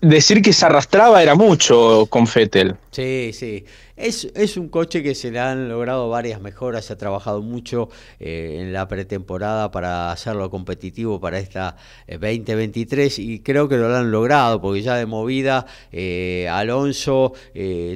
decir 0.00 0.42
que 0.42 0.52
se 0.52 0.66
arrastraba 0.66 1.22
era 1.22 1.34
mucho 1.34 2.06
con 2.08 2.26
Fettel. 2.26 2.76
Sí, 2.90 3.32
sí. 3.32 3.64
Es, 3.96 4.26
es, 4.34 4.56
un 4.56 4.70
coche 4.70 5.02
que 5.02 5.14
se 5.14 5.30
le 5.30 5.38
han 5.38 5.68
logrado 5.68 6.08
varias 6.08 6.40
mejoras, 6.40 6.86
se 6.86 6.94
ha 6.94 6.96
trabajado 6.96 7.42
mucho 7.42 7.90
eh, 8.18 8.56
en 8.58 8.72
la 8.72 8.88
pretemporada 8.88 9.70
para 9.70 10.10
hacerlo 10.10 10.48
competitivo 10.48 11.20
para 11.20 11.38
esta 11.38 11.76
2023 12.08 13.18
eh, 13.18 13.22
y 13.22 13.40
creo 13.40 13.68
que 13.68 13.76
lo 13.76 13.94
han 13.94 14.10
logrado 14.10 14.58
porque 14.62 14.80
ya 14.80 14.94
de 14.94 15.04
movida 15.04 15.66
eh, 15.92 16.48
Alonso 16.50 17.34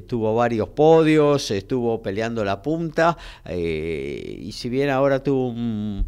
tuvo 0.07 0.35
varios 0.35 0.69
podios, 0.69 1.51
estuvo 1.51 2.03
peleando 2.03 2.45
la 2.45 2.61
punta 2.61 3.17
y 3.49 4.53
si 4.53 4.69
bien 4.69 4.91
ahora 4.91 5.23
tuvo 5.23 5.49
un 5.49 6.05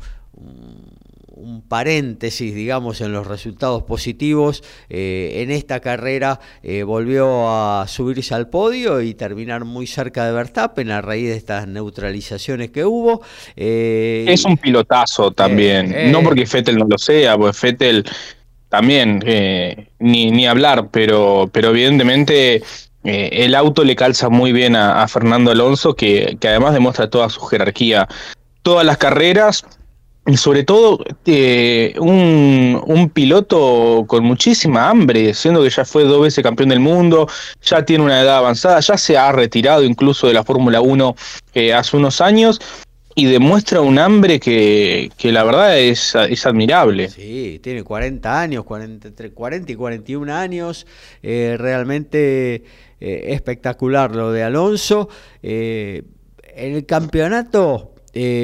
paréntesis, 1.68 2.54
digamos, 2.54 3.00
en 3.00 3.12
los 3.12 3.26
resultados 3.26 3.82
positivos. 3.82 4.62
Eh, 4.88 5.42
en 5.42 5.50
esta 5.50 5.80
carrera 5.80 6.40
eh, 6.62 6.82
volvió 6.82 7.48
a 7.48 7.86
subirse 7.88 8.34
al 8.34 8.48
podio 8.48 9.00
y 9.00 9.14
terminar 9.14 9.64
muy 9.64 9.86
cerca 9.86 10.24
de 10.26 10.32
Verstappen 10.32 10.90
a 10.90 11.00
raíz 11.00 11.28
de 11.28 11.36
estas 11.36 11.66
neutralizaciones 11.68 12.70
que 12.70 12.84
hubo. 12.84 13.22
Eh, 13.56 14.24
es 14.28 14.44
un 14.44 14.56
pilotazo 14.56 15.30
también, 15.30 16.10
no 16.10 16.22
porque 16.22 16.46
Fettel 16.46 16.78
no 16.78 16.86
lo 16.88 16.98
sea, 16.98 17.36
pues 17.36 17.56
Fettel 17.56 18.04
también, 18.68 19.22
ni, 19.98 20.30
ni 20.30 20.46
hablar, 20.46 20.88
pero, 20.90 21.48
pero 21.52 21.70
evidentemente... 21.70 22.62
el 23.04 23.54
auto 23.54 23.84
le 23.84 23.94
calza 23.94 24.28
muy 24.28 24.50
bien 24.50 24.74
a, 24.74 25.06
Fernando 25.06 25.52
Alonso, 25.52 25.94
que, 25.94 26.36
que 26.40 26.48
además 26.48 26.74
demuestra 26.74 27.08
toda 27.08 27.30
su 27.30 27.40
jerarquía. 27.42 28.08
Todas 28.62 28.84
las 28.84 28.98
carreras, 28.98 29.64
sobre 30.34 30.64
todo 30.64 31.04
eh, 31.24 31.94
un, 31.98 33.10
piloto 33.14 34.04
con 34.08 34.24
muchísima 34.24 34.90
hambre, 34.90 35.32
siendo 35.34 35.62
que 35.62 35.70
ya 35.70 35.84
fue 35.84 36.04
dos 36.04 36.22
veces 36.22 36.42
campeón 36.42 36.70
del 36.70 36.80
mundo, 36.80 37.28
ya 37.62 37.84
tiene 37.84 38.04
una 38.04 38.20
edad 38.20 38.38
avanzada, 38.38 38.80
ya 38.80 38.98
se 38.98 39.16
ha 39.16 39.30
retirado 39.30 39.84
incluso 39.84 40.26
de 40.26 40.34
la 40.34 40.42
Fórmula 40.42 40.80
1 40.80 41.14
eh, 41.54 41.72
hace 41.72 41.96
unos 41.96 42.20
años 42.20 42.60
y 43.14 43.26
demuestra 43.26 43.80
un 43.80 43.98
hambre 43.98 44.40
que, 44.40 45.10
la 45.22 45.44
verdad 45.44 45.78
es, 45.78 46.14
es, 46.14 46.44
admirable. 46.44 47.08
Sí, 47.08 47.60
tiene 47.62 47.82
40 47.82 48.40
años, 48.40 48.64
40, 48.64 49.08
entre 49.08 49.30
40 49.30 49.72
y 49.72 49.74
41 49.76 50.34
años, 50.34 50.86
eh, 51.22 51.56
realmente 51.58 52.64
espectacular 52.98 54.14
lo 54.14 54.32
de 54.32 54.42
Alonso. 54.42 55.08
en 55.42 56.04
el 56.54 56.84
campeonato 56.84 57.95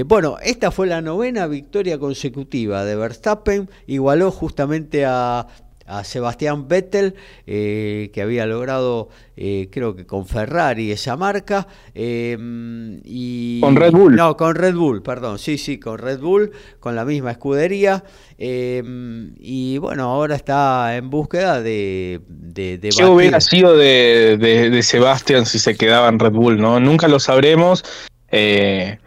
bueno, 0.07 0.37
esta 0.43 0.71
fue 0.71 0.87
la 0.87 1.01
novena 1.01 1.47
victoria 1.47 1.99
consecutiva 1.99 2.85
de 2.85 2.97
Verstappen, 2.97 3.71
igualó 3.87 4.31
justamente 4.31 5.05
a, 5.07 5.47
a 5.87 6.05
Sebastián 6.05 6.69
Vettel, 6.69 7.15
eh, 7.47 8.11
que 8.13 8.23
había 8.23 8.47
logrado, 8.47 9.09
eh, 9.37 9.69
creo 9.71 9.95
que 9.97 10.07
con 10.07 10.27
Ferrari 10.27 10.91
esa 10.91 11.17
marca. 11.17 11.67
Y, 11.95 13.61
con 13.61 13.77
Red 13.77 13.93
Bull. 13.93 14.17
No, 14.17 14.37
con 14.37 14.55
Red 14.55 14.75
Bull, 14.75 15.03
perdón, 15.03 15.39
sí, 15.39 15.59
sí, 15.59 15.79
con 15.79 15.99
Red 15.99 16.21
Bull, 16.21 16.53
con 16.81 16.95
la 16.97 17.05
misma 17.05 17.33
escudería. 17.33 18.05
Y 18.39 19.79
bueno, 19.79 20.05
ahora 20.05 20.35
está 20.35 20.97
en 20.97 21.11
búsqueda 21.11 21.63
de... 21.63 22.21
de, 22.29 22.79
de 22.79 22.89
¿Qué 22.89 23.05
hubiera 23.05 23.41
sido 23.41 23.77
de, 23.77 24.37
de, 24.39 24.83
Sebastián 24.83 25.47
si 25.47 25.59
se 25.59 25.77
quedaba 25.77 26.09
en 26.09 26.19
Red 26.19 26.33
Bull? 26.33 26.61
no 26.61 26.81
Nunca 26.81 27.07
lo 27.09 27.21
sabremos. 27.21 27.85
Eh, 28.31 28.99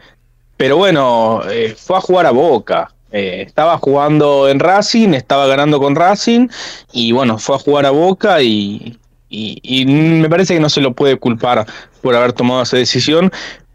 pero 0.57 0.77
bueno, 0.77 1.41
fue 1.77 1.97
a 1.97 2.01
jugar 2.01 2.25
a 2.25 2.31
Boca. 2.31 2.91
Eh, 3.11 3.43
estaba 3.47 3.77
jugando 3.77 4.49
en 4.49 4.59
Racing, 4.59 5.13
estaba 5.13 5.47
ganando 5.47 5.79
con 5.79 5.95
Racing 5.95 6.49
y 6.91 7.13
bueno, 7.13 7.37
fue 7.37 7.55
a 7.55 7.59
jugar 7.59 7.85
a 7.85 7.91
Boca 7.91 8.41
y, 8.41 8.97
me 9.29 10.29
parece 10.29 10.53
que 10.53 10.59
no 10.59 10.69
se 10.69 10.81
lo 10.81 10.93
puede 10.93 11.17
culpar 11.17 11.65
por 12.01 12.13
haber 12.13 12.33
tomado 12.33 12.63
esa 12.63 12.75
decisión, 12.75 13.31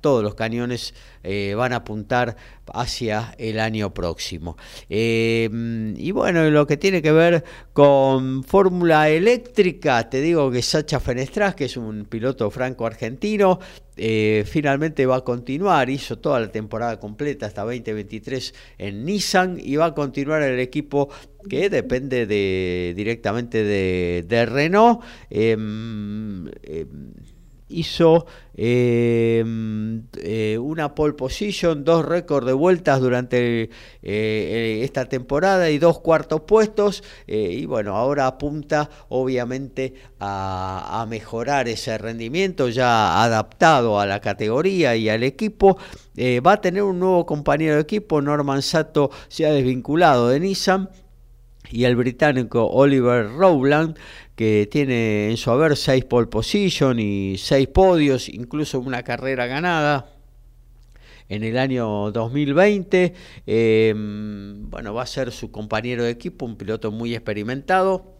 todos 0.00 0.22
los 0.22 0.34
cañones 0.34 0.94
eh, 1.22 1.54
van 1.56 1.72
a 1.72 1.76
apuntar 1.76 2.36
hacia 2.72 3.34
el 3.38 3.60
año 3.60 3.92
próximo. 3.92 4.56
Em, 4.88 5.94
y 5.96 6.12
bueno, 6.12 6.48
lo 6.50 6.66
que 6.66 6.76
tiene 6.76 7.02
que 7.02 7.12
ver 7.12 7.44
con 7.72 8.44
Fórmula 8.44 9.08
Eléctrica, 9.08 10.08
te 10.08 10.20
digo 10.20 10.50
que 10.50 10.62
Sacha 10.62 11.00
Fenestras, 11.00 11.54
que 11.54 11.66
es 11.66 11.76
un 11.76 12.04
piloto 12.04 12.50
franco-argentino, 12.50 13.58
eh, 13.96 14.44
finalmente 14.46 15.04
va 15.04 15.16
a 15.16 15.24
continuar, 15.24 15.90
hizo 15.90 16.18
toda 16.18 16.40
la 16.40 16.50
temporada 16.50 16.98
completa 16.98 17.46
hasta 17.46 17.62
2023 17.62 18.54
en 18.78 19.04
Nissan 19.04 19.58
y 19.62 19.76
va 19.76 19.86
a 19.86 19.94
continuar 19.94 20.42
el 20.42 20.58
equipo 20.58 21.10
que 21.48 21.68
depende 21.68 22.26
de, 22.26 22.94
directamente 22.96 23.62
de, 23.62 24.24
de 24.26 24.46
Renault. 24.46 25.00
Em, 27.70 27.76
em, 27.76 27.80
hizo 27.80 28.26
eh, 28.54 29.44
eh, 30.18 30.58
una 30.58 30.94
pole 30.94 31.14
position, 31.14 31.84
dos 31.84 32.04
récords 32.04 32.46
de 32.46 32.52
vueltas 32.52 33.00
durante 33.00 33.70
eh, 34.02 34.80
esta 34.82 35.06
temporada 35.06 35.70
y 35.70 35.78
dos 35.78 36.00
cuartos 36.00 36.42
puestos. 36.42 37.02
y 37.26 37.64
bueno, 37.66 37.96
ahora 37.96 38.26
apunta 38.26 38.90
obviamente 39.08 39.94
a, 40.18 41.06
mejorar 41.08 41.68
ese 41.68 41.96
rendimiento 41.98 42.68
ya 42.68 43.22
adaptado 43.24 43.98
a 43.98 44.06
la 44.06 44.20
categoría 44.20 44.96
y 44.96 45.08
al 45.08 45.22
equipo. 45.22 45.78
va 46.46 46.52
a 46.52 46.60
tener 46.60 46.82
un 46.82 46.98
nuevo 46.98 47.24
compañero 47.26 47.76
de 47.76 47.80
equipo, 47.82 48.20
Norman 48.20 48.62
Sato 48.62 49.10
se 49.28 49.46
ha 49.46 49.52
desvinculado 49.52 50.28
de 50.28 50.40
Nissan 50.40 50.90
y 51.70 51.84
el 51.84 51.96
británico 51.96 52.66
Oliver 52.66 53.30
Rowland 53.30 53.96
que 54.40 54.66
tiene 54.70 55.28
en 55.28 55.36
su 55.36 55.50
haber 55.50 55.76
seis 55.76 56.02
pole 56.06 56.26
position 56.26 56.98
y 56.98 57.36
seis 57.36 57.68
podios, 57.68 58.26
incluso 58.26 58.80
una 58.80 59.02
carrera 59.02 59.44
ganada 59.44 60.14
en 61.28 61.44
el 61.44 61.58
año 61.58 62.10
2020. 62.10 63.12
Em, 63.44 64.70
bueno, 64.70 64.94
va 64.94 65.02
a 65.02 65.06
ser 65.06 65.30
su 65.30 65.50
compañero 65.50 66.04
de 66.04 66.10
equipo, 66.12 66.46
un 66.46 66.56
piloto 66.56 66.90
muy 66.90 67.14
experimentado. 67.14 68.14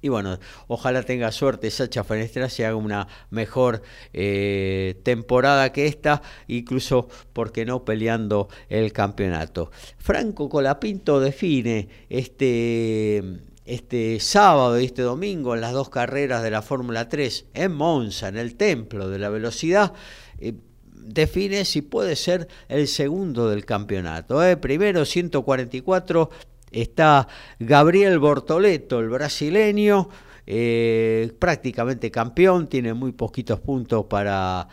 Y 0.00 0.08
bueno, 0.08 0.38
ojalá 0.68 1.02
tenga 1.02 1.30
suerte 1.32 1.70
Sacha 1.70 2.02
Fenestra 2.02 2.48
y 2.56 2.62
haga 2.62 2.76
una 2.76 3.06
mejor 3.28 3.82
eh, 4.14 4.98
temporada 5.02 5.70
que 5.70 5.84
esta, 5.84 6.22
incluso, 6.48 7.10
porque 7.34 7.66
no 7.66 7.84
peleando 7.84 8.48
el 8.70 8.90
campeonato. 8.94 9.70
Franco 9.98 10.48
Colapinto 10.48 11.20
define 11.20 11.90
este 12.08 13.42
este 13.66 14.20
sábado 14.20 14.80
y 14.80 14.84
este 14.84 15.02
domingo 15.02 15.54
en 15.54 15.60
las 15.60 15.72
dos 15.72 15.90
carreras 15.90 16.42
de 16.42 16.50
la 16.50 16.62
Fórmula 16.62 17.08
3 17.08 17.46
en 17.52 17.72
Monza, 17.72 18.28
en 18.28 18.36
el 18.36 18.54
templo 18.54 19.10
de 19.10 19.18
la 19.18 19.28
velocidad, 19.28 19.92
eh, 20.38 20.54
define 20.92 21.64
si 21.64 21.82
puede 21.82 22.14
ser 22.14 22.46
el 22.68 22.86
segundo 22.86 23.50
del 23.50 23.64
campeonato. 23.64 24.42
¿eh? 24.44 24.56
Primero 24.56 25.04
144 25.04 26.30
está 26.70 27.26
Gabriel 27.58 28.20
Bortoleto, 28.20 29.00
el 29.00 29.08
brasileño, 29.08 30.08
eh, 30.46 31.32
prácticamente 31.38 32.12
campeón, 32.12 32.68
tiene 32.68 32.94
muy 32.94 33.10
poquitos 33.10 33.58
puntos 33.58 34.06
para, 34.06 34.68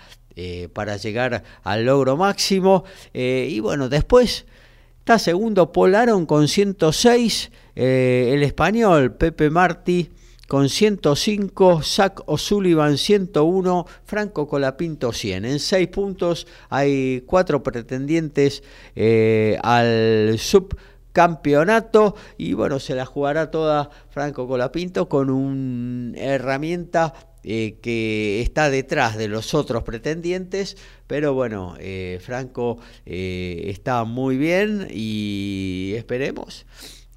para 0.74 0.98
llegar 0.98 1.44
al 1.64 1.86
logro 1.86 2.16
máximo. 2.16 2.84
y 3.14 3.60
bueno, 3.60 3.90
después 3.90 4.46
está 5.00 5.18
segundo 5.18 5.72
Paul 5.72 5.96
Aron 5.96 6.26
con 6.28 6.48
106. 6.48 7.52
Eh, 7.76 8.32
el 8.34 8.44
español 8.44 9.16
Pepe 9.16 9.50
Martí 9.50 10.12
con 10.48 10.70
105, 10.70 11.82
Zach 11.82 12.22
O'Sullivan 12.28 12.98
101, 12.98 13.86
Franco 14.04 14.48
Colapinto 14.48 15.12
100. 15.12 15.46
En 15.46 15.60
seis 15.60 15.88
puntos 15.88 16.46
hay 16.70 17.24
cuatro 17.26 17.64
pretendientes 17.64 18.62
eh, 18.96 19.58
al 19.64 20.38
subcampeonato 20.38 22.16
y 22.38 22.54
bueno, 22.54 22.80
se 22.80 22.94
la 22.94 23.06
jugará 23.06 23.50
toda 23.50 23.90
Franco 24.10 24.48
Colapinto 24.48 25.10
con 25.10 25.32
una 25.32 26.16
herramienta 26.20 27.14
eh, 27.44 27.80
que 27.82 28.42
está 28.42 28.70
detrás 28.70 29.18
de 29.18 29.30
los 29.30 29.56
otros 29.56 29.82
pretendientes, 29.84 30.78
pero 31.08 31.34
bueno, 31.34 31.76
Franco 32.22 32.78
está 33.06 34.04
muy 34.04 34.38
bien 34.38 34.88
y 34.92 35.94
esperemos 35.98 36.66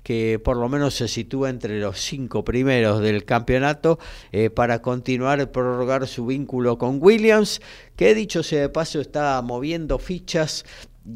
que 0.07 0.39
por 0.39 0.57
lo 0.57 0.69
menos 0.69 0.95
se 0.95 1.09
sitúa 1.09 1.51
entre 1.51 1.81
los 1.81 1.99
cinco 1.99 2.45
primeros 2.45 3.01
del 3.01 3.25
campeonato 3.25 3.99
eh, 4.31 4.51
para 4.51 4.81
continuar 4.81 5.41
y 5.41 5.47
prorrogar 5.47 6.07
su 6.07 6.27
vínculo 6.27 6.79
con 6.79 7.03
Williams, 7.03 7.61
que 7.97 8.15
dicho 8.15 8.45
sea 8.45 8.61
de 8.61 8.69
paso 8.69 9.01
está 9.01 9.43
moviendo 9.43 9.99
fichas 9.99 10.65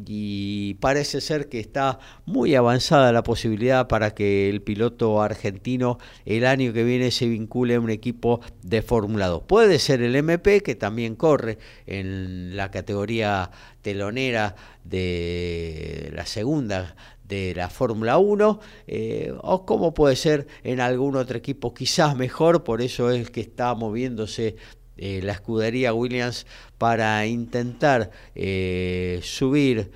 y 0.05 0.73
parece 0.81 1.21
ser 1.21 1.47
que 1.47 1.61
está 1.61 1.99
muy 2.25 2.53
avanzada 2.55 3.13
la 3.13 3.23
posibilidad 3.23 3.87
para 3.87 4.13
que 4.13 4.49
el 4.49 4.61
piloto 4.61 5.21
argentino 5.21 5.97
el 6.25 6.45
año 6.45 6.73
que 6.73 6.83
viene 6.83 7.11
se 7.11 7.29
vincule 7.29 7.75
a 7.75 7.79
un 7.79 7.91
equipo 7.91 8.41
de 8.61 8.81
Fórmula 8.81 9.27
2. 9.27 9.43
Puede 9.43 9.79
ser 9.79 10.01
el 10.01 10.17
MP 10.17 10.61
que 10.63 10.75
también 10.75 11.15
corre 11.15 11.59
en 11.85 12.57
la 12.57 12.71
categoría 12.71 13.51
telonera 13.81 14.55
de 14.83 16.11
la 16.13 16.25
segunda 16.25 16.95
de 17.31 17.55
la 17.55 17.69
Fórmula 17.69 18.17
1, 18.17 18.59
eh, 18.87 19.33
o 19.41 19.65
como 19.65 19.93
puede 19.93 20.17
ser 20.17 20.47
en 20.63 20.81
algún 20.81 21.15
otro 21.15 21.37
equipo 21.37 21.73
quizás 21.73 22.15
mejor, 22.15 22.63
por 22.65 22.81
eso 22.81 23.09
es 23.09 23.29
que 23.31 23.39
está 23.39 23.73
moviéndose 23.73 24.57
eh, 24.97 25.21
la 25.23 25.31
escudería 25.31 25.93
Williams 25.93 26.45
para 26.77 27.25
intentar 27.25 28.11
eh, 28.35 29.21
subir 29.23 29.91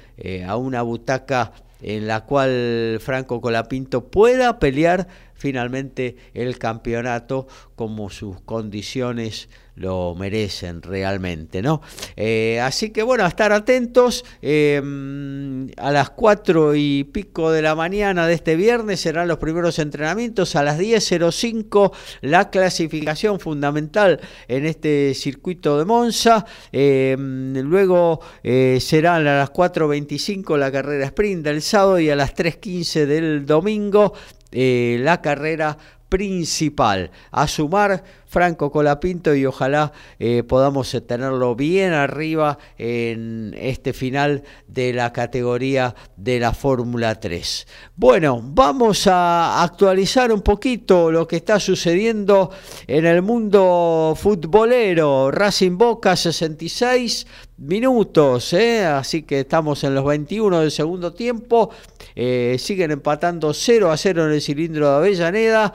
a 0.48 0.56
una 0.56 0.82
butaca 0.82 1.52
en 1.82 2.08
la 2.08 2.26
cual 2.26 3.00
Franco 3.02 3.42
Colapinto 3.42 4.08
pueda 4.08 4.58
pelear 4.58 5.08
finalmente 5.34 6.16
el 6.34 6.58
campeonato 6.58 7.48
como 7.76 8.10
sus 8.10 8.40
condiciones 8.42 9.50
lo 9.76 10.16
merecen 10.16 10.82
realmente, 10.82 11.62
¿no? 11.62 11.82
Eh, 12.16 12.60
así 12.62 12.92
que 12.92 13.04
bueno, 13.04 13.26
a 13.26 13.28
estar 13.28 13.52
atentos. 13.52 14.24
Em, 14.42 15.68
a 15.78 15.92
las 15.92 16.10
cuatro 16.12 16.76
y 16.76 17.04
pico 17.04 17.52
de 17.52 17.62
la 17.62 17.76
mañana 17.76 18.28
de 18.28 18.34
este 18.34 18.56
viernes 18.56 19.02
serán 19.02 19.28
los 19.28 19.38
primeros 19.38 19.80
entrenamientos. 19.80 20.56
A 20.56 20.64
las 20.64 20.80
10.05 20.80 21.92
la 22.22 22.50
clasificación 22.50 23.40
fundamental 23.40 24.20
en 24.48 24.66
este 24.66 25.14
circuito 25.14 25.78
de 25.78 25.86
Monza. 25.86 26.46
Em, 26.72 27.54
luego 27.60 28.22
eh, 28.44 28.80
serán 28.82 29.28
a 29.28 29.38
las 29.38 29.52
4.25 29.52 30.58
la 30.58 30.72
carrera 30.72 31.06
sprint 31.06 31.44
del 31.44 31.62
sábado 31.62 32.00
y 32.00 32.10
a 32.10 32.16
las 32.16 32.34
3.15 32.34 33.06
del 33.06 33.46
domingo 33.46 34.14
eh, 34.58 34.98
la 35.02 35.22
carrera 35.22 35.78
principal. 36.10 37.12
A 37.32 37.48
sumar 37.48 38.04
Franco 38.28 38.72
Colapinto 38.72 39.34
y 39.34 39.46
ojalá 39.46 39.94
eh, 40.20 40.44
podamos 40.44 40.96
tenerlo 41.08 41.56
bien 41.56 41.94
arriba 41.94 42.58
en 42.78 43.56
este 43.58 43.94
final 43.94 44.44
de 44.68 44.94
la 44.94 45.14
categoría 45.14 45.96
de 46.18 46.40
la 46.40 46.54
Fórmula 46.54 47.16
3. 47.20 47.68
Bueno, 47.96 48.42
vamos 48.44 49.08
a 49.08 49.64
actualizar 49.64 50.32
un 50.32 50.42
poquito 50.42 51.12
lo 51.12 51.28
que 51.28 51.38
está 51.38 51.60
sucediendo 51.60 52.52
en 52.88 53.06
el 53.06 53.22
mundo 53.22 54.18
futbolero. 54.18 55.32
Racing 55.32 55.78
Boca 55.78 56.16
66 56.16 57.28
minutos, 57.58 58.52
¿eh? 58.54 58.86
así 58.86 59.24
que 59.24 59.42
estamos 59.42 59.84
en 59.84 59.96
los 59.96 60.06
21 60.06 60.60
del 60.62 60.72
segundo 60.72 61.14
tiempo. 61.14 61.72
Eh, 62.16 62.58
siguen 62.60 62.92
empatando 62.92 63.54
0 63.54 63.92
a 63.92 63.98
0 63.98 64.26
en 64.26 64.32
el 64.34 64.42
cilindro 64.42 64.90
de 64.90 64.96
Avellaneda. 64.96 65.74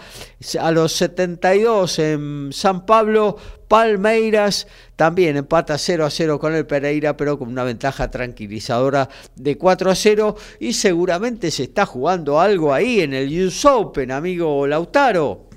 A 0.61 0.71
los 0.71 0.93
72 0.93 1.99
en 1.99 2.51
San 2.53 2.87
Pablo, 2.87 3.37
Palmeiras 3.69 4.67
también 4.97 5.37
empata 5.37 5.79
0 5.79 6.05
a 6.05 6.11
0 6.11 6.39
con 6.39 6.55
el 6.55 6.67
Pereira, 6.67 7.17
pero 7.17 7.39
con 7.39 7.49
una 7.49 7.65
ventaja 7.65 8.11
tranquilizadora 8.11 9.09
de 9.37 9.57
4 9.57 9.91
a 9.91 9.95
0. 9.95 10.37
Y 10.61 10.73
seguramente 10.73 11.51
se 11.51 11.65
está 11.65 11.87
jugando 11.87 12.41
algo 12.41 12.75
ahí 12.75 13.01
en 13.01 13.15
el 13.15 13.47
US 13.47 13.65
Open, 13.65 14.11
amigo 14.11 14.67
Lautaro. 14.67 15.51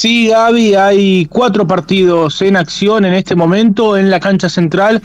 Sí, 0.00 0.28
Gaby, 0.28 0.76
hay 0.76 1.26
cuatro 1.26 1.66
partidos 1.66 2.40
en 2.42 2.56
acción 2.56 3.04
en 3.04 3.14
este 3.14 3.34
momento 3.34 3.96
en 3.96 4.10
la 4.10 4.20
cancha 4.20 4.48
central 4.48 5.02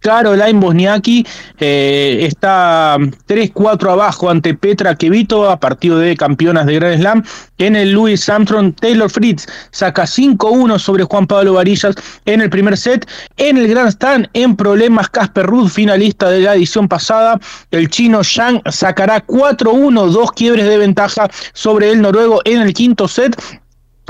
Caroline 0.00 0.60
Bosniaki 0.60 1.26
eh, 1.58 2.18
está 2.22 2.96
3-4 2.98 3.92
abajo 3.92 4.30
ante 4.30 4.54
Petra 4.54 4.94
Kevito 4.94 5.48
a 5.48 5.60
partido 5.60 5.98
de 5.98 6.16
campeonas 6.16 6.66
de 6.66 6.74
Grand 6.74 7.00
Slam. 7.00 7.24
En 7.58 7.76
el 7.76 7.92
Louis 7.92 8.28
Armstrong, 8.28 8.74
Taylor 8.74 9.10
Fritz 9.10 9.46
saca 9.70 10.04
5-1 10.04 10.78
sobre 10.78 11.04
Juan 11.04 11.26
Pablo 11.26 11.54
Varillas 11.54 11.94
en 12.24 12.40
el 12.40 12.50
primer 12.50 12.76
set. 12.76 13.06
En 13.36 13.58
el 13.58 13.68
Grand 13.68 13.90
Stand, 13.90 14.28
en 14.32 14.56
problemas, 14.56 15.10
Casper 15.10 15.46
Ruth, 15.46 15.68
finalista 15.68 16.30
de 16.30 16.40
la 16.40 16.54
edición 16.54 16.88
pasada. 16.88 17.38
El 17.70 17.88
chino 17.90 18.24
Zhang 18.24 18.62
sacará 18.70 19.24
4-1, 19.26 20.06
dos 20.08 20.32
quiebres 20.32 20.66
de 20.66 20.78
ventaja 20.78 21.28
sobre 21.52 21.90
el 21.90 22.00
noruego 22.00 22.40
en 22.44 22.62
el 22.62 22.72
quinto 22.72 23.06
set. 23.08 23.36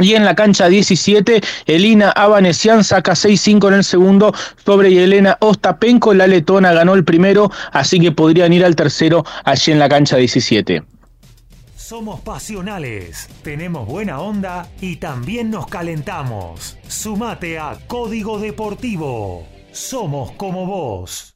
Y 0.01 0.15
en 0.15 0.25
la 0.25 0.35
cancha 0.35 0.69
17, 0.69 1.41
Elina 1.67 2.11
Avanesian 2.11 2.85
saca 2.85 3.13
6-5 3.13 3.69
en 3.69 3.75
el 3.75 3.85
segundo 3.85 4.35
sobre 4.65 5.03
Elena 5.03 5.37
Ostapenko. 5.41 6.15
La 6.15 6.27
letona 6.27 6.73
ganó 6.73 6.95
el 6.95 7.05
primero, 7.05 7.51
así 7.73 8.01
que 8.01 8.13
podrían 8.13 8.53
ir 8.53 8.65
al 8.65 8.77
tercero 8.77 9.25
allí 9.45 9.73
en 9.73 9.79
la 9.79 9.89
cancha 9.89 10.17
17. 10.17 10.83
Somos 11.77 12.21
pasionales, 12.21 13.29
tenemos 13.43 13.85
buena 13.87 14.21
onda 14.21 14.69
y 14.81 14.97
también 14.97 15.51
nos 15.51 15.67
calentamos. 15.67 16.79
Sumate 16.87 17.59
a 17.59 17.79
Código 17.89 18.39
Deportivo. 18.39 19.45
Somos 19.73 20.31
como 20.33 20.67
vos. 20.67 21.35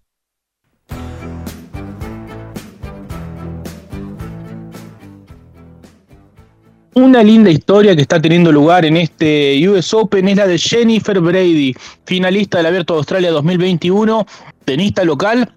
Una 6.97 7.25
linda 7.25 7.51
historia 7.51 7.97
que 7.97 8.03
está 8.03 8.23
teniendo 8.23 8.53
lugar 8.53 8.85
en 8.85 8.97
este 8.97 9.69
US 9.69 9.93
Open 9.95 10.29
es 10.29 10.37
la 10.37 10.47
de 10.47 10.57
Jennifer 10.57 11.19
Brady, 11.19 11.75
finalista 12.05 12.59
del 12.59 12.67
Abierto 12.67 12.95
de 12.95 12.99
Australia 12.99 13.33
2021, 13.33 14.25
tenista 14.65 15.03
local. 15.03 15.53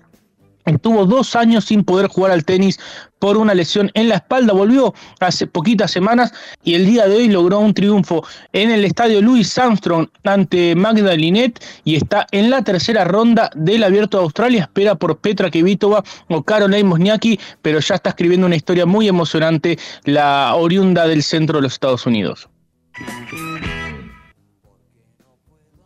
Estuvo 0.68 1.06
dos 1.06 1.36
años 1.36 1.66
sin 1.66 1.84
poder 1.84 2.08
jugar 2.08 2.32
al 2.32 2.44
tenis 2.44 2.78
por 3.20 3.38
una 3.38 3.54
lesión 3.54 3.90
en 3.94 4.10
la 4.10 4.16
espalda. 4.16 4.54
Volvió 4.54 4.94
hace 5.20 5.48
poquitas 5.48 5.92
semanas 5.92 6.34
y 6.64 6.76
el 6.76 6.86
día 6.86 7.08
de 7.08 7.16
hoy 7.16 7.30
logró 7.30 7.60
un 7.60 7.74
triunfo 7.74 8.26
en 8.52 8.70
el 8.72 8.84
estadio 8.84 9.22
Louis 9.22 9.58
Armstrong 9.58 10.08
ante 10.26 10.76
Magda 10.76 11.16
Linet 11.16 11.64
y 11.86 11.96
está 11.96 12.28
en 12.32 12.50
la 12.50 12.64
tercera 12.64 13.06
ronda 13.06 13.50
del 13.56 13.84
Abierto 13.84 14.18
de 14.18 14.24
Australia. 14.24 14.62
Espera 14.64 14.96
por 14.96 15.18
Petra 15.20 15.50
Kvitova 15.50 16.04
o 16.28 16.44
Caroline 16.44 16.84
Mosniaki, 16.84 17.40
pero 17.62 17.80
ya 17.80 17.96
está 17.96 18.10
escribiendo 18.10 18.46
una 18.46 18.58
historia 18.58 18.86
muy 18.86 19.08
emocionante 19.08 19.80
la 20.04 20.54
oriunda 20.56 21.08
del 21.08 21.24
centro 21.24 21.60
de 21.60 21.64
los 21.64 21.74
Estados 21.74 22.06
Unidos. 22.06 22.50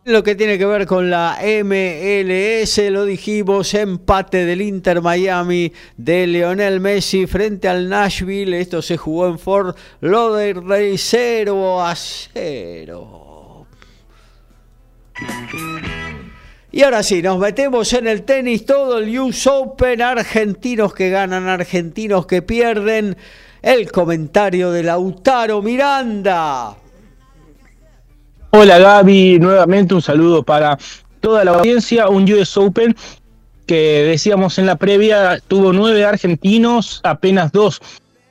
Lo 0.04 0.24
que 0.24 0.34
tiene 0.34 0.58
que 0.58 0.66
ver 0.66 0.84
con 0.84 1.10
la 1.10 1.38
MLS, 1.62 2.78
lo 2.90 3.04
dijimos, 3.04 3.72
empate 3.72 4.44
del 4.44 4.60
Inter 4.60 5.00
Miami 5.00 5.72
de 5.96 6.26
Lionel 6.26 6.80
Messi 6.80 7.28
frente 7.28 7.68
al 7.68 7.88
Nashville. 7.88 8.60
Esto 8.60 8.82
se 8.82 8.96
jugó 8.96 9.28
en 9.28 9.38
Fort 9.38 9.78
Lauderdale 10.00 10.98
0 10.98 11.86
a 11.86 11.94
0. 11.94 13.66
Y 16.72 16.82
ahora 16.82 17.04
sí, 17.04 17.22
nos 17.22 17.38
metemos 17.38 17.92
en 17.92 18.08
el 18.08 18.24
tenis, 18.24 18.66
todo 18.66 18.98
el 18.98 19.16
US 19.20 19.46
Open, 19.46 20.02
argentinos 20.02 20.94
que 20.94 21.10
ganan, 21.10 21.46
argentinos 21.46 22.26
que 22.26 22.42
pierden. 22.42 23.16
El 23.62 23.92
comentario 23.92 24.72
de 24.72 24.82
Lautaro 24.82 25.62
Miranda. 25.62 26.81
Hola 28.54 28.78
Gaby, 28.78 29.38
nuevamente 29.38 29.94
un 29.94 30.02
saludo 30.02 30.42
para 30.42 30.76
toda 31.20 31.42
la 31.42 31.52
audiencia, 31.52 32.10
un 32.10 32.30
US 32.30 32.58
Open 32.58 32.94
que 33.66 34.04
decíamos 34.04 34.58
en 34.58 34.66
la 34.66 34.76
previa 34.76 35.40
tuvo 35.48 35.72
nueve 35.72 36.04
argentinos, 36.04 37.00
apenas 37.02 37.50
dos 37.50 37.80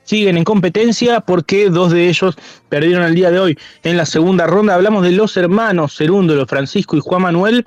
siguen 0.04 0.36
en 0.36 0.44
competencia 0.44 1.18
porque 1.18 1.70
dos 1.70 1.90
de 1.90 2.08
ellos 2.08 2.36
perdieron 2.68 3.02
el 3.02 3.16
día 3.16 3.32
de 3.32 3.40
hoy 3.40 3.58
en 3.82 3.96
la 3.96 4.06
segunda 4.06 4.46
ronda. 4.46 4.76
Hablamos 4.76 5.02
de 5.02 5.10
los 5.10 5.36
hermanos 5.36 5.96
Cerúndolo, 5.96 6.46
Francisco 6.46 6.96
y 6.96 7.00
Juan 7.00 7.22
Manuel. 7.22 7.66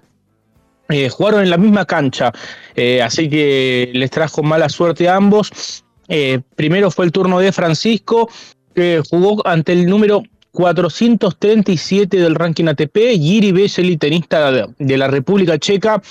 Eh, 0.87 1.09
jugaron 1.09 1.41
en 1.41 1.49
la 1.49 1.57
misma 1.57 1.83
cancha, 1.83 2.31
eh, 2.73 3.01
así 3.01 3.29
que 3.29 3.91
les 3.93 4.09
trajo 4.11 4.43
mala 4.43 4.69
suerte 4.69 5.09
a 5.09 5.17
ambos. 5.17 5.83
Eh, 6.07 6.39
primero 6.55 6.89
fue 6.89 7.03
el 7.03 7.11
turno 7.11 7.37
de 7.37 7.51
Francisco, 7.51 8.29
que 8.73 9.01
jugó 9.09 9.45
ante 9.45 9.73
el 9.73 9.87
número 9.87 10.23
437 10.55 12.17
del 12.17 12.33
ranking 12.33 12.65
ATP, 12.65 12.97
Yiri 13.19 13.51
Vesely, 13.51 13.97
tenista 13.97 14.51
de, 14.51 14.97
la 14.97 15.07
República 15.07 15.59
Checa, 15.59 16.01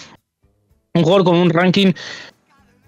un 0.92 1.02
jugador 1.02 1.24
con 1.24 1.36
un 1.36 1.50
ranking 1.50 1.92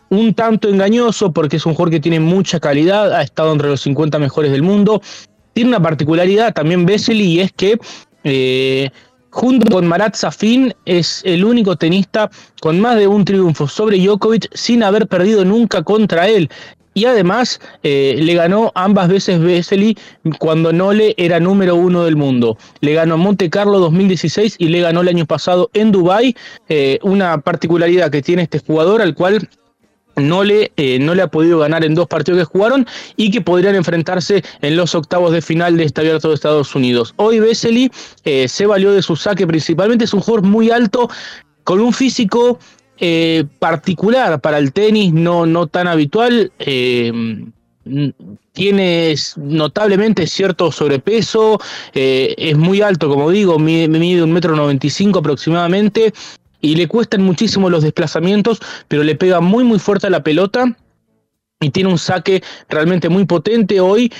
un 0.09 0.35
tanto 0.35 0.69
engañoso 0.69 1.33
porque 1.33 1.57
es 1.57 1.67
un 1.67 1.75
jugador 1.75 1.91
que 1.91 2.01
tiene 2.01 2.21
mucha 2.21 2.61
calidad, 2.61 3.13
ha 3.13 3.23
estado 3.23 3.53
entre 3.53 3.69
los 3.69 3.81
50 3.81 4.21
mejores 4.21 4.53
del 4.53 4.63
mundo. 4.63 5.03
Tiene 5.53 5.71
una 5.71 5.83
particularidad 5.83 6.55
también 6.55 6.87
Vesely 6.87 7.25
y 7.25 7.41
es 7.41 7.51
que 7.51 7.79
eh, 8.23 8.91
junto 9.31 9.69
con 9.69 9.87
Marat 9.87 10.15
Safin 10.15 10.73
es 10.85 11.23
el 11.25 11.45
único 11.45 11.75
tenista 11.75 12.31
con 12.61 12.79
más 12.81 12.97
de 12.97 13.09
un 13.09 13.25
triunfo 13.25 13.67
sobre 13.67 13.99
Djokovic 13.99 14.49
sin 14.55 14.85
haber 14.85 15.09
perdido 15.09 15.45
nunca 15.45 15.83
contra 15.83 16.29
él 16.29 16.49
y 16.97 17.05
además 17.05 17.61
eh, 17.83 18.17
le 18.19 18.35
ganó 18.35 18.73
ambas 18.75 19.09
veces 19.09 19.39
Vesely 19.39 19.99
cuando 20.39 20.73
Nole 20.73 21.15
era 21.19 21.39
número 21.39 21.77
uno 21.77 22.05
del 22.05 22.17
mundo. 22.17 22.57
Le 22.81 22.95
ganó 22.95 23.19
Monte 23.19 23.51
Carlo 23.51 23.79
2016 23.81 24.57
y 24.59 24.69
le 24.69 24.81
ganó 24.81 25.03
el 25.03 25.09
año 25.09 25.27
pasado 25.27 25.69
en 25.75 25.93
Dubai. 25.93 26.35
Eh, 26.71 26.99
una 27.03 27.39
particularidad 27.43 28.11
que 28.11 28.23
tiene 28.23 28.45
este 28.45 28.61
jugador 28.61 29.03
al 29.03 29.15
cual 29.15 29.47
no 30.17 30.43
le, 30.43 30.73
eh, 30.79 30.99
no 30.99 31.15
le 31.15 31.21
ha 31.21 31.27
podido 31.29 31.59
ganar 31.59 31.85
en 31.85 31.95
dos 31.95 32.07
partidos 32.07 32.39
que 32.39 32.45
jugaron 32.47 32.87
y 33.15 33.31
que 33.31 33.43
podrían 33.43 33.75
enfrentarse 33.75 34.43
en 34.63 34.77
los 34.77 34.95
octavos 34.95 35.33
de 35.33 35.43
final 35.43 35.77
de 35.77 35.85
este 35.85 36.01
abierto 36.01 36.31
de 36.31 36.35
Estados 36.35 36.75
Unidos. 36.75 37.13
Hoy 37.17 37.41
Vesely 37.41 37.93
se 38.25 38.65
valió 38.65 38.93
de 38.93 39.03
su 39.03 39.17
saque 39.17 39.47
principalmente, 39.47 40.07
es 40.07 40.15
un 40.15 40.21
jugador 40.21 40.47
muy 40.47 40.71
alto, 40.71 41.11
con 41.65 41.81
un 41.81 41.93
físico 41.93 42.59
eh, 42.99 43.45
particular 43.59 44.41
para 44.41 44.59
el 44.59 44.73
tenis, 44.73 45.13
no, 45.13 45.45
no 45.45 45.67
tan 45.67 45.87
habitual. 45.87 46.51
Eh, 46.59 47.13
tiene 48.53 49.15
notablemente 49.37 50.27
cierto 50.27 50.73
sobrepeso, 50.73 51.61
eh, 51.95 52.35
es 52.37 52.57
muy 52.57 52.81
alto, 52.81 53.09
como 53.09 53.31
digo, 53.31 53.59
mide, 53.59 53.87
mide 53.87 54.23
un 54.23 54.33
metro 54.33 54.57
noventa 54.57 54.87
y 54.87 54.91
cinco 54.91 55.21
aproximadamente, 55.21 56.13
y 56.61 56.75
le 56.75 56.89
cuestan 56.89 57.23
muchísimo 57.23 57.71
los 57.71 57.85
desplazamientos, 57.85 58.61
pero 58.89 59.05
le 59.05 59.15
pega 59.15 59.41
muy 59.41 59.63
muy 59.63 59.79
fuerte 59.79 60.09
a 60.09 60.11
la 60.11 60.25
pelota 60.25 60.77
y 61.61 61.71
tiene 61.71 61.91
un 61.91 61.99
saque 61.99 62.43
realmente 62.69 63.09
muy 63.09 63.25
potente 63.25 63.79
hoy. 63.79 64.13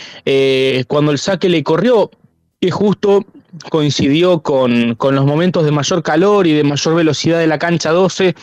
cuando 0.87 1.11
el 1.11 1.19
saque 1.19 1.49
le 1.49 1.65
corrió, 1.65 2.11
que 2.61 2.71
justo 2.71 3.25
coincidió 3.71 4.41
con, 4.41 4.95
con, 4.95 5.15
los 5.15 5.25
momentos 5.25 5.65
de 5.65 5.73
mayor 5.73 6.03
calor 6.03 6.47
y 6.47 6.53
de 6.53 6.65
mayor 6.65 6.95
velocidad 6.95 7.39
de 7.39 7.47
la 7.47 7.59
cancha 7.59 7.91
12 7.91 8.35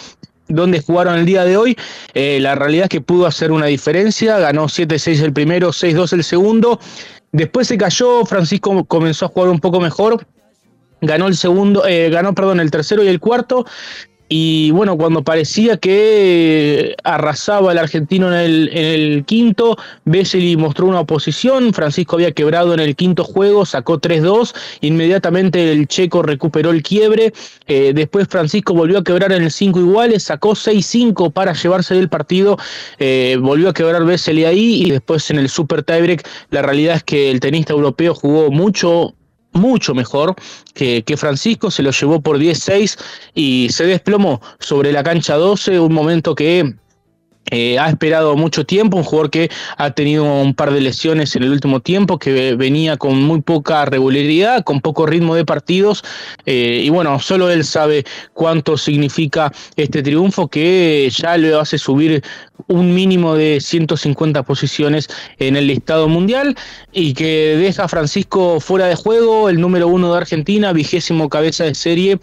donde 0.54 0.82
jugaron 0.82 1.18
el 1.18 1.26
día 1.26 1.44
de 1.44 1.58
hoy. 1.58 1.78
Eh, 2.14 2.40
la 2.40 2.56
realidad 2.56 2.86
es 2.86 2.90
que 2.90 3.02
pudo 3.02 3.26
hacer 3.26 3.52
una 3.52 3.66
diferencia, 3.68 4.38
ganó 4.40 4.66
7-6 4.66 5.22
el 5.22 5.34
primero, 5.34 5.70
6-2 5.70 6.14
el 6.14 6.24
segundo. 6.24 6.80
Después 7.32 7.68
se 7.68 7.78
cayó, 7.78 8.26
Francisco 8.26 8.86
comenzó 8.86 9.26
a 9.26 9.30
jugar 9.30 9.50
un 9.50 9.60
poco 9.60 9.80
mejor. 9.80 10.26
Ganó 11.02 11.28
el 11.28 11.36
segundo, 11.36 11.86
eh, 11.86 12.10
ganó, 12.10 12.34
perdón, 12.34 12.60
el 12.60 12.72
tercero 12.72 13.04
y 13.04 13.08
el 13.08 13.20
cuarto. 13.20 13.66
Y 14.30 14.72
bueno, 14.72 14.98
cuando 14.98 15.24
parecía 15.24 15.78
que 15.78 16.96
arrasaba 17.04 17.72
el 17.72 17.78
argentino 17.78 18.28
en 18.30 18.34
el, 18.34 18.70
en 18.74 18.86
el 18.86 19.26
quinto, 19.26 19.78
Vesely 20.06 20.56
mostró 20.58 20.88
una 20.88 21.02
oposición, 21.02 21.74
Francisco 21.74 22.16
había 22.16 22.32
quebrado 22.32 22.74
en 22.74 22.80
el 22.80 22.96
quinto 22.96 23.24
juego, 23.24 23.66
sacó 23.66 24.00
3-2, 24.00 24.56
inmediatamente 24.82 25.72
el 25.72 25.88
checo 25.88 26.24
recuperó 26.24 26.72
el 26.72 26.82
quiebre, 26.82 27.34
eh, 27.68 27.92
después 27.94 28.28
Francisco 28.28 28.74
volvió 28.74 29.00
a 29.00 29.04
quebrar 29.04 29.32
en 29.34 29.44
el 29.44 29.52
5 29.52 29.80
iguales, 29.80 30.24
sacó 30.24 30.52
6-5 30.52 31.32
para 31.32 31.54
llevarse 31.54 31.94
del 31.94 32.10
partido, 32.10 32.58
eh, 33.00 33.38
volvió 33.40 33.70
a 33.70 33.74
quebrar 33.74 34.06
Vesely 34.06 34.46
ahí 34.46 34.84
y 34.84 34.92
después 34.92 35.30
en 35.30 35.38
el 35.38 35.50
super 35.50 35.84
tiebreak 35.84 36.28
la 36.50 36.62
realidad 36.62 36.96
es 36.96 37.04
que 37.04 37.30
el 37.30 37.40
tenista 37.40 37.74
europeo 37.74 38.16
jugó 38.16 38.50
mucho 38.52 39.14
mucho 39.54 39.94
mejor 39.94 40.36
que, 40.74 41.04
que, 41.04 41.18
Francisco, 41.18 41.72
se 41.72 41.84
lo 41.84 41.92
llevó 41.92 42.22
por 42.22 42.38
10-6 42.38 43.00
y 43.34 43.68
se 43.72 43.86
desplomó 43.86 44.42
sobre 44.60 44.92
la 44.92 45.04
cancha 45.04 45.36
12, 45.36 45.80
un 45.80 45.94
momento 45.94 46.36
que 46.36 46.76
eh, 47.52 47.78
ha 47.78 47.90
esperado 47.90 48.36
mucho 48.36 48.66
tiempo, 48.66 48.98
un 48.98 49.04
jugador 49.04 49.30
que 49.30 49.50
ha 49.78 49.92
tenido 49.92 50.24
un 50.24 50.54
par 50.54 50.72
de 50.72 50.82
lesiones 50.82 51.36
en 51.36 51.44
el 51.44 51.52
último 51.52 51.82
tiempo, 51.82 52.18
que 52.18 52.56
venía 52.56 52.98
con 52.98 53.22
muy 53.22 53.42
poca 53.42 53.86
regularidad, 53.86 54.64
con 54.64 54.82
poco 54.82 55.06
ritmo 55.06 55.36
de 55.36 55.46
partidos, 55.46 56.04
eh, 56.46 56.82
y 56.84 56.90
bueno, 56.90 57.20
solo 57.20 57.50
él 57.50 57.66
sabe 57.66 58.06
cuánto 58.34 58.78
significa 58.78 59.52
este 59.76 60.02
triunfo 60.02 60.48
que 60.48 61.10
ya 61.14 61.38
le 61.38 61.54
hace 61.54 61.78
subir 61.78 62.24
un 62.68 62.94
mínimo 62.94 63.36
de 63.36 63.60
150 63.60 64.44
posiciones 64.44 65.10
en 65.38 65.56
el 65.56 65.68
listado 65.68 66.08
mundial 66.08 66.56
y 66.92 67.14
que 67.14 67.58
deja 67.58 67.84
a 67.86 67.88
Francisco 67.88 68.60
fuera 68.60 68.88
de 68.88 68.96
juego, 68.96 69.50
el 69.50 69.60
número 69.60 69.88
uno 69.88 70.12
de 70.12 70.18
Argentina, 70.18 70.74
vigésimo 70.74 71.30
cabeza 71.30 71.66
de 71.66 71.76
serie. 71.76 72.20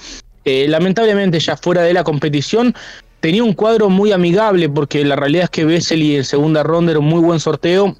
Eh, 0.47 0.67
lamentablemente 0.69 1.39
ya 1.39 1.57
fuera 1.57 1.83
de 1.83 1.93
la 1.93 2.03
competición, 2.03 2.75
tenía 3.21 3.45
un 3.45 3.53
cuadro 3.53 3.89
muy 3.89 4.13
amigable 4.13 4.69
porque 4.69 5.05
la 5.05 5.17
realidad 5.17 5.45
es 5.45 5.51
que 5.51 5.65
Vesely 5.65 6.17
en 6.17 6.25
segunda 6.25 6.63
ronda 6.63 6.93
era 6.93 7.01
un 7.01 7.07
muy 7.07 7.21
buen 7.21 7.41
sorteo. 7.41 7.97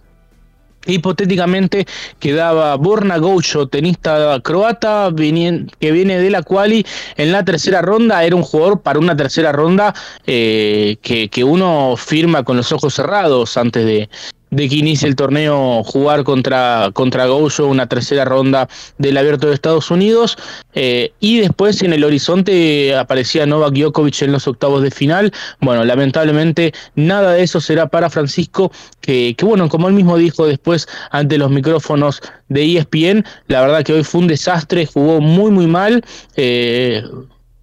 Hipotéticamente 0.87 1.87
quedaba 2.19 2.75
Borna 2.77 3.19
Goucho, 3.19 3.69
tenista 3.69 4.41
croata, 4.43 5.13
que 5.15 5.93
viene 5.93 6.19
de 6.19 6.31
la 6.31 6.43
quali 6.43 6.87
en 7.17 7.33
la 7.33 7.45
tercera 7.45 7.83
ronda. 7.83 8.25
Era 8.25 8.35
un 8.35 8.43
jugador 8.43 8.81
para 8.81 8.99
una 8.99 9.15
tercera 9.15 9.53
ronda 9.53 9.95
eh, 10.27 10.97
que 11.03 11.45
uno 11.45 11.97
firma 11.99 12.43
con 12.45 12.57
los 12.57 12.73
ojos 12.73 12.95
cerrados 12.95 13.59
antes 13.59 13.85
de, 13.85 14.09
de 14.51 14.69
que 14.69 14.77
inicie 14.77 15.09
el 15.09 15.17
torneo 15.17 15.83
jugar 15.85 16.25
contra, 16.25 16.91
contra 16.93 17.27
Goucho, 17.27 17.67
una 17.67 17.87
tercera 17.87 18.25
ronda 18.25 18.69
del 18.99 19.17
Abierto 19.17 19.49
de 19.49 19.55
Estados 19.55 19.91
Unidos. 19.91 20.37
Eh, 20.75 21.13
y 21.21 21.41
después 21.41 21.83
en 21.83 21.93
el 21.93 22.05
horizonte 22.05 22.95
aparecía 22.95 23.47
Novak 23.47 23.75
Djokovic 23.75 24.23
en 24.23 24.33
los 24.33 24.47
octavos 24.47 24.83
de 24.83 24.91
final. 24.91 25.33
Bueno, 25.61 25.85
lamentablemente 25.85 26.73
nada 26.95 27.33
de 27.33 27.43
eso 27.43 27.61
será 27.61 27.87
para 27.87 28.11
Francisco, 28.11 28.73
que, 29.01 29.35
que 29.37 29.45
bueno, 29.45 29.69
como 29.69 29.89
él 29.89 29.95
mismo 29.95 30.17
dijo 30.17 30.47
después 30.47 30.89
ante 31.11 31.39
los 31.39 31.51
micrófonos 31.51 32.21
de 32.49 32.77
ESPN, 32.77 33.25
la 33.47 33.61
verdad 33.61 33.85
que 33.85 33.93
hoy 33.93 34.05
fue 34.05 34.21
un 34.21 34.27
desastre, 34.27 34.87
jugó 34.87 35.21
muy, 35.21 35.51
muy 35.51 35.67
mal. 35.67 36.05
Eh, 36.37 37.03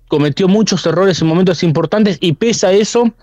cometió 0.08 0.48
muchos 0.48 0.86
errores 0.86 1.22
en 1.22 1.28
momentos 1.28 1.64
importantes 1.64 2.18
y 2.22 2.34
pese 2.34 2.68
a 2.68 2.72
eso 2.72 3.14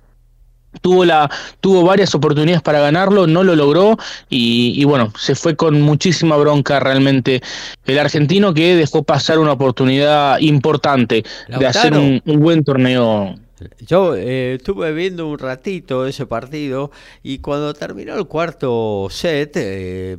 tuvo 0.80 1.04
la 1.04 1.30
tuvo 1.60 1.82
varias 1.82 2.14
oportunidades 2.14 2.62
para 2.62 2.80
ganarlo 2.80 3.26
no 3.26 3.42
lo 3.42 3.54
logró 3.56 3.96
y, 4.28 4.84
bueno 4.84 5.12
se 5.18 5.34
fue 5.34 5.56
con 5.56 5.80
muchísima 5.80 6.36
bronca 6.36 6.80
realmente 6.80 7.42
el 7.86 7.98
argentino 7.98 8.54
que 8.54 8.76
dejó 8.76 9.02
pasar 9.02 9.38
una 9.38 9.52
oportunidad 9.52 10.38
importante 10.38 11.24
de 11.48 11.66
hacer 11.66 11.94
un, 11.94 12.20
buen 12.24 12.64
torneo 12.64 13.34
yo 13.80 14.14
eh, 14.16 14.54
estuve 14.54 14.92
viendo 14.92 15.28
un 15.28 15.38
ratito 15.38 16.06
ese 16.06 16.26
partido 16.26 16.90
y 17.22 17.38
cuando 17.38 17.74
terminó 17.74 18.14
el 18.16 18.26
cuarto 18.26 19.08
set, 19.10 19.52
eh, 19.56 20.16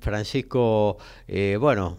Francisco, 0.00 0.98
eh, 1.26 1.56
bueno, 1.60 1.96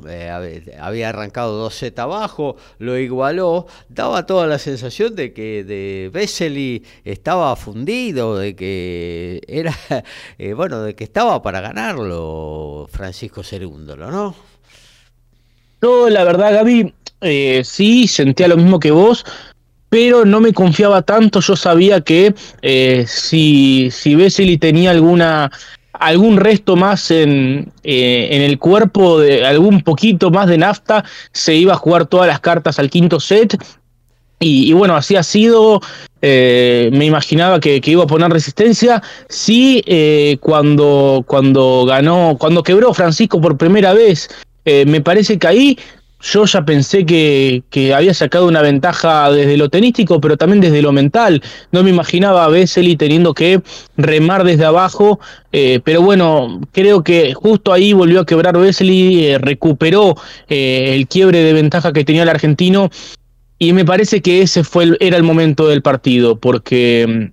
había 0.80 1.10
arrancado 1.10 1.58
dos 1.58 1.76
sets 1.76 2.00
abajo, 2.00 2.56
lo 2.80 2.98
igualó, 2.98 3.68
daba 3.90 4.26
toda 4.26 4.48
la 4.48 4.60
sensación 4.60 5.16
de 5.16 5.34
que 5.34 5.64
de 5.64 6.10
Vesely 6.14 6.84
estaba 7.04 7.56
fundido, 7.56 8.38
de 8.38 8.56
que 8.56 9.42
era, 9.48 9.76
bueno, 10.56 10.82
de 10.82 10.96
que 10.96 11.04
estaba 11.04 11.42
para 11.42 11.62
ganarlo 11.62 12.88
Francisco 12.92 13.44
Cerúndolo, 13.44 14.12
¿no? 14.12 14.36
No, 15.82 16.10
la 16.10 16.24
verdad, 16.26 16.54
Gaby, 16.54 16.94
sí, 17.64 18.08
sentía 18.08 18.50
lo 18.50 18.58
mismo 18.58 18.80
que 18.80 18.92
vos 18.92 19.26
pero 19.90 20.24
no 20.26 20.40
me 20.40 20.54
confiaba 20.54 21.02
tanto. 21.02 21.42
Yo 21.42 21.56
sabía 21.56 22.02
que 22.02 22.34
eh, 22.62 23.06
si, 23.08 23.90
si 23.92 24.16
Vesely 24.16 24.58
tenía 24.58 24.92
alguna 24.92 25.52
algún 25.94 26.38
resto 26.38 26.78
más 26.78 27.12
en, 27.12 27.74
eh, 27.84 28.30
en, 28.32 28.42
el 28.42 28.58
cuerpo, 28.58 29.20
de 29.20 29.46
algún 29.46 29.82
poquito 29.82 30.32
más 30.32 30.48
de 30.48 30.58
nafta, 30.58 31.04
se 31.34 31.56
iba 31.56 31.74
a 31.74 31.78
jugar 31.78 32.06
todas 32.06 32.28
las 32.28 32.40
cartas 32.40 32.80
al 32.80 32.90
quinto 32.90 33.20
set. 33.20 33.58
Y, 34.42 34.72
bueno, 34.72 34.96
así 34.96 35.18
ha 35.18 35.24
sido. 35.24 35.82
Eh, 36.22 36.90
me 36.94 37.04
imaginaba 37.04 37.60
que, 37.60 37.82
que, 37.82 37.92
iba 37.92 38.06
a 38.06 38.08
poner 38.08 38.32
resistencia. 38.32 39.04
Sí, 39.28 39.84
cuando, 40.40 41.26
cuando 41.28 41.84
ganó, 41.86 42.38
cuando 42.40 42.64
quebró 42.64 42.94
Francisco 42.94 43.42
por 43.42 43.58
primera 43.58 43.94
vez, 43.94 44.30
me 44.64 45.02
parece 45.02 45.38
que 45.38 45.48
ahí 45.48 45.80
yo 46.22 46.46
ya 46.46 46.66
pensé 46.66 47.06
que, 47.06 47.64
que, 47.70 47.94
había 47.94 48.14
sacado 48.14 48.48
una 48.48 48.62
ventaja 48.62 49.32
desde 49.32 49.58
lo 49.58 49.70
tenístico, 49.70 50.20
pero 50.20 50.38
también 50.38 50.62
desde 50.62 50.82
lo 50.82 50.92
mental. 50.92 51.42
No 51.72 51.84
me 51.84 51.90
imaginaba 51.90 52.46
a 52.46 52.50
Vesely 52.50 52.98
teniendo 52.98 53.34
que 53.34 53.62
remar 53.96 54.44
desde 54.44 54.66
abajo, 54.66 55.20
eh, 55.52 55.80
pero 55.84 56.02
bueno, 56.02 56.62
creo 56.72 57.04
que 57.04 57.34
justo 57.34 57.72
ahí 57.72 57.94
volvió 57.94 58.22
a 58.22 58.26
quebrar 58.26 58.58
Vesely, 58.58 59.28
eh, 59.28 59.38
recuperó 59.38 60.16
eh, 60.50 60.94
el 60.96 61.08
quiebre 61.08 61.44
de 61.44 61.54
ventaja 61.54 61.94
que 61.94 62.04
tenía 62.04 62.24
el 62.24 62.30
argentino, 62.30 62.90
y 63.58 63.74
me 63.74 63.86
parece 63.86 64.22
que 64.22 64.42
ese 64.42 64.64
fue 64.64 64.98
era 65.00 65.18
el 65.18 65.24
momento 65.24 65.68
del 65.68 65.82
partido, 65.82 66.38
porque 66.38 67.32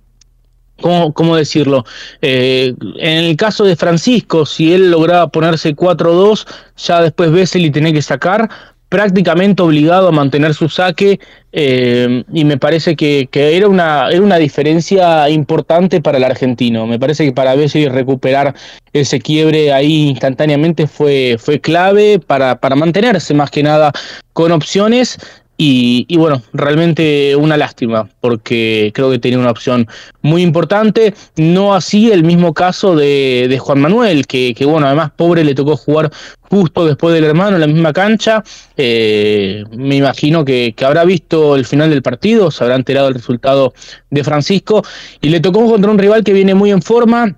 ¿Cómo, 0.81 1.11
¿Cómo, 1.13 1.35
decirlo? 1.35 1.85
Eh, 2.21 2.75
en 2.99 3.25
el 3.25 3.35
caso 3.35 3.63
de 3.65 3.75
Francisco, 3.75 4.45
si 4.45 4.73
él 4.73 4.91
lograba 4.91 5.27
ponerse 5.27 5.75
4-2, 5.75 6.45
ya 6.77 7.01
después 7.01 7.31
Vesely 7.31 7.71
tenía 7.71 7.93
que 7.93 8.01
sacar, 8.01 8.49
prácticamente 8.89 9.61
obligado 9.63 10.07
a 10.07 10.11
mantener 10.11 10.53
su 10.53 10.69
saque 10.69 11.19
eh, 11.51 12.23
y 12.33 12.45
me 12.45 12.57
parece 12.57 12.95
que, 12.95 13.27
era, 13.33 13.67
una, 13.67 14.09
era 14.09 14.21
una 14.21 14.37
diferencia 14.37 15.29
importante 15.29 16.01
para 16.01 16.17
el 16.17 16.23
argentino. 16.23 16.87
Me 16.87 16.99
parece 16.99 17.25
que 17.25 17.33
para 17.33 17.55
Bessi 17.55 17.87
recuperar 17.87 18.55
ese 18.93 19.19
quiebre 19.19 19.73
ahí 19.73 20.09
instantáneamente 20.09 20.87
fue, 20.87 21.37
fue 21.39 21.59
clave 21.59 22.19
para, 22.19 22.59
para 22.59 22.75
mantenerse 22.75 23.33
más 23.33 23.51
que 23.51 23.63
nada 23.63 23.91
con 24.33 24.51
opciones 24.51 25.17
y, 25.59 26.15
bueno, 26.17 26.43
realmente 26.53 27.35
una 27.35 27.57
lástima, 27.57 28.07
porque 28.21 28.91
creo 28.93 29.09
que 29.09 29.17
tenía 29.17 29.39
una 29.39 29.49
opción 29.49 29.87
muy 30.21 30.43
importante. 30.43 31.15
No 31.35 31.73
así 31.73 32.11
el 32.11 32.23
mismo 32.23 32.53
caso 32.53 32.95
de, 32.95 33.57
Juan 33.59 33.79
Manuel, 33.79 34.27
que, 34.27 34.53
que, 34.53 34.65
bueno, 34.65 34.85
además 34.85 35.11
pobre 35.15 35.43
le 35.43 35.55
tocó 35.55 35.75
jugar 35.75 36.11
justo 36.41 36.85
después 36.85 37.15
del 37.15 37.23
hermano 37.23 37.55
en 37.55 37.61
la 37.61 37.67
misma 37.67 37.91
cancha. 37.91 38.43
Eh, 38.77 39.63
me 39.71 39.95
imagino 39.95 40.45
que, 40.45 40.73
que, 40.77 40.85
habrá 40.85 41.03
visto 41.05 41.55
el 41.55 41.65
final 41.65 41.89
del 41.89 42.03
partido, 42.03 42.51
se 42.51 42.63
habrá 42.63 42.75
enterado 42.75 43.07
el 43.07 43.15
resultado 43.15 43.73
de 44.11 44.23
Francisco, 44.23 44.83
y 45.21 45.29
le 45.29 45.39
tocó 45.39 45.65
contra 45.65 45.89
un 45.89 45.97
rival 45.97 46.23
que 46.23 46.33
viene 46.33 46.53
muy 46.53 46.69
en 46.69 46.83
forma 46.83 47.35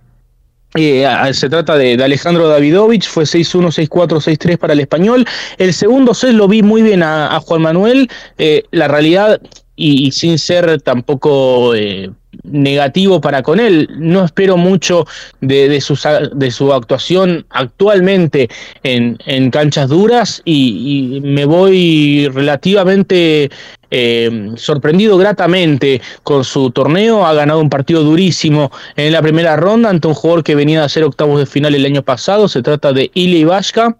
eh, 0.75 1.07
se 1.33 1.49
trata 1.49 1.75
de, 1.75 2.01
Alejandro 2.03 2.47
Davidovich, 2.47 3.07
fue 3.07 3.23
6-1, 3.23 3.89
6-4, 3.89 4.37
6-3 4.37 4.57
para 4.57 4.73
el 4.73 4.79
español. 4.79 5.25
El 5.57 5.73
segundo 5.73 6.13
set 6.13 6.33
lo 6.33 6.47
vi 6.47 6.61
muy 6.61 6.81
bien 6.81 7.01
a, 7.01 7.39
Juan 7.39 7.61
Manuel. 7.61 8.09
Eh, 8.37 8.63
la 8.71 8.87
realidad, 8.87 9.41
y, 9.75 10.11
sin 10.11 10.37
ser 10.37 10.81
tampoco 10.81 11.73
eh, 11.73 12.11
negativo 12.43 13.21
para 13.21 13.43
con 13.43 13.59
él. 13.59 13.89
No 13.97 14.23
espero 14.23 14.57
mucho 14.57 15.05
de, 15.41 15.81
su, 15.81 16.73
actuación 16.73 17.45
actualmente 17.49 18.49
en, 18.83 19.17
en 19.25 19.51
canchas 19.51 19.89
duras 19.89 20.41
y, 20.45 21.21
me 21.23 21.45
voy 21.45 22.27
relativamente 22.29 23.49
eh, 23.91 24.51
sorprendido 24.55 25.17
gratamente 25.17 26.01
con 26.23 26.43
su 26.43 26.71
torneo. 26.71 27.25
Ha 27.25 27.33
ganado 27.33 27.59
un 27.59 27.69
partido 27.69 28.03
durísimo 28.03 28.71
en 28.95 29.11
la 29.11 29.21
primera 29.21 29.55
ronda 29.55 29.89
ante 29.89 30.07
un 30.07 30.13
jugador 30.13 30.43
que 30.43 30.55
venía 30.55 30.81
a 30.81 30.85
hacer 30.85 31.03
octavos 31.03 31.39
de 31.39 31.45
final 31.45 31.75
el 31.75 31.85
año 31.85 32.03
pasado. 32.03 32.47
Se 32.47 32.61
trata 32.61 32.93
de 32.93 33.11
Ili 33.13 33.43
Vashka. 33.43 33.97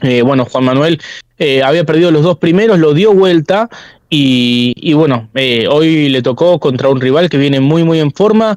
Eh, 0.00 0.22
bueno, 0.22 0.44
Juan 0.44 0.64
Manuel 0.64 1.00
eh, 1.38 1.62
había 1.62 1.84
perdido 1.84 2.10
los 2.10 2.22
dos 2.22 2.38
primeros, 2.38 2.78
lo 2.78 2.94
dio 2.94 3.12
vuelta 3.12 3.68
y, 4.10 4.92
bueno, 4.94 5.28
eh, 5.34 5.66
hoy 5.70 6.08
le 6.08 6.22
tocó 6.22 6.58
contra 6.58 6.88
un 6.88 7.00
rival 7.00 7.28
que 7.28 7.36
viene 7.36 7.60
muy, 7.60 7.84
muy 7.84 8.00
en 8.00 8.12
forma. 8.12 8.56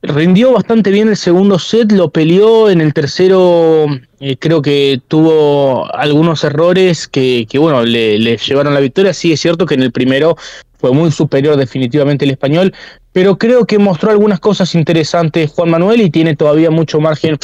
Rindió 0.00 0.52
bastante 0.52 0.90
bien 0.90 1.08
el 1.08 1.16
segundo 1.16 1.58
set, 1.58 1.90
lo 1.92 2.10
peleó 2.10 2.70
en 2.70 2.80
el 2.80 2.94
tercero, 2.94 3.86
eh, 4.20 4.36
creo 4.38 4.62
que 4.62 5.00
tuvo 5.08 5.92
algunos 5.92 6.44
errores 6.44 7.08
que, 7.08 7.46
que 7.50 7.58
bueno, 7.58 7.82
le, 7.82 8.18
le, 8.18 8.36
llevaron 8.36 8.74
la 8.74 8.80
victoria. 8.80 9.12
Sí, 9.12 9.32
es 9.32 9.40
cierto 9.40 9.66
que 9.66 9.74
en 9.74 9.82
el 9.82 9.90
primero 9.90 10.36
fue 10.78 10.92
muy 10.92 11.10
superior 11.10 11.56
definitivamente 11.56 12.24
el 12.24 12.30
español, 12.30 12.72
pero 13.12 13.36
creo 13.36 13.66
que 13.66 13.78
mostró 13.78 14.12
algunas 14.12 14.38
cosas 14.38 14.74
interesantes 14.76 15.50
Juan 15.50 15.70
Manuel 15.70 16.00
y 16.00 16.10
tiene 16.10 16.36
todavía 16.36 16.70
mucho 16.70 17.00
margen 17.00 17.36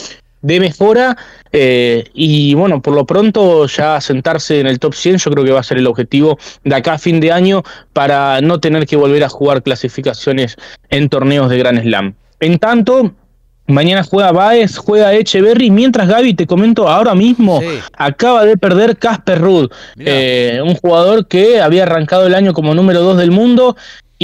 de 0.45 0.61
mejora 0.61 1.17
eh, 1.53 2.05
y 2.13 2.53
bueno, 2.53 2.83
por 2.83 2.95
lo 2.95 3.07
pronto 3.07 3.67
ya 3.67 3.99
sentarse 4.01 4.61
en 4.61 4.67
el 4.67 4.79
top 4.79 4.95
100 4.95 5.17
yo 5.17 5.31
creo 5.31 5.45
que 5.45 5.53
va 5.53 5.61
a 5.61 5.65
ser 5.65 5.79
el 5.79 5.87
objetivo 5.87 6.39
de 6.65 6.75
acá 6.75 6.93
a 6.93 6.99
fin 6.99 7.19
de 7.19 7.33
año 7.33 7.63
para 7.95 8.43
no 8.43 8.61
tener 8.61 8.87
que 8.87 8.97
volver 8.97 9.25
a 9.25 9.31
jugar 9.31 9.63
clasificaciones 9.63 10.57
en 10.91 11.09
torneos 11.09 11.49
de 11.49 11.59
Gran 11.59 11.83
Slam. 11.83 12.15
En 12.41 12.59
tanto, 12.59 13.15
Mañana 13.67 14.03
juega 14.03 14.31
Baez, 14.31 14.77
juega 14.77 15.15
Echeverry, 15.15 15.71
mientras 15.71 16.07
Gaby, 16.07 16.35
te 16.35 16.47
comento 16.47 16.87
ahora 16.87 17.15
mismo, 17.15 17.63
acaba 17.97 18.45
de 18.45 18.59
perder 18.59 18.99
Casper 18.99 19.41
Rudd, 19.41 19.71
eh, 19.97 20.61
un 20.63 20.75
jugador 20.75 21.27
que 21.27 21.63
había 21.63 21.85
arrancado 21.85 22.27
el 22.27 22.35
año 22.35 22.53
como 22.53 22.75
número 22.75 23.01
2 23.01 23.17
del 23.17 23.31
mundo 23.31 23.75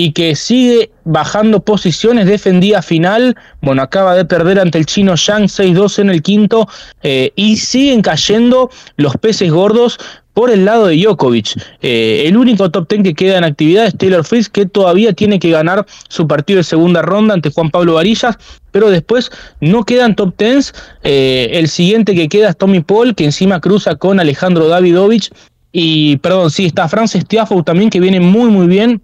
y 0.01 0.12
que 0.12 0.34
sigue 0.34 0.90
bajando 1.05 1.61
posiciones, 1.61 2.24
defendía 2.24 2.80
final, 2.80 3.36
bueno, 3.61 3.82
acaba 3.82 4.14
de 4.14 4.24
perder 4.24 4.59
ante 4.59 4.78
el 4.78 4.86
chino 4.86 5.14
Yang 5.14 5.44
6-2 5.44 5.98
en 5.98 6.09
el 6.09 6.22
quinto 6.22 6.66
eh, 7.03 7.32
y 7.36 7.59
siguen 7.59 8.01
cayendo 8.01 8.70
los 8.96 9.18
peces 9.18 9.53
gordos 9.53 9.98
por 10.32 10.51
el 10.51 10.64
lado 10.64 10.86
de 10.86 10.96
Djokovic. 10.96 11.48
Eh, 11.82 12.22
el 12.24 12.38
único 12.38 12.70
top 12.70 12.88
10 12.88 13.03
que 13.03 13.14
queda 13.14 13.36
en 13.36 13.44
actividad 13.44 13.84
es 13.84 13.98
Taylor 13.98 14.24
Fritz, 14.24 14.48
que 14.48 14.64
todavía 14.64 15.12
tiene 15.12 15.38
que 15.38 15.51
ganar 15.51 15.84
su 16.09 16.26
partido 16.26 16.57
de 16.57 16.64
segunda 16.64 17.03
ronda 17.03 17.34
ante 17.34 17.51
Juan 17.51 17.68
Pablo 17.68 17.94
Varillas, 17.94 18.38
pero 18.70 18.88
después 18.88 19.30
no 19.61 19.84
quedan 19.84 20.16
top 20.16 20.34
10. 20.38 20.72
Eh, 21.03 21.51
el 21.53 21.68
siguiente 21.68 22.14
que 22.14 22.30
queda 22.30 22.48
es 22.48 22.57
Tommy 22.57 22.80
Paul, 22.80 23.14
que 23.14 23.26
encima 23.26 23.61
cruza 23.61 23.96
con 23.96 24.18
Alejandro 24.18 24.66
Davidovich. 24.66 25.30
Y, 25.72 26.16
perdón, 26.16 26.51
sí, 26.51 26.64
está 26.64 26.88
Francis 26.88 27.26
Tiafoe 27.26 27.62
también, 27.62 27.90
que 27.90 28.01
viene 28.01 28.18
muy, 28.18 28.48
muy 28.48 28.66
bien 28.66 29.03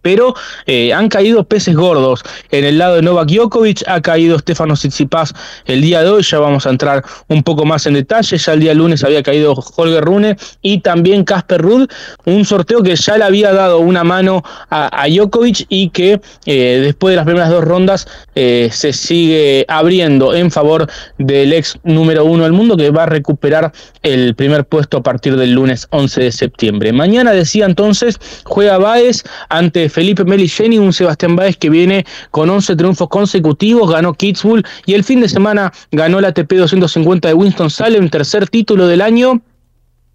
pero 0.00 0.34
eh, 0.66 0.92
han 0.92 1.08
caído 1.08 1.44
peces 1.44 1.76
gordos. 1.76 2.22
En 2.50 2.64
el 2.64 2.78
lado 2.78 2.96
de 2.96 3.02
Novak 3.02 3.28
Djokovic 3.28 3.82
ha 3.86 4.00
caído 4.00 4.38
Stefano 4.38 4.74
Tsitsipas 4.74 5.34
el 5.66 5.82
día 5.82 6.02
de 6.02 6.10
hoy, 6.10 6.22
ya 6.22 6.38
vamos 6.38 6.66
a 6.66 6.70
entrar 6.70 7.04
un 7.28 7.42
poco 7.42 7.64
más 7.64 7.86
en 7.86 7.94
detalle, 7.94 8.38
ya 8.38 8.52
el 8.52 8.60
día 8.60 8.74
lunes 8.74 9.04
había 9.04 9.22
caído 9.22 9.54
Holger 9.54 10.04
Rune 10.04 10.36
y 10.62 10.80
también 10.80 11.24
Casper 11.24 11.60
Rudd, 11.60 11.88
un 12.24 12.44
sorteo 12.44 12.82
que 12.82 12.96
ya 12.96 13.18
le 13.18 13.24
había 13.24 13.52
dado 13.52 13.78
una 13.78 14.04
mano 14.04 14.42
a, 14.70 15.06
Djokovic 15.08 15.66
y 15.68 15.90
que 15.90 16.20
eh, 16.46 16.80
después 16.82 17.12
de 17.12 17.16
las 17.16 17.24
primeras 17.24 17.50
dos 17.50 17.64
rondas 17.64 18.06
eh, 18.34 18.70
se 18.72 18.92
sigue 18.92 19.64
abriendo 19.68 20.34
en 20.34 20.50
favor 20.50 20.88
del 21.18 21.52
ex 21.52 21.78
número 21.84 22.24
uno 22.24 22.44
del 22.44 22.52
mundo 22.52 22.76
que 22.76 22.90
va 22.90 23.04
a 23.04 23.06
recuperar 23.06 23.72
el 24.02 24.34
primer 24.34 24.64
puesto 24.64 24.98
a 24.98 25.02
partir 25.02 25.36
del 25.36 25.52
lunes 25.52 25.86
11 25.90 26.22
de 26.22 26.32
septiembre. 26.32 26.92
Mañana 26.92 27.32
decía 27.32 27.66
entonces, 27.66 28.18
juega 28.44 28.78
Baez 28.78 29.22
ante 29.48 29.81
Felipe 29.88 30.24
Meligeni, 30.24 30.78
un 30.78 30.92
Sebastián 30.92 31.36
Báez 31.36 31.56
que 31.56 31.70
viene 31.70 32.04
con 32.30 32.50
11 32.50 32.76
triunfos 32.76 33.08
consecutivos, 33.08 33.90
ganó 33.90 34.14
Kitzbühel 34.14 34.64
y 34.86 34.94
el 34.94 35.04
fin 35.04 35.20
de 35.20 35.28
semana 35.28 35.72
ganó 35.90 36.20
la 36.20 36.28
ATP 36.28 36.52
250 36.54 37.28
de 37.28 37.34
Winston-Salem, 37.34 38.08
tercer 38.08 38.48
título 38.48 38.86
del 38.86 39.00
año. 39.00 39.42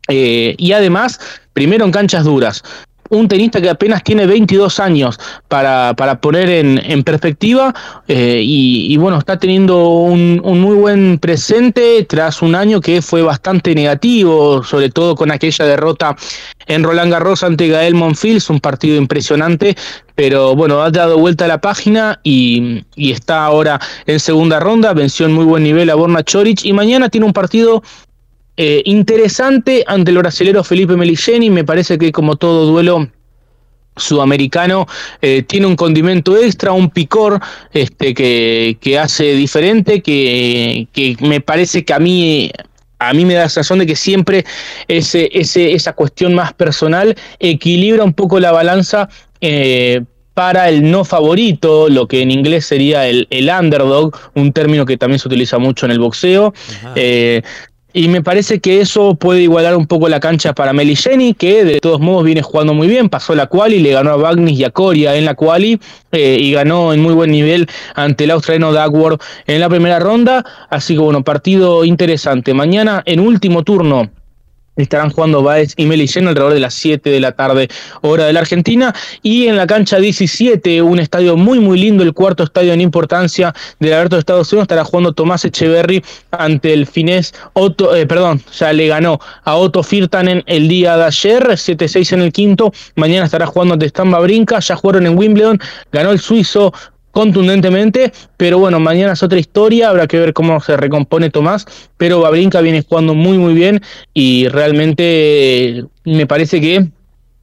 Eh, 0.10 0.56
y 0.58 0.72
además, 0.72 1.20
primero 1.54 1.84
en 1.84 1.92
canchas 1.92 2.24
duras 2.24 2.64
un 3.10 3.28
tenista 3.28 3.62
que 3.62 3.70
apenas 3.70 4.04
tiene 4.04 4.26
22 4.26 4.80
años 4.80 5.20
para, 5.48 5.94
para 5.96 6.20
poner 6.20 6.50
en, 6.50 6.82
en 6.84 7.04
perspectiva 7.04 7.74
eh, 8.08 8.42
y, 8.44 8.96
bueno, 8.98 9.20
está 9.20 9.38
teniendo 9.38 9.88
un, 9.90 10.42
un, 10.44 10.60
muy 10.60 10.76
buen 10.76 11.20
presente 11.20 12.06
tras 12.08 12.42
un 12.42 12.56
año 12.56 12.82
que 12.82 13.02
fue 13.02 13.22
bastante 13.22 13.74
negativo, 13.76 14.64
sobre 14.64 14.90
todo 14.90 15.16
con 15.16 15.32
aquella 15.32 15.66
derrota 15.66 16.16
en 16.68 16.84
Roland 16.84 17.12
Garros 17.12 17.44
ante 17.44 17.68
Gael 17.68 17.96
Monfils, 17.96 18.50
un 18.50 18.60
partido 18.60 18.98
impresionante, 18.98 19.76
pero 20.16 20.56
bueno, 20.56 20.82
ha 20.82 20.90
dado 20.90 21.18
vuelta 21.18 21.46
a 21.46 21.48
la 21.48 21.62
página 21.62 22.20
y, 22.24 22.84
y 22.96 23.12
está 23.12 23.46
ahora 23.46 23.80
en 24.06 24.20
segunda 24.20 24.60
ronda, 24.60 24.94
venció 24.94 25.28
en 25.28 25.34
muy 25.34 25.46
buen 25.46 25.64
nivel 25.64 25.90
a 25.90 25.96
Borna 25.96 26.24
Choric 26.24 26.66
y 26.66 26.74
mañana 26.74 27.10
tiene 27.10 27.26
un 27.28 27.34
partido 27.34 27.84
eh, 28.58 28.82
interesante 28.86 29.84
ante 29.88 30.12
el 30.12 30.18
brasilero 30.18 30.64
Felipe 30.64 30.96
Meligeni, 30.96 31.50
me 31.50 31.64
parece 31.64 31.98
que 31.98 32.12
como 32.12 32.36
todo 32.36 32.66
duelo 32.66 33.08
sudamericano 33.96 34.88
eh, 35.22 35.44
tiene 35.44 35.68
un 35.68 35.76
condimento 35.76 36.38
extra, 36.38 36.72
un 36.72 36.90
picor 36.90 37.40
este, 37.74 38.14
que, 38.14 38.78
que 38.80 39.00
hace 39.00 39.34
diferente, 39.34 40.02
que, 40.02 40.88
que, 40.92 41.18
me 41.22 41.42
parece 41.42 41.84
que 41.84 41.94
a 41.94 42.00
mí 42.00 42.52
a 43.00 43.14
mí 43.14 43.26
me 43.26 43.36
da 43.36 43.42
la 43.42 43.50
sensación 43.50 43.80
de 43.80 43.86
que 43.86 43.96
siempre 43.96 44.44
ese, 44.88 45.30
ese, 45.32 45.74
esa 45.74 45.94
cuestión 45.94 46.34
más 46.34 46.54
personal 46.54 47.16
equilibra 47.40 48.04
un 48.04 48.14
poco 48.14 48.40
la 48.40 48.52
balanza 48.52 49.08
eh, 49.40 50.02
para 50.34 50.70
el 50.70 50.90
no 50.90 51.04
favorito, 51.06 51.90
lo 51.90 52.08
que 52.08 52.22
en 52.22 52.32
inglés 52.32 52.66
sería 52.66 53.08
el, 53.08 53.28
el, 53.30 53.50
underdog, 53.50 54.16
un 54.36 54.52
término 54.52 54.86
que 54.86 54.98
también 54.98 55.20
se 55.20 55.28
utiliza 55.28 55.58
mucho 55.58 55.86
en 55.86 55.92
el 55.92 56.00
boxeo. 56.00 56.54
Eh, 56.96 57.42
y 57.98 58.08
me 58.10 58.22
parece 58.22 58.60
que 58.60 58.80
eso 58.80 59.16
puede 59.16 59.42
igualar 59.42 59.76
un 59.76 59.88
poco 59.88 60.08
la 60.08 60.20
cancha 60.20 60.54
para 60.54 60.72
Meligeni, 60.72 61.34
que 61.34 61.66
de 61.66 61.80
todos 61.80 62.00
modos 62.00 62.26
viene 62.26 62.44
jugando 62.44 62.76
muy 62.76 62.88
bien. 62.88 63.10
Pasó 63.10 63.34
la 63.34 63.48
quali, 63.48 63.80
le 63.80 63.92
ganó 63.92 64.12
a 64.12 64.18
Bagnis 64.18 64.60
y 64.60 64.64
a 64.64 64.70
Coria 64.70 65.16
en 65.16 65.26
la 65.26 65.34
quali 65.34 65.80
eh, 66.12 66.38
y 66.40 66.52
ganó 66.52 66.94
en 66.94 67.02
muy 67.02 67.16
buen 67.16 67.32
nivel 67.32 67.68
ante 67.96 68.26
el 68.26 68.32
australiano 68.32 68.72
Dagworth 68.72 69.20
en 69.48 69.60
la 69.60 69.68
primera 69.68 69.98
ronda. 69.98 70.46
Así 70.70 70.94
que 70.94 71.00
bueno, 71.00 71.24
partido 71.24 71.84
interesante. 71.86 72.54
Mañana 72.54 73.02
en 73.08 73.20
último 73.20 73.64
turno 73.64 74.12
estarán 74.84 75.10
jugando 75.10 75.44
Baez 75.44 75.74
y 75.78 75.86
Melicena 75.86 76.30
alrededor 76.30 76.54
de 76.54 76.60
las 76.60 76.74
7 76.76 77.10
de 77.10 77.20
la 77.20 77.32
tarde, 77.34 77.68
hora 78.02 78.26
de 78.26 78.34
la 78.34 78.42
Argentina. 78.42 78.94
Y 79.22 79.48
en 79.48 79.58
la 79.58 79.68
cancha 79.68 79.98
17, 79.98 80.82
un 80.82 81.00
estadio 81.00 81.36
muy, 81.36 81.60
muy 81.60 81.80
lindo, 81.80 82.04
el 82.04 82.14
cuarto 82.14 82.44
estadio 82.44 82.74
en 82.74 82.82
importancia 82.82 83.54
del 83.80 83.94
Alberto 83.94 84.16
de 84.16 84.20
Estados 84.22 84.52
Unidos, 84.52 84.66
estará 84.66 84.84
jugando 84.84 85.14
Tomás 85.14 85.46
Echeverry 85.46 86.04
ante 86.32 86.74
el 86.74 86.86
finés 86.88 87.34
Otto, 87.54 87.96
eh, 87.96 88.06
perdón, 88.06 88.42
ya 88.58 88.74
le 88.74 88.88
ganó 88.88 89.20
a 89.44 89.56
Otto 89.56 89.84
Firtanen 89.84 90.44
el 90.46 90.68
día 90.68 90.98
de 90.98 91.06
ayer, 91.06 91.44
7-6 91.44 92.14
en 92.14 92.22
el 92.22 92.32
quinto. 92.32 92.72
Mañana 92.96 93.26
estará 93.26 93.46
jugando 93.46 93.74
ante 93.74 93.90
Stamba 93.90 94.20
Brinca, 94.20 94.60
ya 94.60 94.76
jugaron 94.76 95.06
en 95.06 95.18
Wimbledon, 95.18 95.60
ganó 95.92 96.12
el 96.12 96.20
suizo 96.20 96.74
contundentemente, 97.18 98.14
pero 98.38 98.60
bueno, 98.60 98.80
mañana 98.80 99.14
es 99.14 99.24
otra 99.24 99.40
historia, 99.40 99.90
habrá 99.90 100.06
que 100.06 100.20
ver 100.20 100.34
cómo 100.34 100.62
se 100.62 100.78
recompone 100.78 101.32
Tomás, 101.32 101.66
pero 101.98 102.22
Babrinka 102.22 102.62
viene 102.62 102.86
jugando 102.88 103.16
muy 103.16 103.40
muy 103.40 103.56
bien 103.56 103.82
y 104.14 104.48
realmente 104.50 105.84
me 106.06 106.28
parece 106.28 106.62
que 106.62 106.86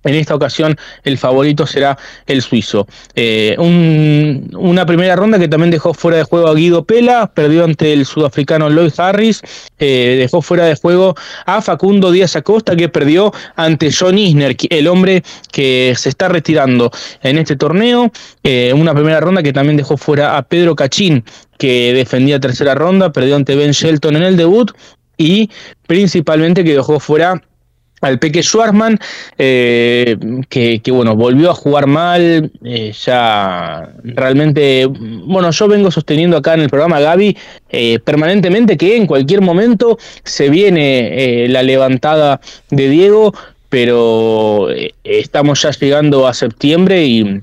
en 0.05 0.15
esta 0.15 0.35
ocasión 0.35 0.77
el 1.03 1.19
favorito 1.19 1.67
será 1.67 1.99
el 2.27 2.43
suizo. 2.43 2.87
Eh, 3.15 3.57
una 3.59 4.87
primera 4.87 5.17
ronda 5.17 5.39
que 5.39 5.49
también 5.49 5.71
dejó 5.71 5.95
fuera 5.95 6.19
de 6.19 6.25
juego 6.25 6.49
a 6.49 6.55
Guido 6.55 6.85
Pela, 6.85 7.31
perdió 7.33 7.65
ante 7.65 7.93
el 7.93 8.07
sudafricano 8.07 8.69
Lloyd 8.71 8.93
Harris, 8.97 9.43
eh, 9.79 10.17
dejó 10.19 10.43
fuera 10.43 10.65
de 10.67 10.77
juego 10.77 11.15
a 11.47 11.61
Facundo 11.63 12.11
Díaz 12.11 12.37
Acosta 12.37 12.77
que 12.77 12.89
perdió 12.89 13.33
ante 13.57 13.91
John 13.93 14.19
Isner, 14.19 14.57
el 14.71 14.89
hombre 14.89 15.23
que 15.51 15.95
se 15.97 16.09
está 16.09 16.29
retirando 16.29 16.91
en 17.23 17.39
este 17.39 17.57
torneo. 17.57 18.11
Eh, 18.43 18.73
una 18.75 18.95
primera 18.95 19.21
ronda 19.21 19.43
que 19.43 19.53
también 19.53 19.77
dejó 19.77 19.97
fuera 19.97 20.37
a 20.37 20.43
Pedro 20.43 20.77
Cachín 20.77 21.25
que 21.59 21.93
defendía 21.95 22.41
tercera 22.41 22.75
ronda, 22.75 23.13
perdió 23.13 23.37
ante 23.37 23.55
Ben 23.55 23.71
Shelton 23.71 24.17
en 24.17 24.23
el 24.25 24.37
debut 24.37 24.73
y 25.17 25.51
principalmente 25.87 26.65
que 26.65 26.75
dejó 26.75 26.99
fuera 26.99 27.43
al 28.05 28.19
Peque 28.19 28.43
Schwarzman, 28.43 28.99
eh, 29.39 30.17
que, 30.49 30.81
bueno, 30.89 31.17
volvió 31.17 31.51
a 31.51 31.55
jugar 31.55 31.87
mal, 31.87 32.51
eh, 32.63 32.93
ya 32.93 33.89
realmente, 34.03 34.87
bueno, 34.87 35.51
yo 35.51 35.69
vengo 35.69 35.91
sosteniendo 35.91 36.37
acá 36.37 36.55
en 36.55 36.61
el 36.61 36.69
programa 36.69 37.01
Gaby 37.01 37.37
eh, 37.71 37.99
permanentemente 38.01 38.77
que 38.77 38.97
en 38.97 39.07
cualquier 39.07 39.41
momento 39.41 39.99
se 40.23 40.51
viene 40.51 41.47
la 41.49 41.63
levantada 41.63 42.41
de 42.71 42.89
Diego, 42.91 43.35
pero 43.71 44.69
estamos 45.03 45.63
ya 45.63 45.71
llegando 45.71 46.29
a 46.29 46.35
septiembre 46.35 47.05
y, 47.05 47.43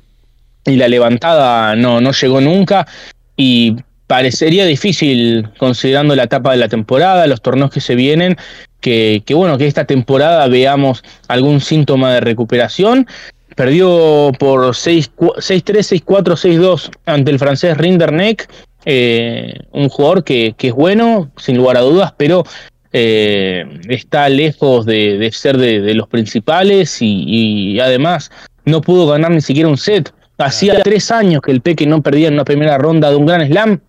la 0.65 0.87
levantada 0.87 1.75
no, 1.75 1.99
no 2.01 2.11
llegó 2.11 2.39
nunca. 2.39 2.87
Y 3.35 3.77
parecería 4.11 4.65
difícil 4.65 5.47
considerando 5.57 6.17
la 6.17 6.23
etapa 6.23 6.51
de 6.51 6.57
la 6.57 6.67
temporada, 6.67 7.27
los 7.27 7.41
torneos 7.41 7.71
que 7.71 7.79
se 7.79 7.95
vienen, 7.95 8.35
que, 8.81 9.23
bueno, 9.33 9.57
que 9.57 9.67
esta 9.67 9.85
temporada 9.85 10.45
veamos 10.49 11.01
algún 11.29 11.61
síntoma 11.61 12.15
de 12.15 12.19
recuperación. 12.19 13.07
Perdió 13.55 14.33
por 14.37 14.59
6-3, 14.65 15.07
6-4, 15.37 16.03
6-2 16.03 16.89
ante 17.05 17.31
el 17.31 17.39
francés 17.39 17.77
Rinderneck, 17.77 18.51
eh, 18.83 19.53
un 19.71 19.87
jugador 19.87 20.25
que, 20.25 20.55
es 20.59 20.73
bueno, 20.73 21.31
sin 21.37 21.55
lugar 21.55 21.77
a 21.77 21.79
dudas, 21.79 22.13
pero 22.17 22.43
eh, 22.91 23.65
está 23.87 24.27
lejos 24.27 24.85
de, 24.85 25.29
ser 25.31 25.57
de, 25.57 25.93
los 25.93 26.09
principales 26.09 26.97
y, 26.99 27.79
además 27.79 28.29
no 28.65 28.81
pudo 28.81 29.07
ganar 29.07 29.31
ni 29.31 29.39
siquiera 29.39 29.69
un 29.69 29.77
set. 29.77 30.13
Hacía 30.37 30.81
tres 30.81 31.11
años 31.11 31.41
que 31.41 31.51
el 31.51 31.61
Peque 31.61 31.85
no 31.85 32.01
perdía 32.01 32.27
en 32.27 32.33
una 32.33 32.43
primera 32.43 32.77
ronda 32.77 33.09
de 33.09 33.15
un 33.15 33.25
gran 33.25 33.47
slam. 33.47 33.79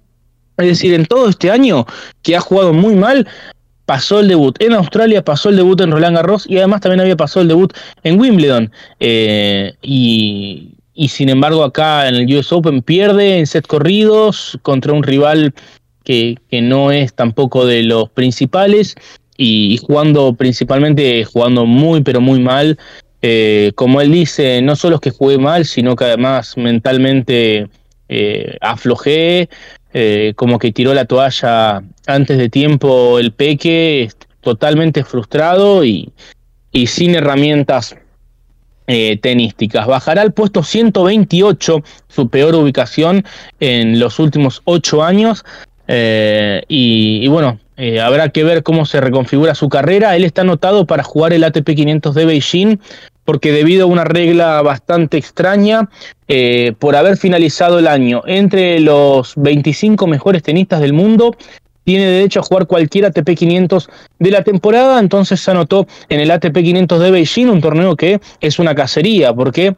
Es 0.62 0.68
decir, 0.68 0.94
en 0.94 1.06
todo 1.06 1.28
este 1.28 1.50
año 1.50 1.86
que 2.22 2.36
ha 2.36 2.40
jugado 2.40 2.72
muy 2.72 2.94
mal, 2.94 3.26
pasó 3.86 4.20
el 4.20 4.28
debut 4.28 4.56
en 4.62 4.72
Australia, 4.72 5.24
pasó 5.24 5.48
el 5.48 5.56
debut 5.56 5.80
en 5.80 5.90
Roland 5.90 6.16
Garros 6.16 6.46
y 6.48 6.58
además 6.58 6.80
también 6.80 7.00
había 7.00 7.16
pasado 7.16 7.42
el 7.42 7.48
debut 7.48 7.72
en 8.04 8.18
Wimbledon. 8.18 8.70
Eh, 9.00 9.74
y, 9.82 10.70
sin 11.08 11.28
embargo 11.28 11.64
acá 11.64 12.08
en 12.08 12.14
el 12.14 12.36
US 12.36 12.52
Open 12.52 12.80
pierde 12.80 13.38
en 13.38 13.46
set 13.46 13.66
corridos 13.66 14.58
contra 14.62 14.92
un 14.92 15.02
rival 15.02 15.52
que, 16.04 16.38
no 16.50 16.92
es 16.92 17.14
tampoco 17.14 17.66
de 17.66 17.82
los 17.82 18.08
principales 18.10 18.94
y, 19.36 19.78
jugando 19.78 20.34
principalmente, 20.34 21.24
jugando 21.24 21.66
muy 21.66 22.02
pero 22.02 22.20
muy 22.20 22.40
mal. 22.40 22.78
Eh, 23.24 23.72
como 23.76 24.00
él 24.00 24.10
dice, 24.10 24.62
no 24.62 24.74
solo 24.74 24.96
es 24.96 25.00
que 25.00 25.10
jugué 25.10 25.38
mal, 25.38 25.64
sino 25.64 25.94
que 25.94 26.04
además 26.04 26.56
mentalmente 26.56 27.68
eh, 28.08 28.56
aflojé, 28.60 29.48
eh, 29.94 30.32
como 30.36 30.58
que 30.58 30.72
tiró 30.72 30.94
la 30.94 31.04
toalla 31.04 31.82
antes 32.06 32.38
de 32.38 32.48
tiempo 32.48 33.18
el 33.18 33.32
Peque, 33.32 34.10
totalmente 34.40 35.04
frustrado 35.04 35.84
y, 35.84 36.12
y 36.72 36.86
sin 36.86 37.14
herramientas 37.14 37.96
eh, 38.88 39.16
tenísticas. 39.22 39.86
Bajará 39.86 40.22
al 40.22 40.32
puesto 40.32 40.64
128, 40.64 41.84
su 42.08 42.28
peor 42.28 42.56
ubicación 42.56 43.24
en 43.60 44.00
los 44.00 44.18
últimos 44.18 44.60
ocho 44.64 45.04
años. 45.04 45.44
Eh, 45.86 46.62
y, 46.66 47.28
bueno, 47.28 47.60
habrá 48.00 48.28
que 48.28 48.44
ver 48.44 48.62
cómo 48.62 48.86
se 48.86 49.00
reconfigura 49.00 49.54
su 49.54 49.68
carrera. 49.68 50.14
Él 50.16 50.24
está 50.24 50.42
anotado 50.42 50.86
para 50.86 51.02
jugar 51.02 51.32
el 51.32 51.44
ATP 51.44 51.74
500 51.74 52.14
de 52.14 52.24
Beijing 52.24 52.78
porque 53.24 53.52
debido 53.52 53.84
a 53.84 53.86
una 53.86 54.04
regla 54.04 54.62
bastante 54.62 55.16
extraña, 55.16 55.88
eh, 56.28 56.74
por 56.78 56.96
haber 56.96 57.16
finalizado 57.16 57.78
el 57.78 57.86
año 57.86 58.22
entre 58.26 58.80
los 58.80 59.34
25 59.36 60.06
mejores 60.06 60.42
tenistas 60.42 60.80
del 60.80 60.92
mundo, 60.92 61.36
tiene 61.84 62.06
derecho 62.06 62.40
a 62.40 62.42
jugar 62.42 62.66
cualquier 62.66 63.06
ATP 63.06 63.34
500 63.36 63.90
de 64.18 64.30
la 64.30 64.42
temporada, 64.42 65.00
entonces 65.00 65.40
se 65.40 65.50
anotó 65.50 65.86
en 66.08 66.20
el 66.20 66.30
ATP 66.30 66.54
500 66.54 67.00
de 67.00 67.10
Beijing, 67.10 67.48
un 67.48 67.60
torneo 67.60 67.96
que 67.96 68.20
es 68.40 68.58
una 68.58 68.74
cacería, 68.74 69.32
porque 69.32 69.74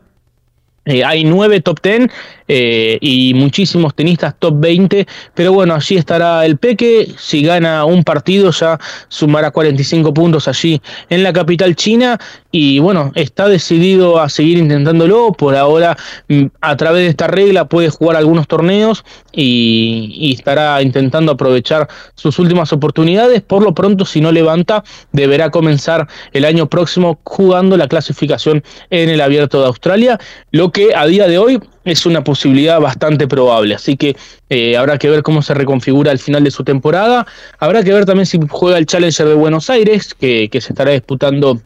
eh, 0.87 1.03
hay 1.03 1.25
nueve 1.25 1.61
top 1.61 1.81
10 1.83 2.11
eh, 2.47 2.99
y 3.01 3.33
muchísimos 3.35 3.95
tenistas 3.95 4.35
top 4.39 4.55
20, 4.59 5.07
pero 5.35 5.53
bueno, 5.53 5.75
allí 5.75 5.97
estará 5.97 6.45
el 6.45 6.59
Peque, 6.59 7.09
si 7.17 7.43
gana 7.43 7.85
un 7.85 8.05
partido 8.05 8.51
ya 8.51 8.79
sumará 9.09 9.51
45 9.51 10.13
puntos 10.13 10.49
allí 10.49 10.81
en 11.09 11.23
la 11.23 11.33
capital 11.33 11.75
china. 11.77 12.19
Y 12.51 12.79
bueno, 12.79 13.11
está 13.17 13.49
decidido 13.49 14.21
a 14.21 14.29
seguir 14.29 14.59
intentándolo, 14.59 15.33
por 15.33 15.57
ahora 15.57 15.97
mm, 16.29 16.45
a 16.61 16.77
través 16.77 17.03
de 17.03 17.09
esta 17.09 17.27
regla 17.27 17.65
puede 17.65 17.89
jugar 17.89 18.17
algunos 18.17 18.47
torneos 18.47 19.05
y, 19.33 20.33
estará 20.35 20.83
intentando 20.83 21.33
aprovechar 21.33 21.89
sus 22.15 22.39
últimas 22.39 22.73
oportunidades, 22.73 23.43
por 23.43 23.63
lo 23.63 23.75
pronto 23.75 24.05
si 24.05 24.21
no 24.21 24.33
levanta 24.33 24.85
deberá 25.13 25.51
comenzar 25.51 26.09
el 26.33 26.45
año 26.45 26.69
próximo 26.69 27.19
jugando 27.25 27.77
la 27.77 27.89
clasificación 27.89 28.63
en 28.91 29.09
el 29.09 29.21
abierto 29.21 29.61
de 29.61 29.67
Australia, 29.67 30.19
lo 30.51 30.71
que 30.71 30.95
a 30.95 31.07
día 31.07 31.27
de 31.27 31.39
hoy 31.39 31.61
es 31.85 32.07
una 32.07 32.25
posibilidad 32.25 32.81
bastante 32.81 33.29
probable. 33.29 33.75
Así 33.75 33.97
que 33.97 34.17
eh, 34.51 34.77
habrá 34.77 34.99
que 34.99 35.11
ver 35.11 35.23
cómo 35.23 35.43
se 35.43 35.55
reconfigura 35.55 36.11
al 36.11 36.19
final 36.19 36.45
de 36.45 36.51
su 36.51 36.65
temporada. 36.65 37.27
Habrá 37.59 37.83
que 37.83 37.93
ver 37.93 38.07
también 38.07 38.27
si 38.27 38.39
juega 38.49 38.79
el 38.79 38.87
Challenger 38.87 39.29
de 39.29 39.35
Buenos 39.35 39.71
Aires, 39.71 40.15
que, 40.15 40.49
que 40.51 40.61
se 40.61 40.73
estará 40.73 40.93
disputando 40.93 41.61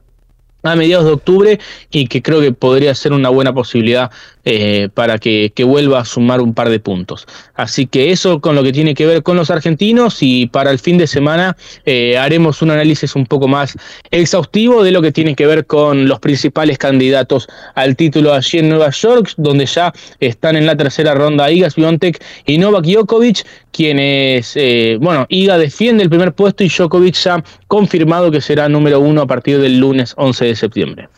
a 0.62 0.74
mediados 0.74 1.06
de 1.06 1.12
octubre 1.12 1.60
y 1.90 2.08
que 2.08 2.20
creo 2.20 2.40
que 2.40 2.52
podría 2.52 2.94
ser 2.94 3.12
una 3.12 3.28
buena 3.28 3.52
posibilidad 3.52 4.10
eh, 4.50 4.88
para 4.94 5.18
que, 5.18 5.52
vuelva 5.66 6.00
a 6.00 6.04
sumar 6.06 6.40
un 6.40 6.54
par 6.54 6.70
de 6.70 6.80
puntos. 6.80 7.26
Así 7.54 7.86
que 7.86 8.12
eso 8.12 8.40
con 8.40 8.54
lo 8.54 8.62
que 8.62 8.72
tiene 8.72 8.94
que 8.94 9.04
ver 9.04 9.22
con 9.22 9.36
los 9.36 9.50
argentinos 9.50 10.22
y 10.22 10.46
para 10.46 10.70
el 10.70 10.78
fin 10.78 10.96
de 10.96 11.06
semana 11.06 11.54
eh, 11.84 12.16
haremos 12.16 12.62
un 12.62 12.70
análisis 12.70 13.14
un 13.14 13.26
poco 13.26 13.46
más 13.46 13.76
exhaustivo 14.10 14.82
de 14.82 14.90
lo 14.90 15.02
que 15.02 15.12
tiene 15.12 15.34
que 15.34 15.46
ver 15.46 15.66
con 15.66 16.08
los 16.08 16.18
principales 16.20 16.78
candidatos 16.78 17.46
al 17.74 17.94
título 17.94 18.32
allí 18.32 18.60
en 18.60 18.70
Nueva 18.70 18.88
York, 18.88 19.34
donde 19.36 19.66
ya 19.66 19.92
están 20.18 20.56
en 20.56 20.64
la 20.64 20.74
tercera 20.78 21.12
ronda 21.12 21.50
Iga 21.50 21.68
Swiatek 21.68 22.24
y 22.46 22.56
Novak 22.56 22.86
Djokovic, 22.86 23.44
quienes, 23.70 24.52
eh, 24.56 24.96
bueno, 24.98 25.26
Iga 25.28 25.58
defiende 25.58 26.02
el 26.04 26.08
primer 26.08 26.32
puesto 26.32 26.64
y 26.64 26.70
Djokovic 26.70 27.16
ya 27.16 27.34
ha 27.34 27.44
confirmado 27.66 28.30
que 28.30 28.40
será 28.40 28.66
número 28.66 28.98
uno 28.98 29.20
a 29.20 29.26
partir 29.26 29.58
del 29.58 29.78
lunes 29.78 30.14
11 30.16 30.46
de 30.46 30.56
septiembre. 30.56 31.08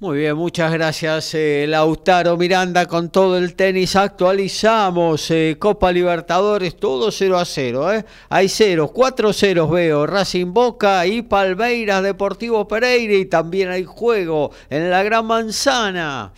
Muy 0.00 0.18
bien, 0.18 0.36
muchas 0.36 0.72
gracias 0.72 1.34
eh, 1.34 1.66
Lautaro 1.68 2.36
Miranda 2.36 2.86
con 2.86 3.10
todo 3.10 3.38
el 3.38 3.54
tenis. 3.54 3.94
Actualizamos 3.94 5.30
eh, 5.30 5.56
Copa 5.56 5.92
Libertadores, 5.92 6.76
todo 6.76 7.12
0 7.12 7.38
a 7.38 7.44
0. 7.44 7.92
Eh. 7.92 8.04
Hay 8.28 8.48
0, 8.48 8.90
4 8.92 9.32
ceros 9.32 9.70
veo. 9.70 10.04
Racing 10.04 10.52
Boca 10.52 11.06
y 11.06 11.22
Palmeiras 11.22 12.02
Deportivo 12.02 12.66
Pereira 12.66 13.14
y 13.14 13.26
también 13.26 13.70
hay 13.70 13.84
juego 13.84 14.50
en 14.68 14.90
la 14.90 15.04
Gran 15.04 15.26
Manzana. 15.26 16.32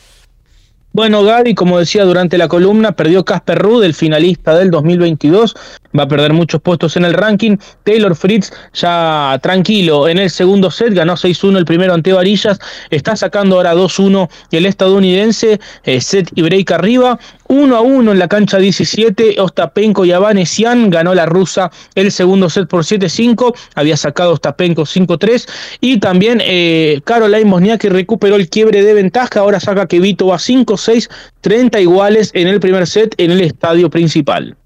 Bueno, 0.97 1.23
Gaby, 1.25 1.55
como 1.55 1.79
decía 1.79 2.07
durante 2.07 2.39
la 2.39 2.49
columna, 2.49 2.93
perdió 2.93 3.23
Casper 3.23 3.59
Ruud, 3.59 3.85
el 3.85 3.93
finalista 3.93 4.57
del 4.57 4.71
2022, 4.71 5.55
va 5.97 6.05
a 6.05 6.09
perder 6.09 6.33
muchos 6.33 6.63
puestos 6.63 6.97
en 6.97 7.05
el 7.05 7.13
ranking. 7.13 7.59
Taylor 7.85 8.17
Fritz 8.17 8.51
ya 8.73 9.39
tranquilo 9.43 10.09
en 10.09 10.17
el 10.17 10.31
segundo 10.31 10.71
set, 10.71 10.95
ganó 10.95 11.13
6-1 11.13 11.59
el 11.59 11.67
primero 11.67 11.93
ante 11.93 12.15
Varillas, 12.15 12.59
está 12.89 13.15
sacando 13.15 13.57
ahora 13.57 13.75
2-1 13.75 14.31
el 14.53 14.65
estadounidense, 14.65 15.61
eh, 15.85 16.01
set 16.01 16.31
y 16.35 16.41
break 16.41 16.71
arriba. 16.71 17.19
1 17.49 17.77
a 17.77 17.81
1 17.81 18.13
en 18.13 18.19
la 18.19 18.29
cancha 18.29 18.59
17, 18.59 19.41
Ostapenko 19.41 20.05
y 20.05 20.13
Avanesian 20.13 20.91
ganó 20.91 21.15
la 21.15 21.27
rusa 21.27 21.71
el 21.95 22.13
segundo 22.13 22.51
set 22.51 22.69
por 22.69 22.85
7-5, 22.85 23.55
había 23.75 23.97
sacado 23.97 24.33
Ostapenko 24.33 24.83
5-3 24.83 25.49
y 25.81 25.99
también 25.99 26.41
eh, 26.45 27.01
Caroline 27.05 27.45
Mosniaki 27.45 27.89
recuperó 27.89 28.37
el 28.37 28.49
quiebre 28.49 28.83
de 28.83 28.95
ventaja, 28.95 29.41
ahora 29.41 29.61
saca 29.61 29.87
que 29.87 30.01
Vito 30.01 30.29
va 30.29 30.37
5-6, 30.37 31.09
30 31.41 31.81
iguales 31.81 32.31
en 32.35 32.49
el 32.49 32.61
primer 32.61 32.87
set 32.87 33.15
en 33.19 33.31
el 33.31 33.41
estadio 33.41 33.91
principal. 33.91 34.57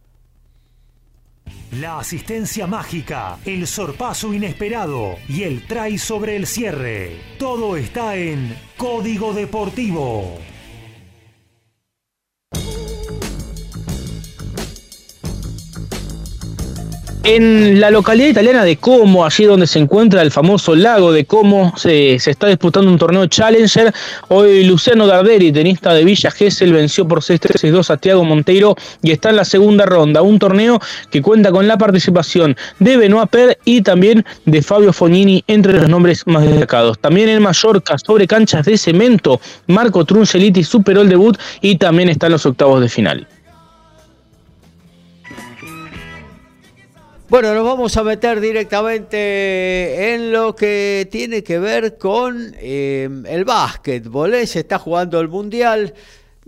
La 1.78 2.00
asistencia 2.00 2.66
mágica, 2.66 3.38
el 3.44 3.64
sorpaso 3.68 4.34
inesperado 4.34 5.16
y 5.28 5.44
el 5.44 5.64
try 5.68 5.98
sobre 5.98 6.34
el 6.34 6.48
cierre. 6.48 7.16
Todo 7.38 7.76
está 7.76 8.16
en 8.16 8.56
Código 8.76 9.32
Deportivo. 9.32 10.40
En 17.22 17.80
la 17.80 17.90
localidad 17.90 18.28
italiana 18.28 18.64
de 18.64 18.78
Como, 18.78 19.26
allí 19.26 19.44
donde 19.44 19.66
se 19.66 19.78
encuentra 19.78 20.22
el 20.22 20.30
famoso 20.30 20.74
lago 20.74 21.12
de 21.12 21.26
Como, 21.26 21.76
se, 21.76 22.14
está 22.14 22.46
disputando 22.46 22.90
un 22.90 22.96
torneo 22.96 23.26
Challenger. 23.26 23.92
Hoy 24.28 24.64
Luciano 24.64 25.06
Darderi, 25.06 25.52
tenista 25.52 25.92
de 25.92 26.02
Villa 26.02 26.30
Gesell, 26.30 26.72
venció 26.72 27.06
por 27.06 27.20
6-3-6-2 27.20 27.90
a 27.90 27.98
Tiago 27.98 28.24
Monteiro 28.24 28.74
y 29.02 29.10
está 29.10 29.28
en 29.28 29.36
la 29.36 29.44
segunda 29.44 29.84
ronda. 29.84 30.22
Un 30.22 30.38
torneo 30.38 30.80
que 31.10 31.20
cuenta 31.20 31.52
con 31.52 31.68
la 31.68 31.76
participación 31.76 32.56
de 32.78 32.96
Benoit 32.96 33.28
Per 33.28 33.58
y 33.66 33.82
también 33.82 34.24
de 34.46 34.62
Fabio 34.62 34.94
Fognini, 34.94 35.44
entre 35.46 35.74
los 35.74 35.90
nombres 35.90 36.26
más 36.26 36.44
destacados. 36.44 36.98
También 37.00 37.28
en 37.28 37.42
Mallorca, 37.42 37.98
sobre 37.98 38.26
canchas 38.26 38.64
de 38.64 38.78
cemento, 38.78 39.42
Marco 39.66 40.06
Trunceliti 40.06 40.64
superó 40.64 41.02
el 41.02 41.10
debut 41.10 41.36
y 41.60 41.76
también 41.76 42.08
está 42.08 42.26
en 42.26 42.32
los 42.32 42.46
octavos 42.46 42.80
de 42.80 42.88
final. 42.88 43.26
Bueno, 47.30 47.54
nos 47.54 47.64
vamos 47.64 47.96
a 47.96 48.02
meter 48.02 48.40
directamente 48.40 50.14
en 50.14 50.32
lo 50.32 50.56
que 50.56 51.06
tiene 51.12 51.44
que 51.44 51.60
ver 51.60 51.96
con 51.96 52.56
eh, 52.58 53.08
el 53.26 53.44
básquetbol. 53.44 54.34
¿eh? 54.34 54.48
Se 54.48 54.58
está 54.58 54.80
jugando 54.80 55.20
el 55.20 55.28
Mundial. 55.28 55.94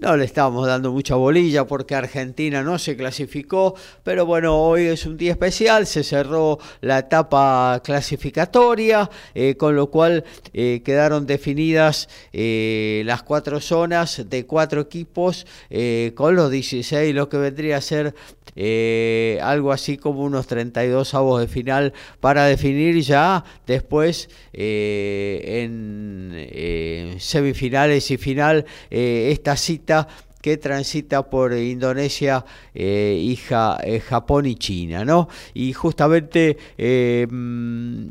No 0.02 0.16
le 0.16 0.24
estábamos 0.24 0.66
dando 0.66 0.90
mucha 0.90 1.14
bolilla 1.14 1.64
porque 1.64 1.94
Argentina 1.94 2.64
no 2.64 2.76
se 2.80 2.96
clasificó, 2.96 3.76
pero 4.02 4.26
bueno, 4.26 4.60
hoy 4.60 4.86
es 4.86 5.06
un 5.06 5.16
día 5.16 5.30
especial, 5.30 5.86
se 5.86 6.02
cerró 6.02 6.58
la 6.80 6.98
etapa 6.98 7.80
clasificatoria, 7.84 9.08
eh, 9.32 9.54
con 9.56 9.76
lo 9.76 9.92
cual 9.92 10.24
eh, 10.52 10.82
quedaron 10.84 11.24
definidas 11.24 12.08
eh, 12.32 13.04
las 13.06 13.22
cuatro 13.22 13.60
zonas 13.60 14.28
de 14.28 14.44
cuatro 14.44 14.80
equipos 14.80 15.46
con 16.16 16.34
los 16.34 16.50
16, 16.50 17.14
lo 17.14 17.28
que 17.28 17.36
vendría 17.36 17.76
a 17.76 17.80
ser 17.80 18.16
algo 19.40 19.70
así 19.72 19.98
como 19.98 20.22
unos 20.22 20.48
32 20.48 21.14
avos 21.14 21.40
de 21.40 21.46
final 21.46 21.92
para 22.20 22.44
definir 22.46 23.00
ya 23.00 23.44
después 23.66 24.28
en 24.52 26.36
semifinales 27.18 28.10
y 28.10 28.16
final 28.16 28.66
esta 28.90 29.56
cita 29.56 29.91
Twitter 29.92 30.06
que 30.42 30.56
transita 30.56 31.30
por 31.30 31.54
Indonesia, 31.54 32.44
eh, 32.74 33.36
eh, 33.84 34.00
Japón 34.00 34.46
y 34.46 34.56
China, 34.56 35.04
¿no? 35.04 35.28
Y 35.54 35.72
justamente 35.72 36.58
eh, 36.76 37.26
mm, 37.30 38.06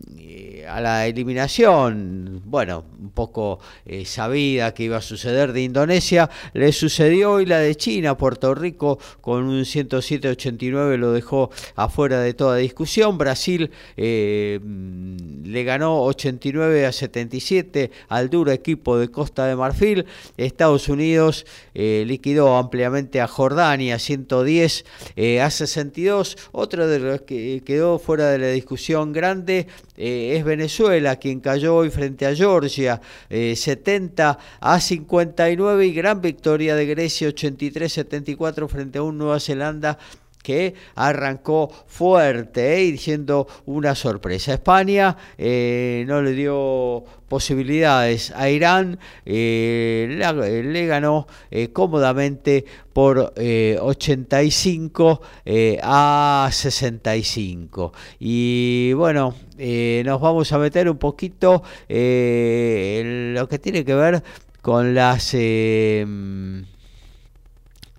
a 0.67 0.79
la 0.79 1.07
eliminación, 1.07 2.41
bueno, 2.45 2.85
un 2.99 3.11
poco 3.11 3.59
sabida 4.05 4.73
que 4.73 4.83
iba 4.83 4.97
a 4.97 5.01
suceder 5.01 5.51
de 5.51 5.63
Indonesia, 5.63 6.29
le 6.53 6.71
sucedió 6.71 7.33
hoy 7.33 7.45
la 7.45 7.59
de 7.59 7.75
China, 7.75 8.15
Puerto 8.15 8.55
Rico 8.55 8.97
con 9.19 9.43
un 9.43 9.63
107-89 9.63 10.95
lo 10.97 11.11
dejó 11.11 11.49
afuera 11.75 12.21
de 12.21 12.33
toda 12.33 12.55
discusión, 12.55 13.17
Brasil 13.17 13.71
mm, 13.97 15.43
le 15.43 15.63
ganó 15.65 16.01
89 16.03 16.85
a 16.85 16.91
77 16.93 17.91
al 18.07 18.29
duro 18.29 18.51
equipo 18.51 18.97
de 18.97 19.09
Costa 19.09 19.45
de 19.47 19.57
Marfil, 19.57 20.05
Estados 20.37 20.87
Unidos 20.87 21.45
liquidó 22.21 22.55
ampliamente 22.55 23.19
a 23.19 23.27
Jordania 23.27 23.97
110 23.97 24.85
eh, 25.15 25.41
a 25.41 25.49
62. 25.49 26.37
Otro 26.51 26.87
de 26.87 26.99
los 26.99 27.21
que 27.21 27.63
quedó 27.65 27.97
fuera 27.97 28.29
de 28.29 28.37
la 28.37 28.49
discusión 28.49 29.11
grande 29.11 29.65
eh, 29.97 30.35
es 30.37 30.45
Venezuela, 30.45 31.15
quien 31.15 31.39
cayó 31.39 31.77
hoy 31.77 31.89
frente 31.89 32.27
a 32.27 32.35
Georgia 32.35 33.01
70 33.29 34.37
eh, 34.39 34.43
a 34.59 34.79
59 34.79 35.87
y 35.87 35.93
gran 35.93 36.21
victoria 36.21 36.75
de 36.75 36.85
Grecia 36.85 37.27
83-74 37.29 38.67
frente 38.67 38.99
a 38.99 39.01
un 39.01 39.17
Nueva 39.17 39.39
Zelanda 39.39 39.97
que 40.41 40.73
arrancó 40.95 41.71
fuerte 41.87 42.75
diciendo 42.75 43.47
una 43.65 43.95
sorpresa. 43.95 44.53
España 44.53 45.17
no 45.37 46.21
le 46.21 46.33
dio 46.33 47.03
posibilidades 47.31 48.33
a 48.35 48.49
Irán, 48.49 48.99
eh, 49.25 50.65
le 50.65 50.85
ganó 50.85 51.27
eh, 51.49 51.69
cómodamente 51.69 52.65
por 52.91 53.33
85 53.37 55.21
eh, 55.45 55.79
a 55.81 56.49
65. 56.51 57.93
Y 58.19 58.91
bueno, 58.97 59.33
nos 59.57 60.19
vamos 60.19 60.51
a 60.51 60.57
meter 60.57 60.89
un 60.89 60.97
poquito 60.97 61.63
en 61.87 63.33
lo 63.33 63.47
que 63.47 63.59
tiene 63.59 63.85
que 63.85 63.95
ver 63.95 64.21
con 64.61 64.93
las 64.93 65.33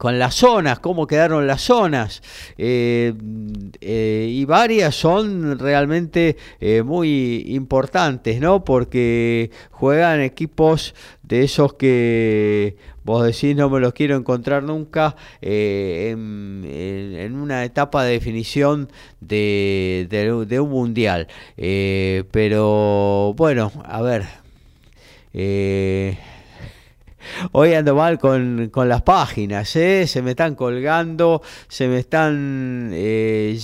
con 0.02 0.18
las 0.18 0.34
zonas, 0.34 0.80
cómo 0.80 1.06
quedaron 1.06 1.46
las 1.46 1.62
zonas. 1.62 2.22
Eh, 2.58 3.14
eh, 3.80 4.26
y 4.28 4.44
varias 4.46 4.96
son 4.96 5.60
realmente 5.60 6.36
eh, 6.60 6.82
muy 6.82 7.44
importantes, 7.54 8.40
¿no? 8.40 8.64
Porque 8.64 9.52
juegan 9.70 10.20
equipos 10.20 10.96
de 11.22 11.44
esos 11.44 11.74
que 11.74 12.74
vos 13.04 13.24
decís 13.24 13.54
no 13.54 13.70
me 13.70 13.78
los 13.78 13.92
quiero 13.92 14.16
encontrar 14.16 14.64
nunca 14.64 15.14
en, 15.40 16.66
una 17.40 17.64
etapa 17.64 18.02
de 18.02 18.14
definición 18.14 18.90
de, 19.20 20.08
de 20.10 20.58
un 20.58 20.70
mundial. 20.70 21.28
pero 21.54 23.34
bueno, 23.36 23.70
a 23.84 24.02
ver. 24.02 24.26
Hoy 27.52 27.74
ando 27.74 27.94
mal 27.94 28.18
con, 28.18 28.70
las 28.88 29.02
páginas, 29.02 29.74
¿eh? 29.76 30.06
se 30.06 30.22
me 30.22 30.30
están 30.30 30.54
colgando, 30.54 31.42
se 31.68 31.88
me 31.88 31.98
están... 31.98 32.90
Eh, 32.92 33.60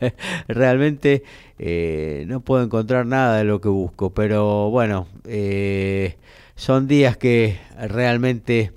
realmente 0.48 1.24
eh, 1.58 2.24
no 2.28 2.40
puedo 2.40 2.62
encontrar 2.62 3.06
nada 3.06 3.38
de 3.38 3.44
lo 3.44 3.60
que 3.60 3.68
busco, 3.68 4.10
pero 4.10 4.70
bueno, 4.70 5.08
son 6.54 6.86
días 6.86 7.16
que 7.16 7.58
realmente 7.76 8.72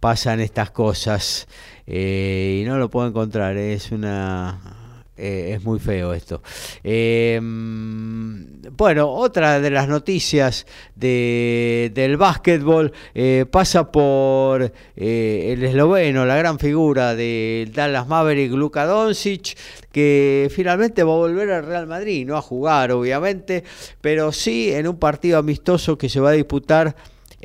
pasan 0.00 0.40
estas 0.40 0.70
cosas 0.70 1.46
y 1.86 2.64
no 2.66 2.78
lo 2.78 2.90
puedo 2.90 3.08
encontrar, 3.08 3.56
es 3.56 3.92
una 3.92 4.75
eh, 5.16 5.54
es 5.54 5.64
muy 5.64 5.78
feo 5.78 6.12
esto. 6.12 6.42
Em, 6.82 8.60
bueno, 8.72 9.08
otra 9.10 9.60
de 9.60 9.70
las 9.70 9.88
noticias 9.88 10.66
de, 10.94 11.90
del 11.94 12.16
básquetbol 12.16 12.92
eh, 13.14 13.46
pasa 13.50 13.90
por 13.90 14.72
eh, 14.96 15.52
el 15.52 15.64
esloveno, 15.64 16.26
la 16.26 16.36
gran 16.36 16.58
figura 16.58 17.14
de 17.14 17.70
Dallas 17.72 18.06
Maverick, 18.06 18.52
Luka 18.52 18.84
Doncic, 18.84 19.56
que 19.90 20.50
finalmente 20.54 21.02
va 21.02 21.12
a 21.12 21.16
volver 21.16 21.50
al 21.50 21.64
Real 21.64 21.86
Madrid, 21.86 22.26
no 22.26 22.36
a 22.36 22.42
jugar 22.42 22.92
obviamente, 22.92 23.64
pero 24.00 24.32
sí 24.32 24.72
en 24.72 24.86
un 24.86 24.98
partido 24.98 25.38
amistoso 25.38 25.96
que 25.96 26.08
se 26.08 26.20
va 26.20 26.30
a 26.30 26.32
disputar 26.32 26.94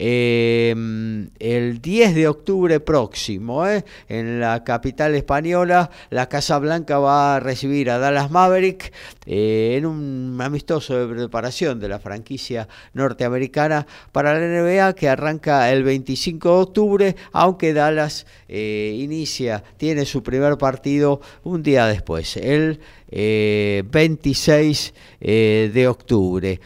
eh, 0.04 0.74
el 1.38 1.80
10 1.80 2.16
de 2.16 2.28
octubre 2.28 2.80
próximo, 2.80 3.68
eh, 3.68 3.86
en 4.10 4.40
la 4.40 4.64
capital 4.64 5.14
española, 5.14 5.92
la 6.10 6.28
Casa 6.28 6.58
Blanca 6.58 6.98
va 6.98 7.36
a 7.36 7.40
recibir 7.40 7.92
a 7.92 8.00
Dallas 8.00 8.32
Maverick 8.32 8.92
eh, 9.28 9.76
en 9.78 9.86
un 9.86 10.40
amistoso 10.42 10.96
de 10.96 11.14
preparación 11.14 11.80
de 11.80 11.88
la 11.88 12.00
franquicia 12.00 12.68
norteamericana 12.96 13.86
para 14.12 14.34
la 14.34 14.40
NBA 14.40 14.96
que 14.96 15.08
arranca 15.08 15.72
el 15.72 15.84
25 15.84 16.50
de 16.50 16.64
octubre, 16.64 17.16
aunque 17.32 17.72
Dallas 17.72 18.26
inicia, 18.50 19.64
tiene 19.78 20.06
su 20.06 20.24
primer 20.24 20.58
partido 20.58 21.22
un 21.44 21.62
día 21.62 21.86
después, 21.86 22.38
el 22.38 22.80
26 23.12 24.94
de 25.20 25.88
octubre. 25.88 26.60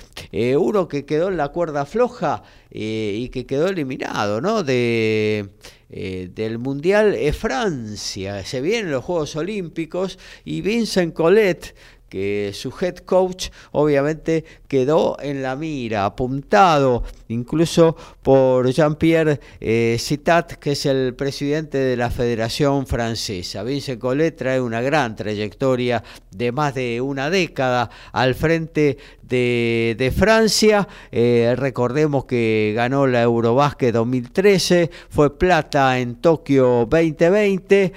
uno 0.58 0.88
que 0.88 1.06
quedó 1.06 1.28
en 1.28 1.38
la 1.38 1.50
cuerda 1.50 1.86
floja 1.86 2.44
eh, 2.78 3.16
y 3.16 3.30
que 3.30 3.46
quedó 3.46 3.70
eliminado 3.70 4.42
¿no? 4.42 4.62
de, 4.62 5.48
eh, 5.90 6.30
del 6.36 6.60
Mundial 6.60 7.16
es 7.16 7.38
Francia. 7.38 8.44
Se 8.44 8.60
vienen 8.60 8.92
los 8.92 9.02
Juegos 9.02 9.38
Olímpicos 9.38 10.20
y 10.44 10.60
Vincent 10.60 11.14
Colette 11.14 11.74
que 12.10 12.52
su 12.54 12.74
head 12.80 12.98
coach 12.98 13.50
obviamente 13.72 14.46
quedó 14.68 15.18
en 15.20 15.42
la 15.42 15.56
mira, 15.56 16.06
apuntado 16.06 17.04
incluso 17.28 17.96
por 18.22 18.70
Jean-Pierre 18.70 19.40
eh, 19.60 19.98
Citat, 20.00 20.54
que 20.54 20.74
es 20.74 20.86
el 20.86 21.16
presidente 21.16 21.78
de 21.78 21.98
la 21.98 22.10
Federación 22.10 22.86
Francesa. 22.86 23.64
Vincent 23.64 24.00
Collet 24.00 24.36
trae 24.36 24.62
una 24.62 24.82
gran 24.82 25.16
trayectoria 25.16 26.04
de 26.32 26.52
más 26.52 26.76
de 26.76 27.02
una 27.02 27.30
década 27.30 27.90
al 28.12 28.36
frente 28.36 28.98
de, 29.22 30.14
Francia. 30.16 30.88
Eh, 31.12 31.56
recordemos 31.58 32.26
que 32.26 32.74
ganó 32.76 33.08
la 33.08 33.24
Eurobasket 33.24 33.94
2013, 33.94 34.92
fue 35.10 35.38
plata 35.38 36.00
en 36.00 36.16
Tokio 36.16 36.86
2020. 36.90 37.94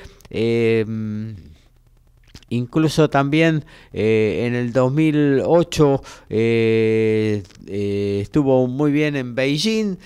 Incluso 2.50 3.10
también 3.10 3.64
eh, 3.92 4.44
en 4.46 4.54
el 4.54 4.72
2008 4.72 6.02
eh, 6.30 7.42
eh, 7.66 8.18
estuvo 8.22 8.66
muy 8.66 8.90
bien 8.90 9.16
en 9.16 9.34
Beijing, 9.34 9.96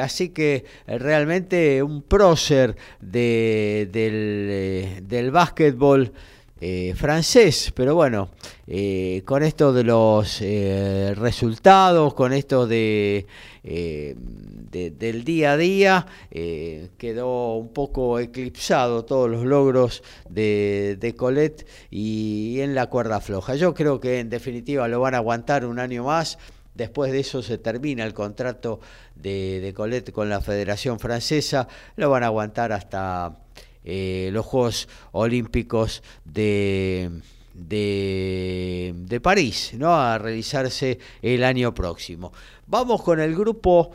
así 0.00 0.30
que 0.30 0.64
realmente 0.86 1.82
un 1.82 2.02
prócer 2.02 2.76
de, 3.00 3.88
del, 3.92 5.06
del 5.06 5.30
básquetbol 5.30 6.12
francés, 6.96 7.72
pero 7.74 7.94
bueno, 7.94 8.30
con 9.24 9.42
esto 9.42 9.72
de 9.72 9.84
los 9.84 10.40
resultados, 10.40 12.14
con 12.14 12.32
esto 12.32 12.66
de 12.66 13.26
del 14.74 15.24
día 15.24 15.52
a 15.52 15.56
día, 15.56 16.06
eh, 16.30 16.90
quedó 16.98 17.54
un 17.54 17.72
poco 17.72 18.18
eclipsado 18.18 19.04
todos 19.04 19.30
los 19.30 19.44
logros 19.44 20.02
de, 20.28 20.96
de 20.98 21.14
Colette 21.14 21.66
y 21.90 22.60
en 22.60 22.74
la 22.74 22.86
cuerda 22.86 23.20
floja. 23.20 23.54
Yo 23.54 23.72
creo 23.72 24.00
que 24.00 24.18
en 24.18 24.30
definitiva 24.30 24.88
lo 24.88 25.00
van 25.00 25.14
a 25.14 25.18
aguantar 25.18 25.64
un 25.64 25.78
año 25.78 26.04
más. 26.04 26.38
Después 26.74 27.12
de 27.12 27.20
eso 27.20 27.40
se 27.40 27.56
termina 27.56 28.04
el 28.04 28.14
contrato 28.14 28.80
de, 29.14 29.60
de 29.60 29.72
Colette 29.72 30.10
con 30.10 30.28
la 30.28 30.40
Federación 30.40 30.98
Francesa. 30.98 31.68
Lo 31.94 32.10
van 32.10 32.24
a 32.24 32.26
aguantar 32.26 32.72
hasta 32.72 33.43
eh, 33.84 34.30
los 34.32 34.46
Juegos 34.46 34.88
Olímpicos 35.12 36.02
de, 36.24 37.10
de, 37.54 39.20
París, 39.22 39.72
¿no? 39.76 39.94
a 39.94 40.18
realizarse 40.18 40.98
el 41.22 41.44
año 41.44 41.74
próximo. 41.74 42.32
Vamos 42.66 43.02
con 43.02 43.20
el 43.20 43.34
grupo 43.34 43.92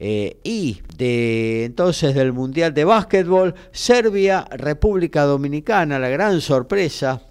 Eh, 0.00 0.38
y 0.44 0.80
de 0.96 1.64
entonces 1.64 2.14
del 2.14 2.32
Mundial 2.32 2.72
de 2.72 2.84
Básquetbol, 2.84 3.54
Serbia, 3.72 4.46
República 4.52 5.24
Dominicana, 5.24 5.98
la 5.98 6.08
gran 6.08 6.40
sorpresa 6.40 7.22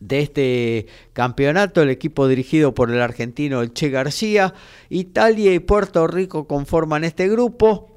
de 0.00 0.20
este 0.20 0.86
campeonato, 1.12 1.82
el 1.82 1.90
equipo 1.90 2.28
dirigido 2.28 2.72
por 2.72 2.90
el 2.90 3.00
argentino 3.00 3.64
Che 3.66 3.90
García, 3.90 4.54
Italia 4.90 5.52
y 5.52 5.58
Puerto 5.58 6.06
Rico 6.06 6.46
conforman 6.46 7.02
este 7.02 7.28
grupo, 7.28 7.91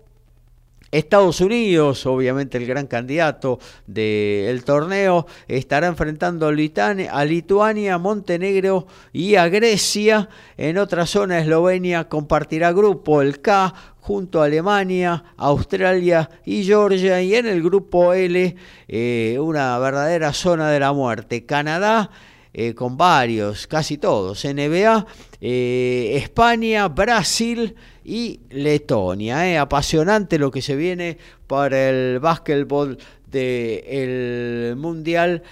Estados 0.98 1.42
Unidos, 1.42 2.06
obviamente 2.06 2.58
el 2.58 2.66
gran 2.66 2.88
candidato 2.88 3.60
del 3.86 4.64
torneo, 4.64 5.28
estará 5.48 5.88
enfrentando 5.88 6.48
a 6.48 7.26
Lituania, 7.26 7.98
Montenegro 7.98 8.88
y 9.12 9.36
a 9.36 9.50
Grecia. 9.50 10.30
En 10.58 10.78
otra 10.78 11.06
zona, 11.06 11.40
Eslovenia 11.40 12.08
compartirá 12.08 12.72
grupo, 12.72 13.22
el 13.22 13.42
K, 13.42 13.74
junto 14.00 14.42
a 14.42 14.46
Alemania, 14.46 15.24
Australia 15.36 16.30
y 16.46 16.64
Georgia. 16.64 17.22
Y 17.22 17.36
en 17.36 17.48
el 17.48 17.62
grupo 17.62 18.14
L, 18.14 18.56
eh, 18.88 19.38
una 19.40 19.78
verdadera 19.80 20.32
zona 20.32 20.70
de 20.70 20.80
la 20.80 20.94
muerte. 20.94 21.46
Canadá. 21.46 22.10
Eh, 22.58 22.74
con 22.74 22.96
varios, 22.96 23.68
casi 23.68 23.98
todos, 23.98 24.46
NBA, 24.46 25.06
eh, 25.42 26.14
España, 26.16 26.88
Brasil 26.88 27.76
y 28.06 28.40
Letonia. 28.50 29.46
¿eh? 29.46 29.58
Apasionante 29.58 30.40
lo 30.40 30.52
que 30.52 30.62
se 30.62 30.78
viene 30.78 31.18
para 31.48 31.90
el 31.90 32.20
básquetbol 32.22 32.98
del 33.28 34.76
Mundial, 34.78 35.44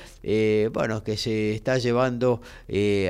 bueno, 0.72 1.04
que 1.04 1.18
se 1.18 1.54
está 1.54 1.78
llevando 1.78 2.42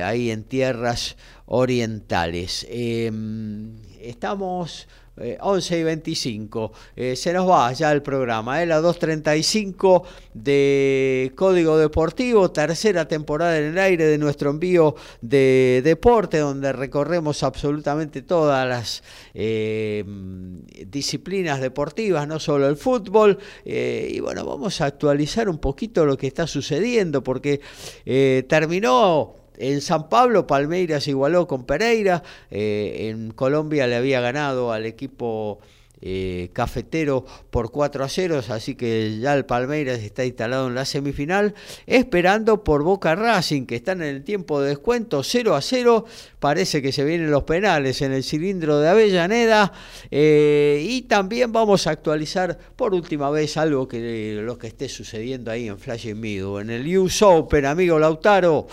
ahí 0.02 0.32
en 0.32 0.42
tierras 0.42 1.16
orientales. 1.46 2.66
Em, 2.68 3.76
estamos 5.16 5.54
11 5.54 5.76
eh, 5.76 5.80
y 5.80 5.82
25. 5.84 6.72
Eh, 6.96 7.16
se 7.16 7.32
nos 7.32 7.48
va 7.48 7.72
ya 7.72 7.92
el 7.92 8.02
programa, 8.02 8.62
¿eh? 8.62 8.66
la 8.66 8.80
2.35 8.80 10.02
de 10.34 11.32
Código 11.36 11.78
Deportivo, 11.78 12.50
tercera 12.50 13.06
temporada 13.06 13.58
en 13.58 13.64
el 13.64 13.78
aire 13.78 14.04
de 14.04 14.18
nuestro 14.18 14.50
envío 14.50 14.94
de 15.20 15.82
deporte, 15.84 16.38
donde 16.38 16.72
recorremos 16.72 17.42
absolutamente 17.42 18.22
todas 18.22 18.66
las 18.68 19.02
eh, 19.34 20.04
disciplinas 20.86 21.60
deportivas, 21.60 22.26
no 22.26 22.38
solo 22.38 22.68
el 22.68 22.76
fútbol. 22.76 23.38
y 23.64 24.18
bueno, 24.20 24.44
vamos 24.44 24.80
a 24.80 24.86
actualizar 24.86 25.48
un 25.48 25.58
poquito 25.58 26.04
lo 26.04 26.16
que 26.16 26.26
está 26.26 26.46
sucediendo, 26.46 27.22
porque 27.22 27.60
terminó 28.48 29.43
en 29.58 29.80
San 29.80 30.08
Pablo, 30.08 30.46
Palmeiras 30.46 31.06
igualó 31.08 31.46
con 31.46 31.64
Pereira. 31.64 32.22
Eh, 32.50 33.08
en 33.10 33.30
Colombia 33.30 33.86
le 33.86 33.96
había 33.96 34.20
ganado 34.20 34.72
al 34.72 34.86
equipo 34.86 35.60
eh, 36.06 36.50
cafetero 36.52 37.24
por 37.50 37.70
4 37.70 38.04
a 38.04 38.08
0, 38.10 38.42
así 38.50 38.74
que 38.74 39.20
ya 39.20 39.32
el 39.32 39.46
Palmeiras 39.46 40.00
está 40.00 40.22
instalado 40.22 40.68
en 40.68 40.74
la 40.74 40.84
semifinal, 40.84 41.54
esperando 41.86 42.62
por 42.62 42.82
Boca 42.82 43.14
Racing, 43.14 43.64
que 43.64 43.76
están 43.76 44.02
en 44.02 44.08
el 44.08 44.22
tiempo 44.22 44.60
de 44.60 44.68
descuento 44.68 45.22
0 45.22 45.54
a 45.54 45.62
0. 45.62 46.04
Parece 46.40 46.82
que 46.82 46.92
se 46.92 47.04
vienen 47.04 47.30
los 47.30 47.44
penales 47.44 48.02
en 48.02 48.12
el 48.12 48.22
cilindro 48.22 48.80
de 48.80 48.88
Avellaneda. 48.90 49.72
Eh, 50.10 50.84
y 50.86 51.02
también 51.02 51.52
vamos 51.52 51.86
a 51.86 51.92
actualizar 51.92 52.58
por 52.76 52.92
última 52.92 53.30
vez 53.30 53.56
algo 53.56 53.88
que 53.88 54.42
lo 54.42 54.58
que 54.58 54.66
esté 54.66 54.90
sucediendo 54.90 55.50
ahí 55.50 55.68
en 55.68 55.78
Flash 55.78 56.12
Mido, 56.12 56.60
en 56.60 56.68
el 56.68 56.98
US 56.98 57.22
Open, 57.22 57.64
amigo 57.64 57.98
Lautaro. 57.98 58.66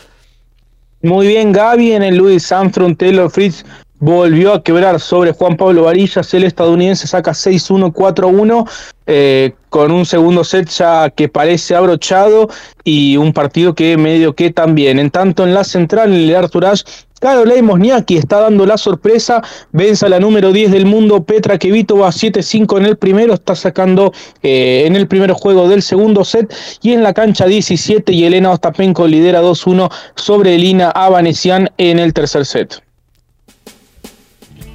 Muy 1.03 1.27
bien, 1.27 1.51
Gaby 1.51 1.93
en 1.93 2.03
el 2.03 2.15
Louis 2.15 2.51
Armstrong 2.51 2.95
Taylor 2.95 3.31
Fritz 3.31 3.65
volvió 4.01 4.53
a 4.53 4.63
quebrar 4.63 4.99
sobre 4.99 5.31
Juan 5.31 5.57
Pablo 5.57 5.83
Varillas. 5.83 6.33
El 6.33 6.43
estadounidense 6.43 7.07
saca 7.07 7.31
6-1, 7.31 7.93
4-1. 7.93 8.69
Eh, 9.07 9.53
con 9.69 9.91
un 9.91 10.05
segundo 10.05 10.43
set 10.43 10.69
ya 10.69 11.09
que 11.09 11.27
parece 11.29 11.75
abrochado 11.75 12.49
y 12.83 13.17
un 13.17 13.33
partido 13.33 13.73
que 13.73 13.97
medio 13.97 14.35
que 14.35 14.51
también. 14.51 14.99
En 14.99 15.09
tanto, 15.09 15.43
en 15.43 15.53
la 15.53 15.63
central, 15.63 16.13
en 16.13 16.29
el 16.29 16.35
Arthur 16.35 16.65
Ashe, 16.65 16.83
Caroline 17.21 17.61
Mosniaki 17.61 18.17
está 18.17 18.39
dando 18.39 18.65
la 18.65 18.79
sorpresa, 18.79 19.43
vence 19.71 20.07
a 20.07 20.09
la 20.09 20.19
número 20.19 20.51
10 20.51 20.71
del 20.71 20.87
mundo, 20.87 21.23
Petra 21.23 21.59
Kvitova 21.59 22.09
7-5 22.09 22.79
en 22.79 22.85
el 22.87 22.97
primero, 22.97 23.35
está 23.35 23.55
sacando 23.55 24.11
eh, 24.41 24.85
en 24.87 24.95
el 24.95 25.07
primer 25.07 25.31
juego 25.33 25.69
del 25.69 25.83
segundo 25.83 26.25
set 26.25 26.51
y 26.81 26.93
en 26.93 27.03
la 27.03 27.13
cancha 27.13 27.45
17 27.45 28.11
y 28.11 28.23
Elena 28.23 28.49
Ostapenko 28.49 29.07
lidera 29.07 29.43
2-1 29.43 29.91
sobre 30.15 30.55
Elina 30.55 30.89
Avanesian 30.89 31.69
en 31.77 31.99
el 31.99 32.11
tercer 32.11 32.43
set. 32.43 32.81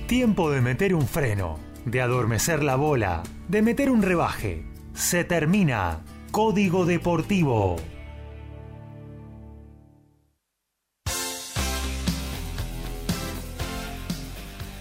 Tiempo 0.07 0.49
de 0.53 0.61
meter 0.61 0.95
un 0.95 1.09
freno, 1.09 1.59
de 1.85 2.01
adormecer 2.01 2.63
la 2.63 2.77
bola, 2.77 3.25
de 3.49 3.63
meter 3.63 3.91
un 3.91 4.03
rebaje. 4.03 4.65
Se 4.95 5.25
termina. 5.25 5.99
Código 6.31 6.87
Deportivo. 6.87 7.75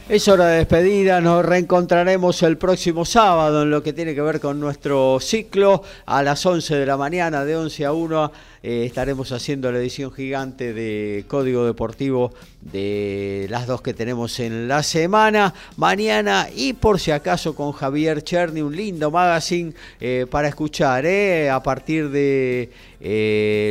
Es 0.07 0.27
hora 0.27 0.45
de 0.49 0.57
despedida, 0.57 1.19
nos 1.19 1.43
reencontraremos 1.43 2.43
el 2.43 2.59
próximo 2.59 3.05
sábado 3.05 3.63
en 3.63 3.71
lo 3.71 3.81
que 3.81 3.91
tiene 3.91 4.13
que 4.13 4.21
ver 4.21 4.39
con 4.39 4.59
nuestro 4.59 5.17
ciclo. 5.19 5.81
A 6.05 6.21
las 6.21 6.45
11 6.45 6.75
de 6.75 6.85
la 6.85 6.95
mañana, 6.95 7.43
de 7.43 7.55
11 7.55 7.85
a 7.85 7.91
1 7.91 8.31
eh, 8.61 8.85
estaremos 8.85 9.31
haciendo 9.31 9.71
la 9.71 9.79
edición 9.79 10.11
gigante 10.11 10.73
de 10.73 11.25
Código 11.27 11.65
Deportivo 11.65 12.31
de 12.65 13.47
las 13.49 13.67
dos 13.67 13.81
que 13.81 13.93
tenemos 13.93 14.39
en 14.39 14.67
la 14.67 14.83
semana, 14.83 15.53
mañana 15.77 16.47
y 16.53 16.73
por 16.73 16.99
si 16.99 17.11
acaso 17.11 17.55
con 17.55 17.71
Javier 17.71 18.23
Cherny, 18.23 18.61
un 18.61 18.75
lindo 18.75 19.11
magazine 19.11 19.73
eh, 20.01 20.25
para 20.29 20.49
escuchar 20.49 21.05
eh, 21.05 21.49
a 21.49 21.61
partir 21.63 22.09
de 22.09 22.71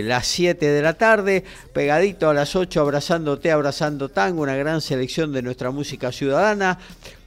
las 0.07 0.27
7 0.29 0.65
de 0.65 0.81
la 0.81 0.95
tarde, 0.95 1.45
pegadito 1.73 2.31
a 2.31 2.35
las 2.35 2.55
8, 2.55 2.81
abrazándote, 2.81 3.51
abrazando 3.51 4.09
tango, 4.09 4.43
una 4.43 4.55
gran 4.55 4.81
selección 4.81 5.33
de 5.33 5.43
nuestra 5.43 5.73
música 5.73 6.13
ciudadana. 6.13 6.79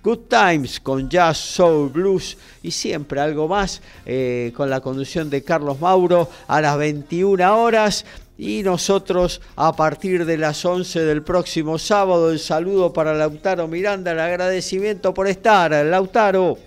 Good 0.07 0.29
Times 0.29 0.79
con 0.79 1.09
Jazz, 1.09 1.37
Soul, 1.37 1.89
Blues 1.89 2.37
y 2.63 2.71
siempre 2.71 3.19
algo 3.19 3.49
más 3.49 3.81
eh, 4.05 4.53
con 4.55 4.69
la 4.69 4.79
conducción 4.79 5.29
de 5.29 5.43
Carlos 5.43 5.81
Mauro 5.81 6.29
a 6.47 6.61
las 6.61 6.77
21 6.77 7.61
horas. 7.61 8.05
Y 8.37 8.61
nosotros 8.61 9.41
a 9.55 9.75
partir 9.75 10.25
de 10.25 10.37
las 10.37 10.63
11 10.63 11.05
del 11.05 11.23
próximo 11.23 11.79
sábado, 11.79 12.31
el 12.31 12.39
saludo 12.39 12.93
para 12.93 13.15
Lautaro 13.15 13.67
Miranda, 13.67 14.11
el 14.11 14.19
agradecimiento 14.19 15.13
por 15.13 15.27
estar, 15.27 15.71
Lautaro. 15.71 16.57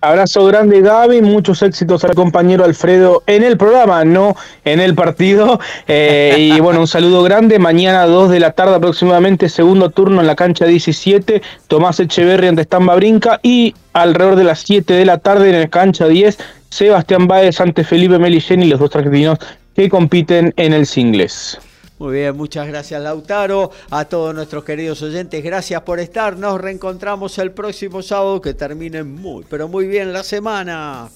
Abrazo 0.00 0.44
grande 0.44 0.82
Gaby, 0.82 1.22
muchos 1.22 1.62
éxitos 1.62 2.04
al 2.04 2.14
compañero 2.14 2.64
Alfredo 2.64 3.22
en 3.26 3.42
el 3.42 3.56
programa, 3.56 4.04
no 4.04 4.36
en 4.64 4.80
el 4.80 4.94
partido. 4.94 5.58
Eh, 5.88 6.36
y 6.38 6.60
bueno, 6.60 6.80
un 6.80 6.88
saludo 6.88 7.22
grande. 7.22 7.58
Mañana 7.58 8.06
2 8.06 8.30
de 8.30 8.40
la 8.40 8.52
tarde 8.52 8.74
aproximadamente, 8.74 9.48
segundo 9.48 9.90
turno 9.90 10.20
en 10.20 10.26
la 10.26 10.34
cancha 10.34 10.64
17, 10.64 11.42
Tomás 11.68 12.00
Echeverri 12.00 12.48
ante 12.48 12.64
Stamba 12.64 12.96
Brinca 12.96 13.38
y 13.42 13.74
alrededor 13.92 14.34
de 14.34 14.44
las 14.44 14.60
7 14.60 14.94
de 14.94 15.04
la 15.04 15.18
tarde 15.18 15.50
en 15.50 15.60
la 15.60 15.68
cancha 15.68 16.08
10, 16.08 16.38
Sebastián 16.70 17.28
Báez 17.28 17.60
ante 17.60 17.84
Felipe 17.84 18.18
Meligeni, 18.18 18.66
los 18.66 18.80
dos 18.80 18.94
argentinos 18.96 19.38
que 19.76 19.90
compiten 19.90 20.54
en 20.56 20.72
el 20.72 20.86
singles. 20.86 21.58
Muy 21.98 22.14
bien, 22.14 22.36
muchas 22.36 22.66
gracias 22.66 23.00
Lautaro, 23.02 23.70
a 23.90 24.04
todos 24.04 24.34
nuestros 24.34 24.64
queridos 24.64 25.00
oyentes, 25.02 25.42
gracias 25.42 25.80
por 25.82 25.98
estar, 25.98 26.36
nos 26.36 26.60
reencontramos 26.60 27.38
el 27.38 27.52
próximo 27.52 28.02
sábado, 28.02 28.40
que 28.40 28.52
termine 28.52 29.02
muy, 29.02 29.44
pero 29.48 29.68
muy 29.68 29.86
bien 29.86 30.12
la 30.12 30.22
semana. 30.22 31.08